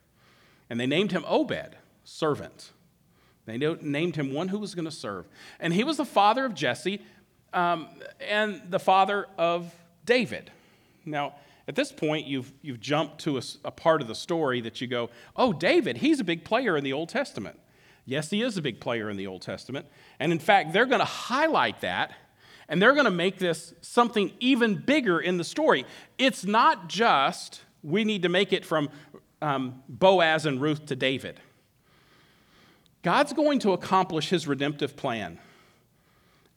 And 0.71 0.79
they 0.79 0.87
named 0.87 1.11
him 1.11 1.23
Obed, 1.27 1.75
servant. 2.03 2.71
They 3.45 3.59
named 3.59 4.15
him 4.15 4.33
one 4.33 4.47
who 4.47 4.57
was 4.57 4.73
going 4.73 4.85
to 4.85 4.91
serve. 4.91 5.27
And 5.59 5.71
he 5.71 5.83
was 5.83 5.97
the 5.97 6.05
father 6.05 6.45
of 6.45 6.55
Jesse 6.55 7.03
um, 7.53 7.89
and 8.19 8.59
the 8.71 8.79
father 8.79 9.27
of 9.37 9.71
David. 10.03 10.49
Now, 11.05 11.35
At 11.71 11.75
this 11.75 11.93
point, 11.93 12.27
you've, 12.27 12.51
you've 12.61 12.81
jumped 12.81 13.19
to 13.19 13.37
a, 13.37 13.41
a 13.63 13.71
part 13.71 14.01
of 14.01 14.09
the 14.09 14.13
story 14.13 14.59
that 14.59 14.81
you 14.81 14.87
go, 14.87 15.09
oh, 15.37 15.53
David, 15.53 15.95
he's 15.95 16.19
a 16.19 16.23
big 16.25 16.43
player 16.43 16.75
in 16.75 16.83
the 16.83 16.91
Old 16.91 17.07
Testament. 17.07 17.57
Yes, 18.03 18.29
he 18.29 18.41
is 18.41 18.57
a 18.57 18.61
big 18.61 18.81
player 18.81 19.09
in 19.09 19.15
the 19.15 19.25
Old 19.25 19.41
Testament. 19.41 19.85
And 20.19 20.33
in 20.33 20.39
fact, 20.39 20.73
they're 20.73 20.85
going 20.85 20.99
to 20.99 21.05
highlight 21.05 21.79
that 21.79 22.11
and 22.67 22.81
they're 22.81 22.91
going 22.91 23.05
to 23.05 23.09
make 23.09 23.39
this 23.39 23.73
something 23.79 24.33
even 24.41 24.75
bigger 24.75 25.21
in 25.21 25.37
the 25.37 25.45
story. 25.45 25.85
It's 26.17 26.43
not 26.43 26.89
just 26.89 27.61
we 27.83 28.03
need 28.03 28.23
to 28.23 28.29
make 28.29 28.51
it 28.51 28.65
from 28.65 28.89
um, 29.41 29.81
Boaz 29.87 30.45
and 30.45 30.59
Ruth 30.59 30.87
to 30.87 30.97
David. 30.97 31.39
God's 33.01 33.31
going 33.31 33.59
to 33.59 33.71
accomplish 33.71 34.27
his 34.27 34.45
redemptive 34.45 34.97
plan. 34.97 35.39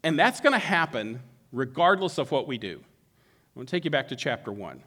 And 0.03 0.19
that's 0.19 0.41
going 0.41 0.55
to 0.55 0.59
happen 0.59 1.21
regardless 1.53 2.19
of 2.19 2.33
what 2.33 2.49
we 2.49 2.59
do. 2.59 2.81
I'm 3.55 3.61
going 3.61 3.67
to 3.69 3.71
take 3.71 3.85
you 3.85 3.93
back 3.93 4.09
to 4.09 4.17
chapter 4.17 4.51
1. 4.51 4.83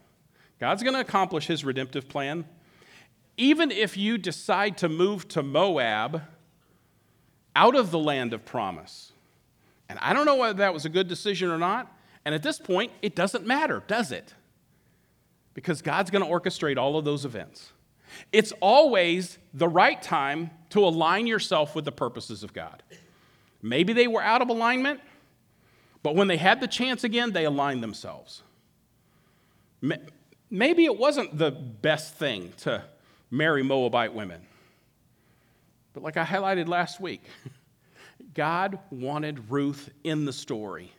God's 0.60 0.84
going 0.84 0.96
to 0.96 1.02
accomplish 1.02 1.48
his 1.48 1.63
redemptive 1.63 2.10
plan. 2.10 2.46
Even 3.38 3.72
if 3.72 3.96
you 3.96 4.17
decide 4.17 4.78
to 4.80 4.89
move 4.89 5.28
to 5.30 5.43
Moab 5.43 6.24
out 7.56 7.76
of 7.76 7.91
the 7.91 8.00
land 8.00 8.34
of 8.34 8.46
promise. 8.46 9.12
And 9.89 9.98
I 10.00 10.13
don't 10.13 10.26
know 10.26 10.36
whether 10.36 10.60
that 10.60 10.74
was 10.74 10.86
a 10.86 10.89
good 10.89 11.08
decision 11.08 11.50
or 11.50 11.58
not. 11.58 11.91
And 12.26 12.36
at 12.36 12.43
this 12.43 12.60
point, 12.60 12.91
it 13.02 13.15
doesn't 13.15 13.46
matter, 13.46 13.84
does 13.88 14.12
it? 14.12 14.34
Because 15.54 15.82
God's 15.82 16.12
going 16.12 16.26
to 16.26 16.30
orchestrate 16.30 16.78
all 16.78 16.98
of 16.98 17.06
those 17.06 17.26
events. 17.26 17.72
It's 18.32 18.54
always 18.60 19.38
the 19.54 19.67
right 19.67 20.02
time 20.02 20.52
to 20.70 20.84
align 20.84 21.28
yourself 21.28 21.76
with 21.76 21.86
the 21.86 21.91
purposes 21.91 22.43
of 22.43 22.54
God. 22.54 22.84
Maybe 23.62 23.93
they 23.93 24.08
were 24.08 24.22
out 24.22 24.41
of 24.41 24.50
alignment, 24.50 25.00
but 26.04 26.15
when 26.15 26.28
they 26.28 26.38
had 26.38 26.62
the 26.62 26.67
chance 26.67 27.04
again, 27.04 27.32
they 27.32 27.46
aligned 27.46 27.82
themselves. 27.82 28.43
Maybe 30.49 30.86
it 30.86 30.97
wasn't 30.97 31.38
the 31.38 31.51
best 31.51 32.15
thing 32.15 32.53
to 32.60 32.83
marry 33.29 33.63
Moabite 33.63 34.13
women. 34.13 34.41
But 35.93 36.03
like 36.03 36.17
I 36.17 36.23
highlighted 36.23 36.67
last 36.67 36.99
week, 36.99 37.23
God 38.33 38.79
wanted 38.89 39.49
Ruth 39.49 39.89
in 40.03 40.25
the 40.25 40.33
story. 40.33 40.91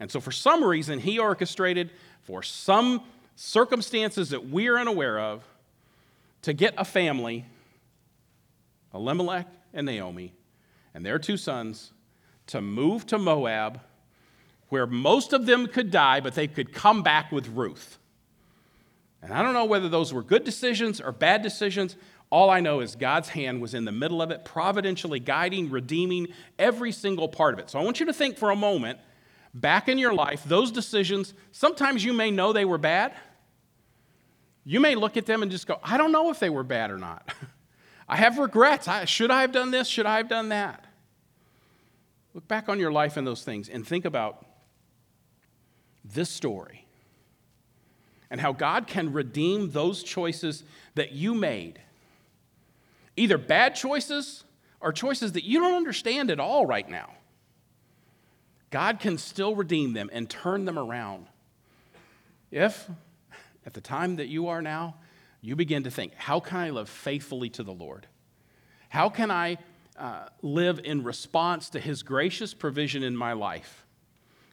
And 0.00 0.10
so, 0.10 0.20
for 0.20 0.30
some 0.30 0.62
reason, 0.62 1.00
he 1.00 1.18
orchestrated 1.18 1.90
for 2.22 2.42
some 2.42 3.02
circumstances 3.34 4.30
that 4.30 4.48
we're 4.48 4.76
unaware 4.76 5.18
of 5.18 5.44
to 6.42 6.52
get 6.52 6.74
a 6.76 6.84
family, 6.84 7.44
Elimelech 8.94 9.48
and 9.74 9.86
Naomi, 9.86 10.34
and 10.94 11.04
their 11.04 11.18
two 11.18 11.36
sons, 11.36 11.92
to 12.46 12.60
move 12.60 13.06
to 13.06 13.18
Moab, 13.18 13.80
where 14.68 14.86
most 14.86 15.32
of 15.32 15.46
them 15.46 15.66
could 15.66 15.90
die, 15.90 16.20
but 16.20 16.34
they 16.34 16.46
could 16.46 16.72
come 16.72 17.02
back 17.02 17.32
with 17.32 17.48
Ruth. 17.48 17.98
And 19.22 19.32
I 19.32 19.42
don't 19.42 19.54
know 19.54 19.64
whether 19.64 19.88
those 19.88 20.12
were 20.12 20.22
good 20.22 20.44
decisions 20.44 21.00
or 21.00 21.12
bad 21.12 21.42
decisions. 21.42 21.96
All 22.30 22.50
I 22.50 22.60
know 22.60 22.80
is 22.80 22.94
God's 22.94 23.30
hand 23.30 23.60
was 23.60 23.74
in 23.74 23.84
the 23.84 23.92
middle 23.92 24.22
of 24.22 24.30
it, 24.30 24.44
providentially 24.44 25.18
guiding, 25.18 25.70
redeeming 25.70 26.28
every 26.58 26.92
single 26.92 27.28
part 27.28 27.54
of 27.54 27.60
it. 27.60 27.70
So 27.70 27.78
I 27.78 27.82
want 27.82 28.00
you 28.00 28.06
to 28.06 28.12
think 28.12 28.36
for 28.36 28.50
a 28.50 28.56
moment 28.56 28.98
back 29.54 29.88
in 29.88 29.98
your 29.98 30.14
life, 30.14 30.44
those 30.44 30.70
decisions, 30.70 31.34
sometimes 31.52 32.04
you 32.04 32.12
may 32.12 32.30
know 32.30 32.52
they 32.52 32.64
were 32.64 32.78
bad. 32.78 33.12
You 34.64 34.80
may 34.80 34.94
look 34.94 35.16
at 35.16 35.26
them 35.26 35.42
and 35.42 35.50
just 35.50 35.66
go, 35.66 35.80
I 35.82 35.96
don't 35.96 36.12
know 36.12 36.30
if 36.30 36.38
they 36.38 36.50
were 36.50 36.62
bad 36.64 36.90
or 36.90 36.98
not. 36.98 37.32
I 38.08 38.16
have 38.16 38.38
regrets. 38.38 38.86
I, 38.86 39.04
should 39.04 39.30
I 39.30 39.40
have 39.40 39.52
done 39.52 39.70
this? 39.70 39.88
Should 39.88 40.06
I 40.06 40.18
have 40.18 40.28
done 40.28 40.50
that? 40.50 40.84
Look 42.34 42.46
back 42.46 42.68
on 42.68 42.78
your 42.78 42.92
life 42.92 43.16
and 43.16 43.26
those 43.26 43.42
things 43.42 43.68
and 43.68 43.86
think 43.86 44.04
about 44.04 44.44
this 46.04 46.30
story 46.30 46.87
and 48.30 48.40
how 48.40 48.52
God 48.52 48.86
can 48.86 49.12
redeem 49.12 49.70
those 49.70 50.02
choices 50.02 50.64
that 50.94 51.12
you 51.12 51.34
made. 51.34 51.80
Either 53.16 53.38
bad 53.38 53.74
choices 53.74 54.44
or 54.80 54.92
choices 54.92 55.32
that 55.32 55.44
you 55.44 55.60
don't 55.60 55.74
understand 55.74 56.30
at 56.30 56.38
all 56.38 56.66
right 56.66 56.88
now. 56.88 57.10
God 58.70 59.00
can 59.00 59.16
still 59.18 59.54
redeem 59.54 59.94
them 59.94 60.10
and 60.12 60.28
turn 60.28 60.66
them 60.66 60.78
around. 60.78 61.26
If, 62.50 62.88
at 63.64 63.74
the 63.74 63.80
time 63.80 64.16
that 64.16 64.28
you 64.28 64.48
are 64.48 64.62
now, 64.62 64.96
you 65.40 65.56
begin 65.56 65.84
to 65.84 65.90
think, 65.90 66.14
how 66.14 66.40
can 66.40 66.58
I 66.58 66.70
live 66.70 66.88
faithfully 66.88 67.48
to 67.50 67.62
the 67.62 67.72
Lord? 67.72 68.06
How 68.88 69.08
can 69.08 69.30
I 69.30 69.58
uh, 69.96 70.26
live 70.42 70.80
in 70.84 71.02
response 71.02 71.70
to 71.70 71.80
His 71.80 72.02
gracious 72.02 72.54
provision 72.54 73.02
in 73.02 73.16
my 73.16 73.32
life? 73.32 73.86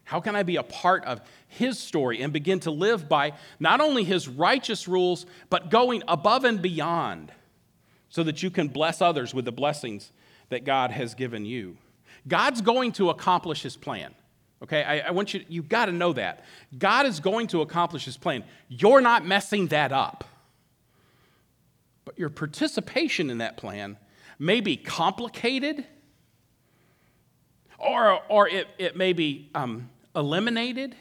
How 0.06 0.22
can 0.22 0.36
I 0.36 0.44
be 0.44 0.56
a 0.56 0.64
part 0.64 1.04
of 1.06 1.20
his 1.48 1.78
story 1.80 2.22
and 2.22 2.32
begin 2.32 2.60
to 2.62 2.72
live 2.72 3.10
by 3.10 3.34
not 3.60 3.82
only 3.82 4.04
his 4.04 4.28
righteous 4.28 4.88
rules, 4.88 5.26
but 5.50 5.70
going 5.70 6.04
above 6.08 6.46
and 6.46 6.62
beyond 6.62 7.32
so 8.10 8.24
that 8.24 8.42
you 8.42 8.50
can 8.50 8.68
bless 8.68 9.02
others 9.02 9.34
with 9.34 9.46
the 9.46 9.52
blessings 9.52 10.12
that 10.50 10.64
God 10.64 10.92
has 10.92 11.16
given 11.16 11.46
you? 11.46 11.78
God's 12.28 12.62
going 12.62 12.92
to 12.94 13.10
accomplish 13.10 13.62
his 13.64 13.76
plan. 13.76 14.14
Okay, 14.64 14.84
I, 14.84 15.00
I 15.00 15.12
want 15.12 15.34
you, 15.34 15.44
you've 15.50 15.70
got 15.70 15.88
to 15.88 15.92
know 15.92 16.14
that. 16.14 16.46
God 16.78 17.06
is 17.06 17.20
going 17.20 17.48
to 17.48 17.62
accomplish 17.62 18.06
his 18.06 18.18
plan. 18.18 18.44
You're 18.70 19.02
not 19.02 19.26
messing 19.26 19.68
that 19.68 19.92
up. 19.92 20.24
But 22.06 22.18
your 22.18 22.30
participation 22.30 23.30
in 23.30 23.40
that 23.40 23.58
plan 23.58 23.98
may 24.40 24.62
be 24.62 24.78
complicated, 24.78 25.86
or, 27.78 28.22
or 28.30 28.48
it, 28.48 28.68
it 28.78 28.96
may 28.96 29.14
be 29.14 29.50
um, 29.56 29.90
eliminated 30.16 30.96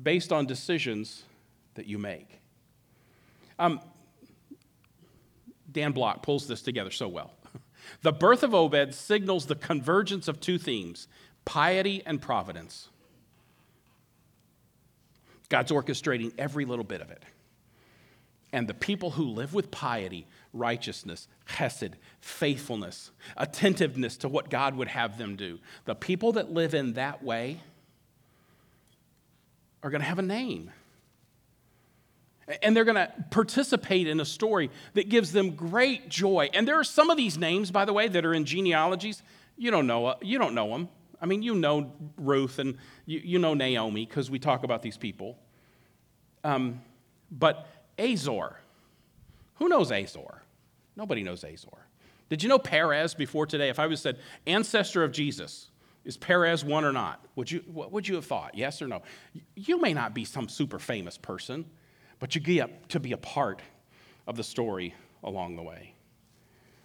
based 0.00 0.32
on 0.32 0.46
decisions 0.46 1.24
that 1.74 1.86
you 1.86 1.98
make. 1.98 2.40
Um, 3.58 3.80
Dan 5.70 5.92
Block 5.92 6.22
pulls 6.22 6.46
this 6.46 6.62
together 6.62 6.90
so 6.90 7.08
well. 7.08 7.32
The 8.02 8.12
birth 8.12 8.42
of 8.42 8.52
Obed 8.52 8.94
signals 8.94 9.46
the 9.46 9.54
convergence 9.54 10.26
of 10.26 10.40
two 10.40 10.58
themes 10.58 11.06
piety 11.44 12.02
and 12.04 12.20
providence. 12.20 12.88
God's 15.48 15.70
orchestrating 15.70 16.32
every 16.36 16.64
little 16.64 16.84
bit 16.84 17.00
of 17.00 17.12
it. 17.12 17.22
And 18.52 18.66
the 18.66 18.74
people 18.74 19.12
who 19.12 19.24
live 19.24 19.54
with 19.54 19.70
piety, 19.70 20.26
righteousness, 20.52 21.28
chesed, 21.48 21.92
faithfulness, 22.20 23.10
attentiveness 23.36 24.16
to 24.18 24.28
what 24.28 24.50
God 24.50 24.76
would 24.76 24.88
have 24.88 25.18
them 25.18 25.36
do, 25.36 25.58
the 25.84 25.94
people 25.94 26.32
that 26.32 26.52
live 26.52 26.74
in 26.74 26.94
that 26.94 27.22
way, 27.22 27.60
are 29.86 29.90
going 29.90 30.00
to 30.00 30.06
have 30.08 30.18
a 30.18 30.22
name. 30.22 30.72
And 32.60 32.76
they're 32.76 32.84
going 32.84 32.96
to 32.96 33.12
participate 33.30 34.08
in 34.08 34.18
a 34.18 34.24
story 34.24 34.70
that 34.94 35.08
gives 35.08 35.30
them 35.30 35.52
great 35.52 36.08
joy. 36.08 36.50
And 36.52 36.66
there 36.66 36.78
are 36.78 36.84
some 36.84 37.08
of 37.08 37.16
these 37.16 37.38
names, 37.38 37.70
by 37.70 37.84
the 37.84 37.92
way, 37.92 38.08
that 38.08 38.26
are 38.26 38.34
in 38.34 38.44
genealogies. 38.44 39.22
You 39.56 39.70
don't 39.70 39.86
know, 39.86 40.16
you 40.20 40.38
don't 40.38 40.54
know 40.54 40.70
them. 40.70 40.88
I 41.20 41.26
mean, 41.26 41.42
you 41.42 41.54
know 41.54 41.92
Ruth 42.18 42.58
and 42.58 42.76
you, 43.04 43.20
you 43.24 43.38
know 43.38 43.54
Naomi 43.54 44.04
because 44.04 44.28
we 44.28 44.40
talk 44.40 44.64
about 44.64 44.82
these 44.82 44.96
people. 44.96 45.38
Um, 46.42 46.82
but 47.30 47.68
Azor, 47.96 48.56
who 49.54 49.68
knows 49.68 49.92
Azor? 49.92 50.42
Nobody 50.96 51.22
knows 51.22 51.44
Azor. 51.44 51.86
Did 52.28 52.42
you 52.42 52.48
know 52.48 52.58
Perez 52.58 53.14
before 53.14 53.46
today? 53.46 53.68
If 53.68 53.78
I 53.78 53.86
was 53.86 54.00
said 54.00 54.18
ancestor 54.48 55.04
of 55.04 55.12
Jesus, 55.12 55.68
is 56.06 56.16
Perez 56.16 56.64
one 56.64 56.84
or 56.84 56.92
not? 56.92 57.22
Would 57.34 57.50
you, 57.50 57.64
what 57.66 57.90
would 57.90 58.06
you 58.06 58.14
have 58.14 58.24
thought? 58.24 58.54
Yes 58.54 58.80
or 58.80 58.86
no? 58.86 59.02
You 59.56 59.80
may 59.80 59.92
not 59.92 60.14
be 60.14 60.24
some 60.24 60.48
super 60.48 60.78
famous 60.78 61.18
person, 61.18 61.66
but 62.20 62.34
you 62.34 62.40
get 62.40 62.88
to 62.90 63.00
be 63.00 63.12
a 63.12 63.16
part 63.18 63.60
of 64.26 64.36
the 64.36 64.44
story 64.44 64.94
along 65.24 65.56
the 65.56 65.62
way. 65.62 65.94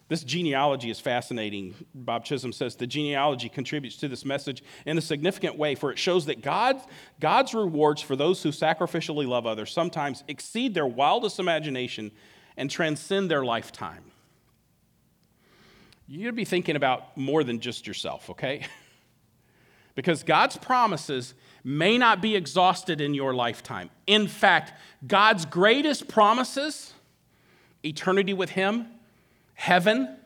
This 0.08 0.24
genealogy 0.24 0.90
is 0.90 1.00
fascinating. 1.00 1.76
Bob 1.94 2.26
Chisholm 2.26 2.52
says 2.52 2.76
the 2.76 2.88
genealogy 2.88 3.48
contributes 3.48 3.96
to 3.98 4.10
this 4.10 4.26
message 4.26 4.64
in 4.86 4.98
a 4.98 5.02
significant 5.02 5.56
way, 5.56 5.76
for 5.76 5.92
it 5.92 6.00
shows 6.00 6.26
that 6.26 6.42
God, 6.42 6.82
God's 7.20 7.54
rewards 7.54 8.02
for 8.02 8.16
those 8.16 8.42
who 8.44 8.50
sacrificially 8.50 9.26
love 9.26 9.46
others 9.46 9.72
sometimes 9.72 10.24
exceed 10.28 10.74
their 10.74 10.88
wildest 10.88 11.40
imagination 11.40 12.12
and 12.58 12.70
transcend 12.70 13.32
their 13.32 13.46
lifetime. 13.46 14.04
You'd 16.08 16.36
be 16.36 16.44
thinking 16.44 16.76
about 16.76 17.16
more 17.16 17.44
than 17.44 17.62
just 17.62 17.88
yourself, 17.88 18.32
okay? 18.32 18.66
Because 19.96 20.24
God's 20.24 20.58
promises 20.58 21.34
may 21.64 21.98
not 21.98 22.22
be 22.22 22.36
exhausted 22.36 23.02
in 23.02 23.14
your 23.14 23.34
lifetime. 23.34 23.90
In 24.08 24.28
fact, 24.28 24.74
God's 25.06 25.46
greatest 25.46 26.08
promises 26.08 26.94
eternity 27.84 28.34
with 28.34 28.52
Him, 28.52 28.88
heaven, 29.54 30.18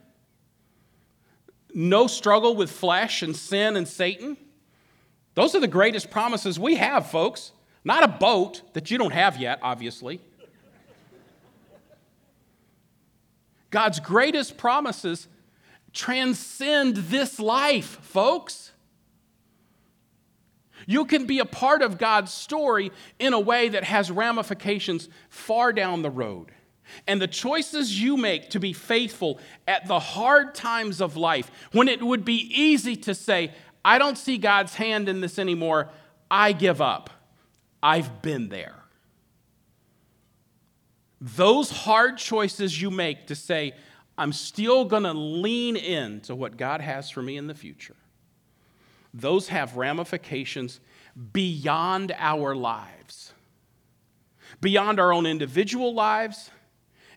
no 1.73 2.07
struggle 2.07 2.55
with 2.55 2.71
flesh 2.71 3.21
and 3.21 3.35
sin 3.35 3.75
and 3.75 3.87
Satan. 3.87 4.37
Those 5.33 5.55
are 5.55 5.59
the 5.59 5.67
greatest 5.67 6.09
promises 6.09 6.57
we 6.57 6.75
have, 6.75 7.09
folks. 7.11 7.51
Not 7.83 8.03
a 8.03 8.07
boat 8.07 8.61
that 8.73 8.89
you 8.89 8.97
don't 8.97 9.13
have 9.13 9.37
yet, 9.37 9.59
obviously. 9.61 10.21
God's 13.69 13.99
greatest 13.99 14.57
promises 14.57 15.27
transcend 15.91 16.95
this 16.95 17.39
life, 17.39 17.99
folks. 18.01 18.71
You 20.85 21.05
can 21.05 21.25
be 21.25 21.39
a 21.39 21.45
part 21.45 21.81
of 21.81 21.97
God's 21.97 22.31
story 22.31 22.91
in 23.19 23.33
a 23.33 23.39
way 23.39 23.69
that 23.69 23.83
has 23.83 24.11
ramifications 24.11 25.09
far 25.29 25.73
down 25.73 26.01
the 26.01 26.09
road. 26.09 26.51
And 27.07 27.21
the 27.21 27.27
choices 27.27 27.99
you 28.01 28.15
make 28.15 28.51
to 28.51 28.59
be 28.59 28.73
faithful 28.73 29.39
at 29.67 29.87
the 29.87 29.99
hard 29.99 30.53
times 30.53 31.01
of 31.01 31.17
life, 31.17 31.49
when 31.71 31.87
it 31.87 32.03
would 32.03 32.23
be 32.23 32.49
easy 32.53 32.95
to 32.97 33.15
say, 33.15 33.51
I 33.83 33.97
don't 33.97 34.17
see 34.17 34.37
God's 34.37 34.75
hand 34.75 35.09
in 35.09 35.21
this 35.21 35.39
anymore, 35.39 35.89
I 36.29 36.51
give 36.51 36.81
up. 36.81 37.09
I've 37.81 38.21
been 38.21 38.49
there. 38.49 38.75
Those 41.21 41.71
hard 41.71 42.17
choices 42.17 42.79
you 42.79 42.91
make 42.91 43.27
to 43.27 43.35
say, 43.35 43.73
I'm 44.17 44.33
still 44.33 44.85
going 44.85 45.03
to 45.03 45.13
lean 45.13 45.75
into 45.75 46.35
what 46.35 46.57
God 46.57 46.81
has 46.81 47.09
for 47.09 47.21
me 47.21 47.37
in 47.37 47.47
the 47.47 47.55
future, 47.55 47.95
those 49.15 49.47
have 49.47 49.77
ramifications 49.77 50.81
beyond 51.31 52.13
our 52.17 52.53
lives, 52.53 53.33
beyond 54.59 54.99
our 54.99 55.13
own 55.13 55.25
individual 55.25 55.93
lives, 55.93 56.51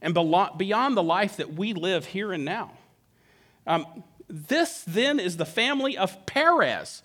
and 0.00 0.14
beyond 0.14 0.96
the 0.96 1.02
life 1.02 1.36
that 1.38 1.54
we 1.54 1.72
live 1.72 2.06
here 2.06 2.32
and 2.32 2.44
now. 2.44 2.70
Um, 3.66 4.04
this 4.28 4.84
then 4.86 5.18
is 5.18 5.36
the 5.36 5.44
family 5.44 5.98
of 5.98 6.24
Perez. 6.24 7.02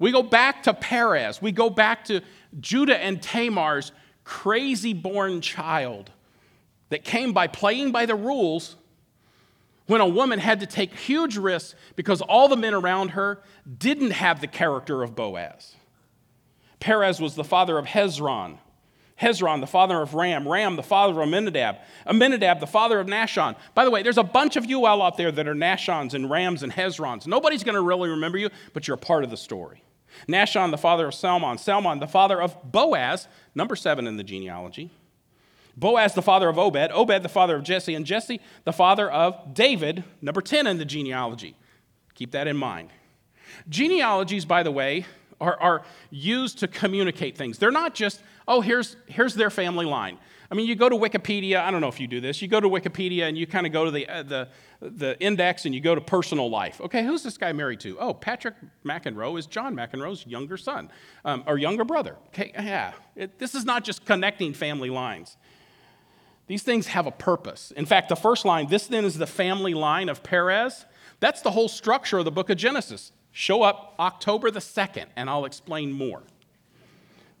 We 0.00 0.10
go 0.10 0.24
back 0.24 0.64
to 0.64 0.74
Perez. 0.74 1.40
We 1.40 1.52
go 1.52 1.70
back 1.70 2.04
to 2.06 2.20
Judah 2.58 2.98
and 2.98 3.22
Tamar's 3.22 3.92
crazy 4.24 4.92
born 4.92 5.40
child 5.40 6.10
that 6.88 7.04
came 7.04 7.32
by 7.32 7.46
playing 7.46 7.92
by 7.92 8.06
the 8.06 8.16
rules 8.16 8.74
when 9.86 10.00
a 10.00 10.06
woman 10.06 10.38
had 10.38 10.60
to 10.60 10.66
take 10.66 10.94
huge 10.94 11.36
risks 11.36 11.74
because 11.96 12.20
all 12.22 12.48
the 12.48 12.56
men 12.56 12.74
around 12.74 13.10
her 13.10 13.42
didn't 13.78 14.12
have 14.12 14.40
the 14.40 14.46
character 14.46 15.02
of 15.02 15.14
Boaz. 15.14 15.74
Perez 16.80 17.20
was 17.20 17.34
the 17.34 17.44
father 17.44 17.78
of 17.78 17.86
Hezron, 17.86 18.58
Hezron, 19.20 19.60
the 19.60 19.66
father 19.66 20.02
of 20.02 20.14
Ram, 20.14 20.48
Ram, 20.48 20.74
the 20.74 20.82
father 20.82 21.12
of 21.12 21.28
Amminadab, 21.28 21.76
Amminadab, 22.06 22.58
the 22.58 22.66
father 22.66 22.98
of 22.98 23.06
Nahshon. 23.06 23.54
By 23.74 23.84
the 23.84 23.90
way, 23.90 24.02
there's 24.02 24.18
a 24.18 24.24
bunch 24.24 24.56
of 24.56 24.64
you 24.66 24.84
all 24.84 25.00
out 25.00 25.16
there 25.16 25.30
that 25.30 25.46
are 25.46 25.54
Nahshons 25.54 26.14
and 26.14 26.28
Rams 26.28 26.64
and 26.64 26.72
Hezrons. 26.72 27.26
Nobody's 27.26 27.62
going 27.62 27.76
to 27.76 27.82
really 27.82 28.08
remember 28.08 28.38
you, 28.38 28.50
but 28.72 28.88
you're 28.88 28.96
a 28.96 28.98
part 28.98 29.22
of 29.22 29.30
the 29.30 29.36
story. 29.36 29.84
Nahshon, 30.28 30.70
the 30.70 30.78
father 30.78 31.06
of 31.06 31.14
Salmon, 31.14 31.56
Salmon, 31.58 32.00
the 32.00 32.08
father 32.08 32.40
of 32.40 32.56
Boaz, 32.64 33.28
number 33.54 33.76
seven 33.76 34.06
in 34.06 34.16
the 34.16 34.24
genealogy. 34.24 34.90
Boaz, 35.76 36.14
the 36.14 36.22
father 36.22 36.48
of 36.48 36.58
Obed, 36.58 36.90
Obed, 36.92 37.22
the 37.22 37.28
father 37.28 37.56
of 37.56 37.62
Jesse, 37.62 37.94
and 37.94 38.04
Jesse, 38.04 38.40
the 38.64 38.72
father 38.72 39.10
of 39.10 39.54
David, 39.54 40.04
number 40.20 40.40
10 40.40 40.66
in 40.66 40.78
the 40.78 40.84
genealogy. 40.84 41.56
Keep 42.14 42.32
that 42.32 42.46
in 42.46 42.56
mind. 42.56 42.90
Genealogies, 43.68 44.44
by 44.44 44.62
the 44.62 44.70
way, 44.70 45.06
are, 45.40 45.60
are 45.60 45.82
used 46.10 46.58
to 46.58 46.68
communicate 46.68 47.36
things. 47.36 47.58
They're 47.58 47.70
not 47.70 47.94
just, 47.94 48.22
oh, 48.46 48.60
here's, 48.60 48.96
here's 49.06 49.34
their 49.34 49.50
family 49.50 49.86
line. 49.86 50.18
I 50.50 50.54
mean, 50.54 50.66
you 50.66 50.76
go 50.76 50.90
to 50.90 50.96
Wikipedia, 50.96 51.62
I 51.62 51.70
don't 51.70 51.80
know 51.80 51.88
if 51.88 51.98
you 51.98 52.06
do 52.06 52.20
this, 52.20 52.42
you 52.42 52.48
go 52.48 52.60
to 52.60 52.68
Wikipedia 52.68 53.22
and 53.22 53.38
you 53.38 53.46
kind 53.46 53.66
of 53.66 53.72
go 53.72 53.86
to 53.86 53.90
the, 53.90 54.06
uh, 54.06 54.22
the, 54.22 54.48
the 54.82 55.18
index 55.18 55.64
and 55.64 55.74
you 55.74 55.80
go 55.80 55.94
to 55.94 56.00
personal 56.00 56.50
life. 56.50 56.78
Okay, 56.80 57.02
who's 57.04 57.22
this 57.22 57.38
guy 57.38 57.52
married 57.52 57.80
to? 57.80 57.98
Oh, 57.98 58.12
Patrick 58.12 58.54
McEnroe 58.84 59.38
is 59.38 59.46
John 59.46 59.74
McEnroe's 59.74 60.26
younger 60.26 60.58
son 60.58 60.90
um, 61.24 61.42
or 61.46 61.56
younger 61.56 61.84
brother. 61.84 62.16
Okay, 62.28 62.52
yeah, 62.54 62.92
it, 63.16 63.38
this 63.38 63.54
is 63.54 63.64
not 63.64 63.82
just 63.82 64.04
connecting 64.04 64.52
family 64.52 64.90
lines. 64.90 65.38
These 66.46 66.62
things 66.62 66.88
have 66.88 67.06
a 67.06 67.10
purpose. 67.10 67.72
In 67.76 67.86
fact, 67.86 68.08
the 68.08 68.16
first 68.16 68.44
line, 68.44 68.68
this 68.68 68.86
then 68.86 69.04
is 69.04 69.18
the 69.18 69.26
family 69.26 69.74
line 69.74 70.08
of 70.08 70.22
Perez. 70.22 70.84
That's 71.20 71.40
the 71.40 71.52
whole 71.52 71.68
structure 71.68 72.18
of 72.18 72.24
the 72.24 72.32
book 72.32 72.50
of 72.50 72.56
Genesis. 72.56 73.12
Show 73.30 73.62
up 73.62 73.94
October 73.98 74.50
the 74.50 74.60
2nd, 74.60 75.06
and 75.16 75.30
I'll 75.30 75.44
explain 75.44 75.92
more. 75.92 76.22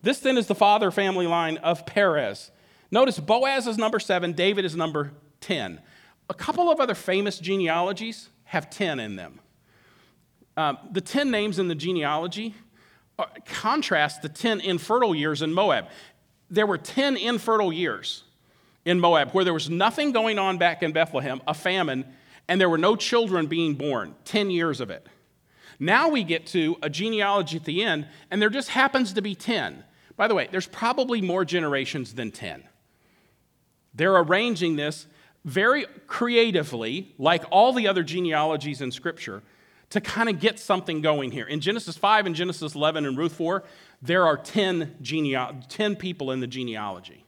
This 0.02 0.20
then 0.20 0.38
is 0.38 0.46
the 0.46 0.54
father 0.54 0.90
family 0.90 1.26
line 1.26 1.58
of 1.58 1.84
Perez. 1.84 2.50
Notice 2.90 3.18
Boaz 3.18 3.66
is 3.66 3.78
number 3.78 3.98
seven, 3.98 4.32
David 4.32 4.64
is 4.64 4.76
number 4.76 5.12
10. 5.40 5.80
A 6.28 6.34
couple 6.34 6.70
of 6.70 6.80
other 6.80 6.94
famous 6.94 7.38
genealogies 7.38 8.28
have 8.44 8.70
10 8.70 9.00
in 9.00 9.16
them. 9.16 9.40
Um, 10.56 10.78
the 10.90 11.00
10 11.00 11.30
names 11.30 11.58
in 11.58 11.68
the 11.68 11.74
genealogy 11.74 12.54
uh, 13.18 13.24
contrast 13.46 14.22
the 14.22 14.28
10 14.28 14.60
infertile 14.60 15.14
years 15.14 15.42
in 15.42 15.52
Moab. 15.52 15.86
There 16.50 16.66
were 16.66 16.78
10 16.78 17.16
infertile 17.16 17.72
years 17.72 18.24
in 18.84 19.00
Moab 19.00 19.30
where 19.30 19.44
there 19.44 19.54
was 19.54 19.70
nothing 19.70 20.12
going 20.12 20.38
on 20.38 20.58
back 20.58 20.82
in 20.82 20.92
Bethlehem, 20.92 21.40
a 21.46 21.54
famine, 21.54 22.04
and 22.48 22.60
there 22.60 22.68
were 22.68 22.78
no 22.78 22.96
children 22.96 23.46
being 23.46 23.74
born, 23.74 24.14
10 24.24 24.50
years 24.50 24.80
of 24.80 24.90
it. 24.90 25.06
Now 25.78 26.08
we 26.08 26.22
get 26.22 26.46
to 26.48 26.76
a 26.82 26.90
genealogy 26.90 27.56
at 27.56 27.64
the 27.64 27.82
end, 27.82 28.06
and 28.30 28.40
there 28.40 28.50
just 28.50 28.68
happens 28.68 29.12
to 29.14 29.22
be 29.22 29.34
10. 29.34 29.84
By 30.16 30.28
the 30.28 30.34
way, 30.34 30.48
there's 30.50 30.66
probably 30.66 31.20
more 31.20 31.44
generations 31.44 32.14
than 32.14 32.30
10. 32.30 32.64
They're 33.94 34.16
arranging 34.16 34.76
this 34.76 35.06
very 35.44 35.86
creatively, 36.06 37.14
like 37.18 37.44
all 37.50 37.72
the 37.72 37.88
other 37.88 38.02
genealogies 38.02 38.80
in 38.80 38.92
Scripture, 38.92 39.42
to 39.90 40.00
kind 40.00 40.28
of 40.28 40.40
get 40.40 40.58
something 40.58 41.02
going 41.02 41.30
here. 41.32 41.46
In 41.46 41.60
Genesis 41.60 41.96
5 41.96 42.26
and 42.26 42.34
Genesis 42.34 42.74
11 42.74 43.04
and 43.04 43.18
Ruth 43.18 43.34
4, 43.34 43.64
there 44.00 44.24
are 44.24 44.36
10, 44.36 44.96
genea- 45.02 45.66
10 45.68 45.96
people 45.96 46.30
in 46.30 46.40
the 46.40 46.46
genealogy. 46.46 47.21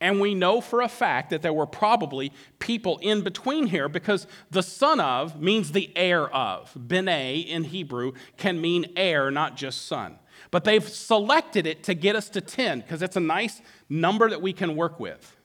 And 0.00 0.20
we 0.20 0.34
know 0.34 0.60
for 0.60 0.80
a 0.80 0.88
fact 0.88 1.30
that 1.30 1.42
there 1.42 1.52
were 1.52 1.66
probably 1.66 2.32
people 2.60 2.98
in 2.98 3.22
between 3.22 3.66
here 3.66 3.88
because 3.88 4.28
the 4.50 4.62
son 4.62 5.00
of 5.00 5.40
means 5.40 5.72
the 5.72 5.90
heir 5.96 6.28
of. 6.28 6.72
Bene 6.76 7.40
in 7.40 7.64
Hebrew 7.64 8.12
can 8.36 8.60
mean 8.60 8.92
heir, 8.96 9.30
not 9.30 9.56
just 9.56 9.86
son. 9.86 10.18
But 10.52 10.64
they've 10.64 10.88
selected 10.88 11.66
it 11.66 11.82
to 11.84 11.94
get 11.94 12.14
us 12.14 12.28
to 12.30 12.40
10 12.40 12.80
because 12.80 13.02
it's 13.02 13.16
a 13.16 13.20
nice 13.20 13.60
number 13.88 14.30
that 14.30 14.40
we 14.40 14.52
can 14.52 14.76
work 14.76 15.00
with. 15.00 15.36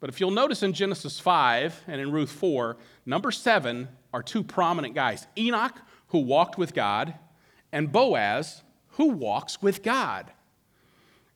But 0.00 0.08
if 0.08 0.18
you'll 0.18 0.30
notice 0.30 0.62
in 0.62 0.72
Genesis 0.72 1.20
5 1.20 1.84
and 1.86 2.00
in 2.00 2.10
Ruth 2.10 2.30
4, 2.30 2.76
number 3.04 3.30
7 3.30 3.88
are 4.12 4.22
two 4.22 4.42
prominent 4.42 4.94
guys 4.94 5.26
Enoch, 5.36 5.78
who 6.08 6.18
walked 6.18 6.56
with 6.56 6.74
God, 6.74 7.14
and 7.72 7.92
Boaz, 7.92 8.62
who 8.90 9.08
walks 9.08 9.60
with 9.60 9.82
God. 9.82 10.30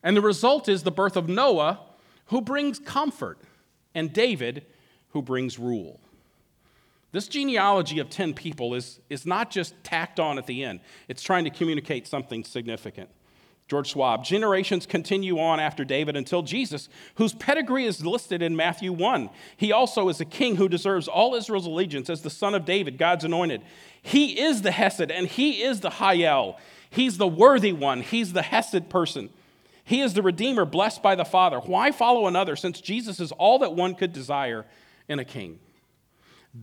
And 0.03 0.17
the 0.17 0.23
result 0.23 0.69
is 0.69 0.83
the 0.83 0.91
birth 0.91 1.17
of 1.17 1.29
Noah, 1.29 1.81
who 2.29 2.41
brings 2.41 2.79
comfort, 2.79 3.39
and 3.95 4.13
David, 4.13 4.65
who 5.11 5.23
brings 5.23 5.59
rule. 5.59 6.01
This 7.13 7.27
genealogy 7.27 7.99
of 7.99 8.11
10 8.11 8.35
people 8.35 8.75
is, 8.75 9.01
is 9.09 9.25
not 9.25 9.51
just 9.51 9.75
tacked 9.83 10.21
on 10.21 10.39
at 10.39 10.47
the 10.47 10.63
end, 10.63 10.81
it's 11.09 11.23
trying 11.23 11.45
to 11.45 11.51
communicate 11.51 12.07
something 12.07 12.45
significant. 12.45 13.09
George 13.67 13.89
Schwab, 13.89 14.25
generations 14.25 14.87
continue 14.87 15.39
on 15.39 15.61
after 15.61 15.85
David 15.85 16.17
until 16.17 16.41
Jesus, 16.41 16.89
whose 17.17 17.35
pedigree 17.35 17.85
is 17.85 18.05
listed 18.05 18.41
in 18.41 18.57
Matthew 18.57 18.95
1. 18.95 19.29
He 19.59 19.73
also 19.73 20.09
is 20.09 20.23
a 20.23 20.25
king 20.25 20.57
who 20.57 20.71
deserves 20.71 21.07
all 21.07 21.35
Israel's 21.35 21.67
allegiance 21.67 22.09
as 22.09 22.23
the 22.23 22.31
son 22.31 22.55
of 22.55 22.65
David, 22.65 22.97
God's 22.97 23.25
anointed. 23.25 23.61
He 24.01 24.41
is 24.41 24.63
the 24.63 24.71
Hesed 24.71 25.11
and 25.11 25.27
he 25.27 25.63
is 25.63 25.81
the 25.81 25.91
Hayel. 25.91 26.57
He's 26.89 27.19
the 27.19 27.29
worthy 27.29 27.73
one, 27.73 28.01
he's 28.01 28.33
the 28.33 28.43
Hesed 28.43 28.89
person. 28.89 29.29
He 29.89 30.03
is 30.03 30.13
the 30.13 30.21
Redeemer 30.21 30.67
blessed 30.67 31.03
by 31.03 31.15
the 31.15 31.25
Father. 31.25 31.61
Why 31.61 31.93
follow 31.93 32.27
another 32.27 32.57
since 32.57 32.79
Jesus 32.79 33.21
is 33.21 33.33
all 33.33 33.61
that 33.61 33.73
one 33.73 33.95
could 33.95 34.13
desire 34.13 34.67
in 35.09 35.19
a 35.19 35.25
king? 35.25 35.61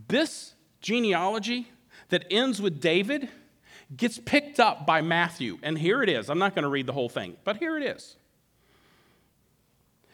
This 0.08 0.54
genealogy 0.80 1.68
that 2.10 2.28
ends 2.30 2.62
with 2.62 2.80
David 2.80 3.28
gets 3.98 4.20
picked 4.20 4.60
up 4.60 4.86
by 4.86 5.02
Matthew. 5.02 5.58
And 5.64 5.76
here 5.76 6.04
it 6.04 6.10
is. 6.10 6.30
I'm 6.30 6.38
not 6.38 6.54
going 6.54 6.66
to 6.66 6.70
read 6.70 6.86
the 6.86 6.94
whole 6.94 7.10
thing, 7.10 7.36
but 7.44 7.58
here 7.58 7.76
it 7.80 7.84
is. 7.84 8.16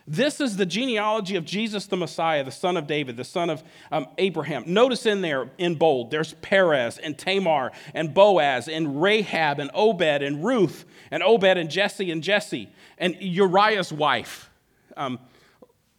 This 0.08 0.42
is 0.42 0.58
the 0.58 0.66
genealogy 0.66 1.36
of 1.36 1.46
Jesus 1.46 1.86
the 1.86 1.98
Messiah, 1.98 2.44
the 2.44 2.52
son 2.52 2.76
of 2.76 2.88
David, 2.88 3.18
the 3.18 3.24
son 3.24 3.50
of 3.50 3.64
um, 3.92 4.08
Abraham. 4.18 4.64
Notice 4.66 5.06
in 5.06 5.22
there 5.22 5.50
in 5.58 5.76
bold, 5.76 6.12
there's 6.12 6.34
Perez 6.36 6.98
and 6.98 7.18
Tamar 7.18 7.72
and 7.94 8.14
Boaz 8.14 8.68
and 8.68 9.02
Rahab 9.02 9.60
and 9.60 9.70
Obed 9.74 10.24
and 10.24 10.44
Ruth 10.44 10.86
and 11.12 11.22
Obed 11.22 11.58
and 11.58 11.70
Jesse 11.70 12.10
and 12.12 12.24
Jesse 12.24 12.70
and 12.98 13.16
Uriah's 13.20 13.94
wife. 13.94 14.50
Um, 14.98 15.20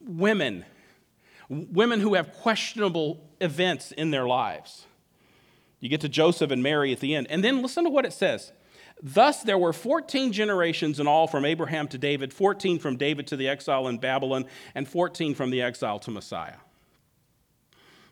women, 0.00 0.64
women 1.48 2.00
who 2.00 2.14
have 2.14 2.32
questionable 2.32 3.20
events 3.40 3.92
in 3.92 4.10
their 4.10 4.26
lives. 4.26 4.86
You 5.80 5.88
get 5.88 6.00
to 6.02 6.08
Joseph 6.08 6.50
and 6.50 6.62
Mary 6.62 6.92
at 6.92 7.00
the 7.00 7.14
end. 7.14 7.26
And 7.30 7.42
then 7.42 7.62
listen 7.62 7.84
to 7.84 7.90
what 7.90 8.04
it 8.04 8.12
says. 8.12 8.52
Thus, 9.02 9.42
there 9.42 9.58
were 9.58 9.72
14 9.72 10.32
generations 10.32 11.00
in 11.00 11.08
all 11.08 11.26
from 11.26 11.44
Abraham 11.44 11.88
to 11.88 11.98
David, 11.98 12.32
14 12.32 12.78
from 12.78 12.96
David 12.96 13.26
to 13.28 13.36
the 13.36 13.48
exile 13.48 13.88
in 13.88 13.98
Babylon, 13.98 14.44
and 14.76 14.86
14 14.86 15.34
from 15.34 15.50
the 15.50 15.60
exile 15.60 15.98
to 16.00 16.12
Messiah. 16.12 16.58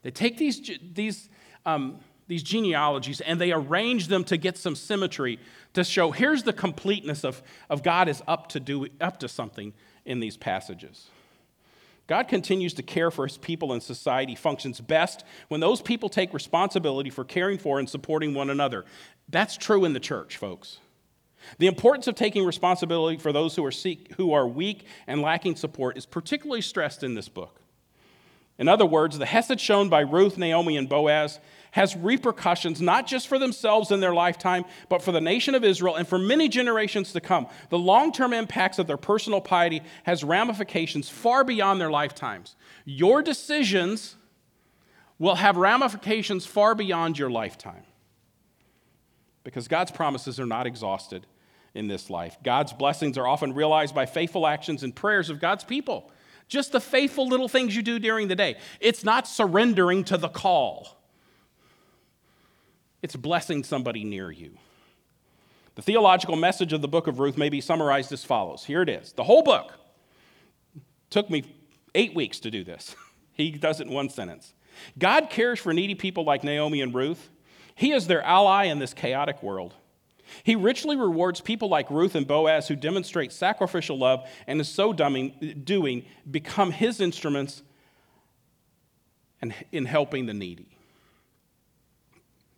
They 0.03 0.11
take 0.11 0.37
these, 0.37 0.79
these, 0.93 1.29
um, 1.65 2.01
these 2.27 2.43
genealogies 2.43 3.21
and 3.21 3.41
they 3.41 3.53
arrange 3.53 4.09
them 4.09 4.25
to 4.25 4.37
get 4.37 4.57
some 4.57 4.75
symmetry 4.75 5.39
to 5.75 5.85
show 5.85 6.11
here's 6.11 6.43
the 6.43 6.53
completeness 6.53 7.25
of, 7.25 7.43
of 7.69 7.83
God 7.83 8.09
is 8.09 8.23
up 8.27 8.49
to, 8.49 8.61
do, 8.61 8.89
up 9.01 9.21
to 9.21 9.29
something 9.29 9.73
in 10.05 10.19
these 10.19 10.37
passages. 10.37 11.09
God 12.11 12.27
continues 12.27 12.75
to 12.75 12.83
care 12.83 13.13
for 13.13 13.25
his 13.25 13.39
people 13.39 13.73
and 13.73 13.81
society 13.81 14.35
functions 14.35 14.81
best 14.81 15.25
when 15.47 15.61
those 15.61 15.81
people 15.81 16.09
take 16.09 16.35
responsibility 16.35 17.09
for 17.09 17.25
caring 17.25 17.57
for 17.57 17.79
and 17.79 17.89
supporting 17.89 18.35
one 18.35 18.51
another. 18.51 18.85
That's 19.31 19.57
true 19.57 19.85
in 19.85 19.93
the 19.93 20.01
church, 20.01 20.37
folks. 20.37 20.79
The 21.59 21.67
importance 21.67 22.07
of 22.07 22.15
taking 22.15 22.45
responsibility 22.45 23.17
for 23.17 23.33
those 23.33 23.57
who 23.57 23.65
are, 23.65 23.71
seek, 23.71 24.13
who 24.17 24.33
are 24.33 24.47
weak 24.47 24.85
and 25.07 25.23
lacking 25.23 25.57
support 25.57 25.97
is 25.97 26.07
particularly 26.07 26.61
stressed 26.61 27.03
in 27.03 27.15
this 27.15 27.29
book. 27.29 27.61
In 28.59 28.69
other 28.69 28.85
words, 28.85 29.19
the 29.19 29.27
Hesed 29.27 29.59
shown 29.59 29.89
by 29.89 30.01
Ruth, 30.01 30.37
Naomi, 30.37 30.77
and 30.77 30.87
Boaz 30.87 31.39
has 31.71 31.97
repercussions 31.97 32.81
not 32.81 33.07
just 33.07 33.27
for 33.27 33.39
themselves 33.39 33.91
in 33.91 34.01
their 34.01 34.13
lifetime, 34.13 34.65
but 34.91 35.01
for 35.01 35.13
the 35.13 35.21
nation 35.21 35.55
of 35.55 35.65
Israel 35.65 35.97
and 35.97 36.07
for 36.07 36.19
many 36.19 36.47
generations 36.49 37.13
to 37.13 37.21
come. 37.21 37.47
The 37.71 37.79
long 37.79 38.13
term 38.13 38.35
impacts 38.35 38.79
of 38.79 38.87
their 38.87 38.99
personal 38.99 39.41
piety 39.41 39.83
has 40.03 40.23
ramifications 40.23 41.09
far 41.09 41.43
beyond 41.43 41.81
their 41.81 41.91
lifetimes. 41.91 42.55
Your 42.85 43.23
decisions 43.23 44.17
will 45.19 45.37
have 45.37 45.57
ramifications 45.57 46.45
far 46.45 46.75
beyond 46.75 47.19
your 47.19 47.31
lifetime 47.31 47.85
because 49.45 49.69
God's 49.69 49.91
promises 49.91 50.39
are 50.39 50.47
not 50.47 50.67
exhausted 50.67 51.27
in 51.75 51.87
this 51.87 52.11
life. 52.11 52.37
God's 52.43 52.73
blessings 52.73 53.17
are 53.17 53.27
often 53.27 53.55
realized 53.55 53.95
by 53.95 54.07
faithful 54.07 54.47
actions 54.47 54.83
and 54.83 54.95
prayers 54.95 55.31
of 55.31 55.41
God's 55.41 55.65
people. 55.65 56.11
Just 56.49 56.73
the 56.73 56.81
faithful 56.81 57.29
little 57.29 57.49
things 57.49 57.77
you 57.77 57.83
do 57.83 57.99
during 57.99 58.29
the 58.29 58.35
day. 58.35 58.57
It's 58.81 59.05
not 59.05 59.29
surrendering 59.29 60.05
to 60.05 60.19
the 60.19 60.29
call, 60.29 60.97
it's 63.03 63.17
blessing 63.17 63.65
somebody 63.65 64.05
near 64.05 64.31
you. 64.31 64.59
The 65.77 65.83
theological 65.83 66.37
message 66.37 66.73
of 66.73 66.83
the 66.83 66.89
book 66.89 67.07
of 67.07 67.21
Ruth 67.21 67.39
may 67.39 67.49
be 67.49 67.61
summarized 67.61 68.13
as 68.13 68.25
follows. 68.25 68.65
Here 68.65 68.83
it 68.83 68.89
is. 68.89 69.13
The 69.13 69.25
whole 69.25 69.43
book 69.43 69.73
took 71.09 71.31
me 71.31 71.45
eight 71.95 72.15
weeks 72.15 72.41
to 72.41 72.51
do 72.51 72.65
this. 72.65 72.95
He 73.33 73.53
does 73.53 73.81
it 73.81 73.87
in 73.87 73.95
one 73.95 74.11
sentence. 74.11 74.53
God 74.99 75.31
cares 75.31 75.59
for 75.59 75.73
needy 75.73 75.95
people 75.95 76.25
like 76.25 76.45
Naomi 76.45 76.83
and 76.83 76.95
Ruth. 76.95 77.31
He 77.75 77.93
is 77.93 78.07
their 78.07 78.23
ally 78.23 78.65
in 78.65 78.79
this 78.79 78.95
chaotic 78.95 79.43
world. 79.43 79.75
He 80.45 80.55
richly 80.55 80.97
rewards 80.97 81.41
people 81.41 81.69
like 81.69 81.91
Ruth 81.91 82.15
and 82.15 82.27
Boaz 82.27 82.69
who 82.69 82.77
demonstrate 82.77 83.33
sacrificial 83.33 83.99
love 83.99 84.29
and, 84.47 84.61
in 84.61 84.65
so 84.65 84.93
doing, 84.93 86.05
become 86.31 86.71
his 86.71 87.01
instruments 87.01 87.63
and 89.43 89.53
in 89.73 89.87
helping 89.87 90.27
the 90.27 90.35
needy. 90.35 90.77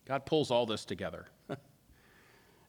God 0.06 0.26
pulls 0.26 0.50
all 0.50 0.66
this 0.66 0.84
together. 0.84 1.26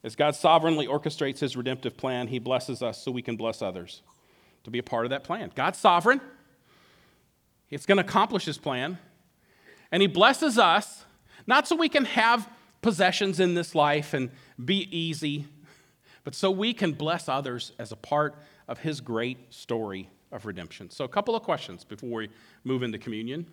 As 0.04 0.16
God 0.16 0.36
sovereignly 0.36 0.88
orchestrates 0.88 1.40
his 1.40 1.58
redemptive 1.58 1.98
plan, 1.98 2.28
he 2.28 2.40
blesses 2.40 2.82
us 2.82 3.04
so 3.04 3.12
we 3.12 3.22
can 3.22 3.36
bless 3.36 3.62
others 3.62 4.02
to 4.64 4.72
be 4.72 4.80
a 4.80 4.84
part 4.84 5.06
of 5.06 5.10
that 5.10 5.26
plan. 5.26 5.52
God's 5.54 5.80
sovereign, 5.80 6.22
He's 7.74 7.88
going 7.88 7.98
to 7.98 8.04
accomplish 8.04 8.46
his 8.46 8.60
plan, 8.60 9.00
and 9.92 10.00
he 10.00 10.08
blesses 10.08 10.60
us 10.60 11.06
not 11.48 11.68
so 11.68 11.76
we 11.76 11.90
can 11.90 12.06
have 12.06 12.50
possessions 12.82 13.40
in 13.40 13.56
this 13.56 13.74
life 13.74 14.14
and 14.14 14.30
be 14.64 14.88
easy, 14.96 15.48
but 16.24 16.36
so 16.36 16.52
we 16.52 16.74
can 16.74 16.94
bless 16.94 17.28
others 17.28 17.72
as 17.80 17.92
a 17.92 17.96
part 17.96 18.36
of 18.68 18.80
his 18.80 19.02
great 19.02 19.54
story 19.54 20.10
of 20.32 20.46
redemption. 20.46 20.90
So, 20.90 21.06
a 21.06 21.08
couple 21.08 21.36
of 21.36 21.44
questions 21.44 21.84
before 21.84 22.10
we 22.10 22.30
move 22.64 22.84
into 22.84 22.98
communion. 22.98 23.46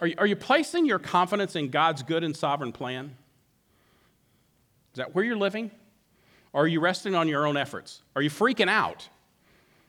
Are 0.00 0.06
you, 0.06 0.14
are 0.18 0.26
you 0.26 0.36
placing 0.36 0.86
your 0.86 0.98
confidence 0.98 1.56
in 1.56 1.68
God's 1.68 2.02
good 2.02 2.24
and 2.24 2.36
sovereign 2.36 2.72
plan? 2.72 3.16
Is 4.92 4.98
that 4.98 5.14
where 5.14 5.24
you're 5.24 5.36
living? 5.36 5.70
Or 6.52 6.64
are 6.64 6.68
you 6.68 6.80
resting 6.80 7.14
on 7.14 7.28
your 7.28 7.46
own 7.46 7.56
efforts? 7.56 8.02
Are 8.16 8.22
you 8.22 8.30
freaking 8.30 8.68
out 8.68 9.08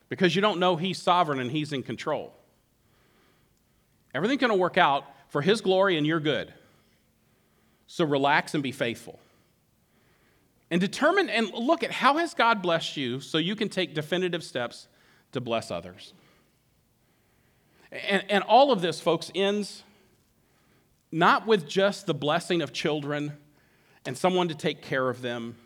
because 0.10 0.36
you 0.36 0.42
don't 0.42 0.60
know 0.60 0.76
He's 0.76 1.02
sovereign 1.02 1.40
and 1.40 1.52
He's 1.52 1.74
in 1.74 1.84
control? 1.84 2.34
Everything's 4.14 4.42
going 4.42 4.52
to 4.52 4.58
work 4.58 4.78
out 4.78 5.06
for 5.30 5.42
His 5.42 5.62
glory 5.62 5.98
and 5.98 6.06
your 6.06 6.20
good. 6.20 6.54
So 7.92 8.06
relax 8.06 8.54
and 8.54 8.64
be 8.64 8.72
faithful. 8.72 9.20
And 10.70 10.80
determine 10.80 11.30
and 11.30 11.54
look 11.54 11.84
at 11.84 11.92
how 11.92 12.20
has 12.20 12.34
God 12.34 12.62
blessed 12.62 12.96
you 12.96 13.20
so 13.20 13.38
you 13.38 13.54
can 13.54 13.68
take 13.68 13.94
definitive 13.94 14.46
steps 14.46 14.88
to 15.34 15.42
bless 15.42 15.72
others. 15.72 16.14
And, 17.92 18.24
and 18.30 18.46
all 18.46 18.72
of 18.72 18.80
this, 18.80 19.02
folks, 19.02 19.30
ends 19.36 19.84
not 21.12 21.46
with 21.46 21.68
just 21.68 22.06
the 22.06 22.14
blessing 22.14 22.62
of 22.62 22.72
children 22.72 23.34
and 24.06 24.18
someone 24.18 24.48
to 24.48 24.56
take 24.56 24.82
care 24.82 25.10
of 25.10 25.22
them, 25.22 25.58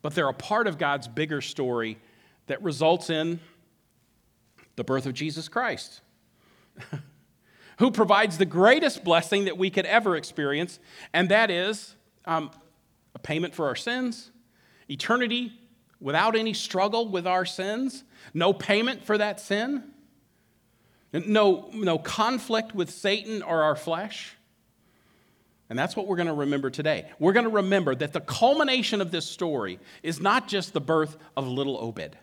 but 0.00 0.14
they're 0.14 0.30
a 0.30 0.32
part 0.32 0.66
of 0.66 0.78
God's 0.78 1.08
bigger 1.08 1.42
story 1.42 1.98
that 2.46 2.62
results 2.62 3.10
in 3.10 3.38
the 4.76 4.84
birth 4.84 5.04
of 5.04 5.12
Jesus 5.12 5.46
Christ. 5.46 6.00
who 7.80 7.90
provides 7.90 8.36
the 8.36 8.44
greatest 8.44 9.02
blessing 9.02 9.46
that 9.46 9.56
we 9.56 9.70
could 9.70 9.86
ever 9.86 10.14
experience, 10.14 10.78
and 11.14 11.30
that 11.30 11.50
is 11.50 11.96
um, 12.26 12.50
a 13.14 13.18
payment 13.18 13.54
for 13.54 13.66
our 13.66 13.74
sins, 13.74 14.30
eternity 14.88 15.50
without 15.98 16.36
any 16.36 16.52
struggle 16.52 17.08
with 17.08 17.26
our 17.26 17.46
sins, 17.46 18.04
no 18.34 18.52
payment 18.52 19.04
for 19.04 19.16
that 19.16 19.40
sin, 19.40 19.82
no, 21.12 21.70
no 21.72 21.98
conflict 21.98 22.74
with 22.74 22.90
Satan 22.90 23.42
or 23.42 23.62
our 23.62 23.76
flesh. 23.76 24.36
And 25.70 25.78
that's 25.78 25.96
what 25.96 26.06
we're 26.06 26.16
going 26.16 26.28
to 26.28 26.34
remember 26.34 26.68
today. 26.68 27.10
We're 27.18 27.32
going 27.32 27.44
to 27.44 27.50
remember 27.50 27.94
that 27.94 28.12
the 28.12 28.20
culmination 28.20 29.00
of 29.00 29.10
this 29.10 29.24
story 29.24 29.78
is 30.02 30.20
not 30.20 30.48
just 30.48 30.74
the 30.74 30.80
birth 30.82 31.16
of 31.34 31.48
little 31.48 31.78
Obed. 31.78 32.16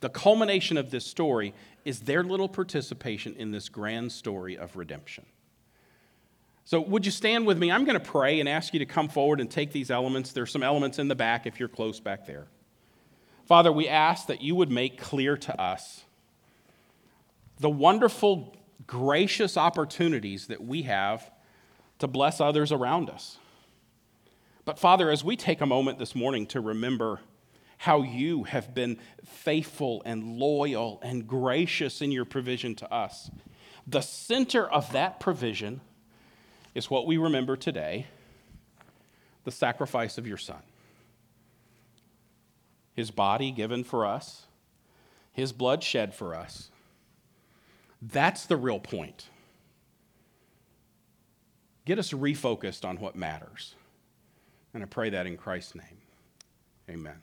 The 0.00 0.08
culmination 0.08 0.76
of 0.76 0.90
this 0.90 1.06
story 1.06 1.54
is 1.84 2.00
their 2.00 2.22
little 2.22 2.48
participation 2.48 3.34
in 3.36 3.50
this 3.50 3.68
grand 3.68 4.12
story 4.12 4.56
of 4.56 4.76
redemption. 4.76 5.26
So, 6.64 6.80
would 6.80 7.04
you 7.04 7.12
stand 7.12 7.46
with 7.46 7.58
me? 7.58 7.72
I'm 7.72 7.84
going 7.84 7.98
to 7.98 8.04
pray 8.04 8.38
and 8.38 8.48
ask 8.48 8.72
you 8.72 8.78
to 8.78 8.86
come 8.86 9.08
forward 9.08 9.40
and 9.40 9.50
take 9.50 9.72
these 9.72 9.90
elements. 9.90 10.32
There's 10.32 10.52
some 10.52 10.62
elements 10.62 10.98
in 10.98 11.08
the 11.08 11.16
back 11.16 11.46
if 11.46 11.58
you're 11.58 11.68
close 11.68 11.98
back 11.98 12.26
there. 12.26 12.46
Father, 13.46 13.72
we 13.72 13.88
ask 13.88 14.28
that 14.28 14.42
you 14.42 14.54
would 14.54 14.70
make 14.70 15.00
clear 15.00 15.36
to 15.36 15.60
us 15.60 16.04
the 17.58 17.68
wonderful, 17.68 18.56
gracious 18.86 19.56
opportunities 19.56 20.46
that 20.46 20.62
we 20.62 20.82
have 20.82 21.30
to 21.98 22.06
bless 22.06 22.40
others 22.40 22.70
around 22.70 23.10
us. 23.10 23.38
But, 24.64 24.78
Father, 24.78 25.10
as 25.10 25.24
we 25.24 25.36
take 25.36 25.60
a 25.60 25.66
moment 25.66 25.98
this 25.98 26.14
morning 26.14 26.46
to 26.48 26.60
remember 26.60 27.20
how 27.82 28.02
you 28.02 28.44
have 28.44 28.72
been 28.72 28.96
faithful 29.24 30.02
and 30.06 30.38
loyal 30.38 31.00
and 31.02 31.26
gracious 31.26 32.00
in 32.00 32.12
your 32.12 32.24
provision 32.24 32.76
to 32.76 32.94
us. 32.94 33.28
The 33.88 34.02
center 34.02 34.70
of 34.70 34.92
that 34.92 35.18
provision 35.18 35.80
is 36.76 36.88
what 36.88 37.08
we 37.08 37.16
remember 37.16 37.56
today 37.56 38.06
the 39.42 39.50
sacrifice 39.50 40.16
of 40.16 40.28
your 40.28 40.36
Son. 40.36 40.62
His 42.94 43.10
body 43.10 43.50
given 43.50 43.82
for 43.82 44.06
us, 44.06 44.46
His 45.32 45.50
blood 45.50 45.82
shed 45.82 46.14
for 46.14 46.36
us. 46.36 46.70
That's 48.00 48.46
the 48.46 48.56
real 48.56 48.78
point. 48.78 49.26
Get 51.84 51.98
us 51.98 52.12
refocused 52.12 52.84
on 52.84 52.98
what 52.98 53.16
matters. 53.16 53.74
And 54.72 54.84
I 54.84 54.86
pray 54.86 55.10
that 55.10 55.26
in 55.26 55.36
Christ's 55.36 55.74
name. 55.74 55.98
Amen. 56.88 57.16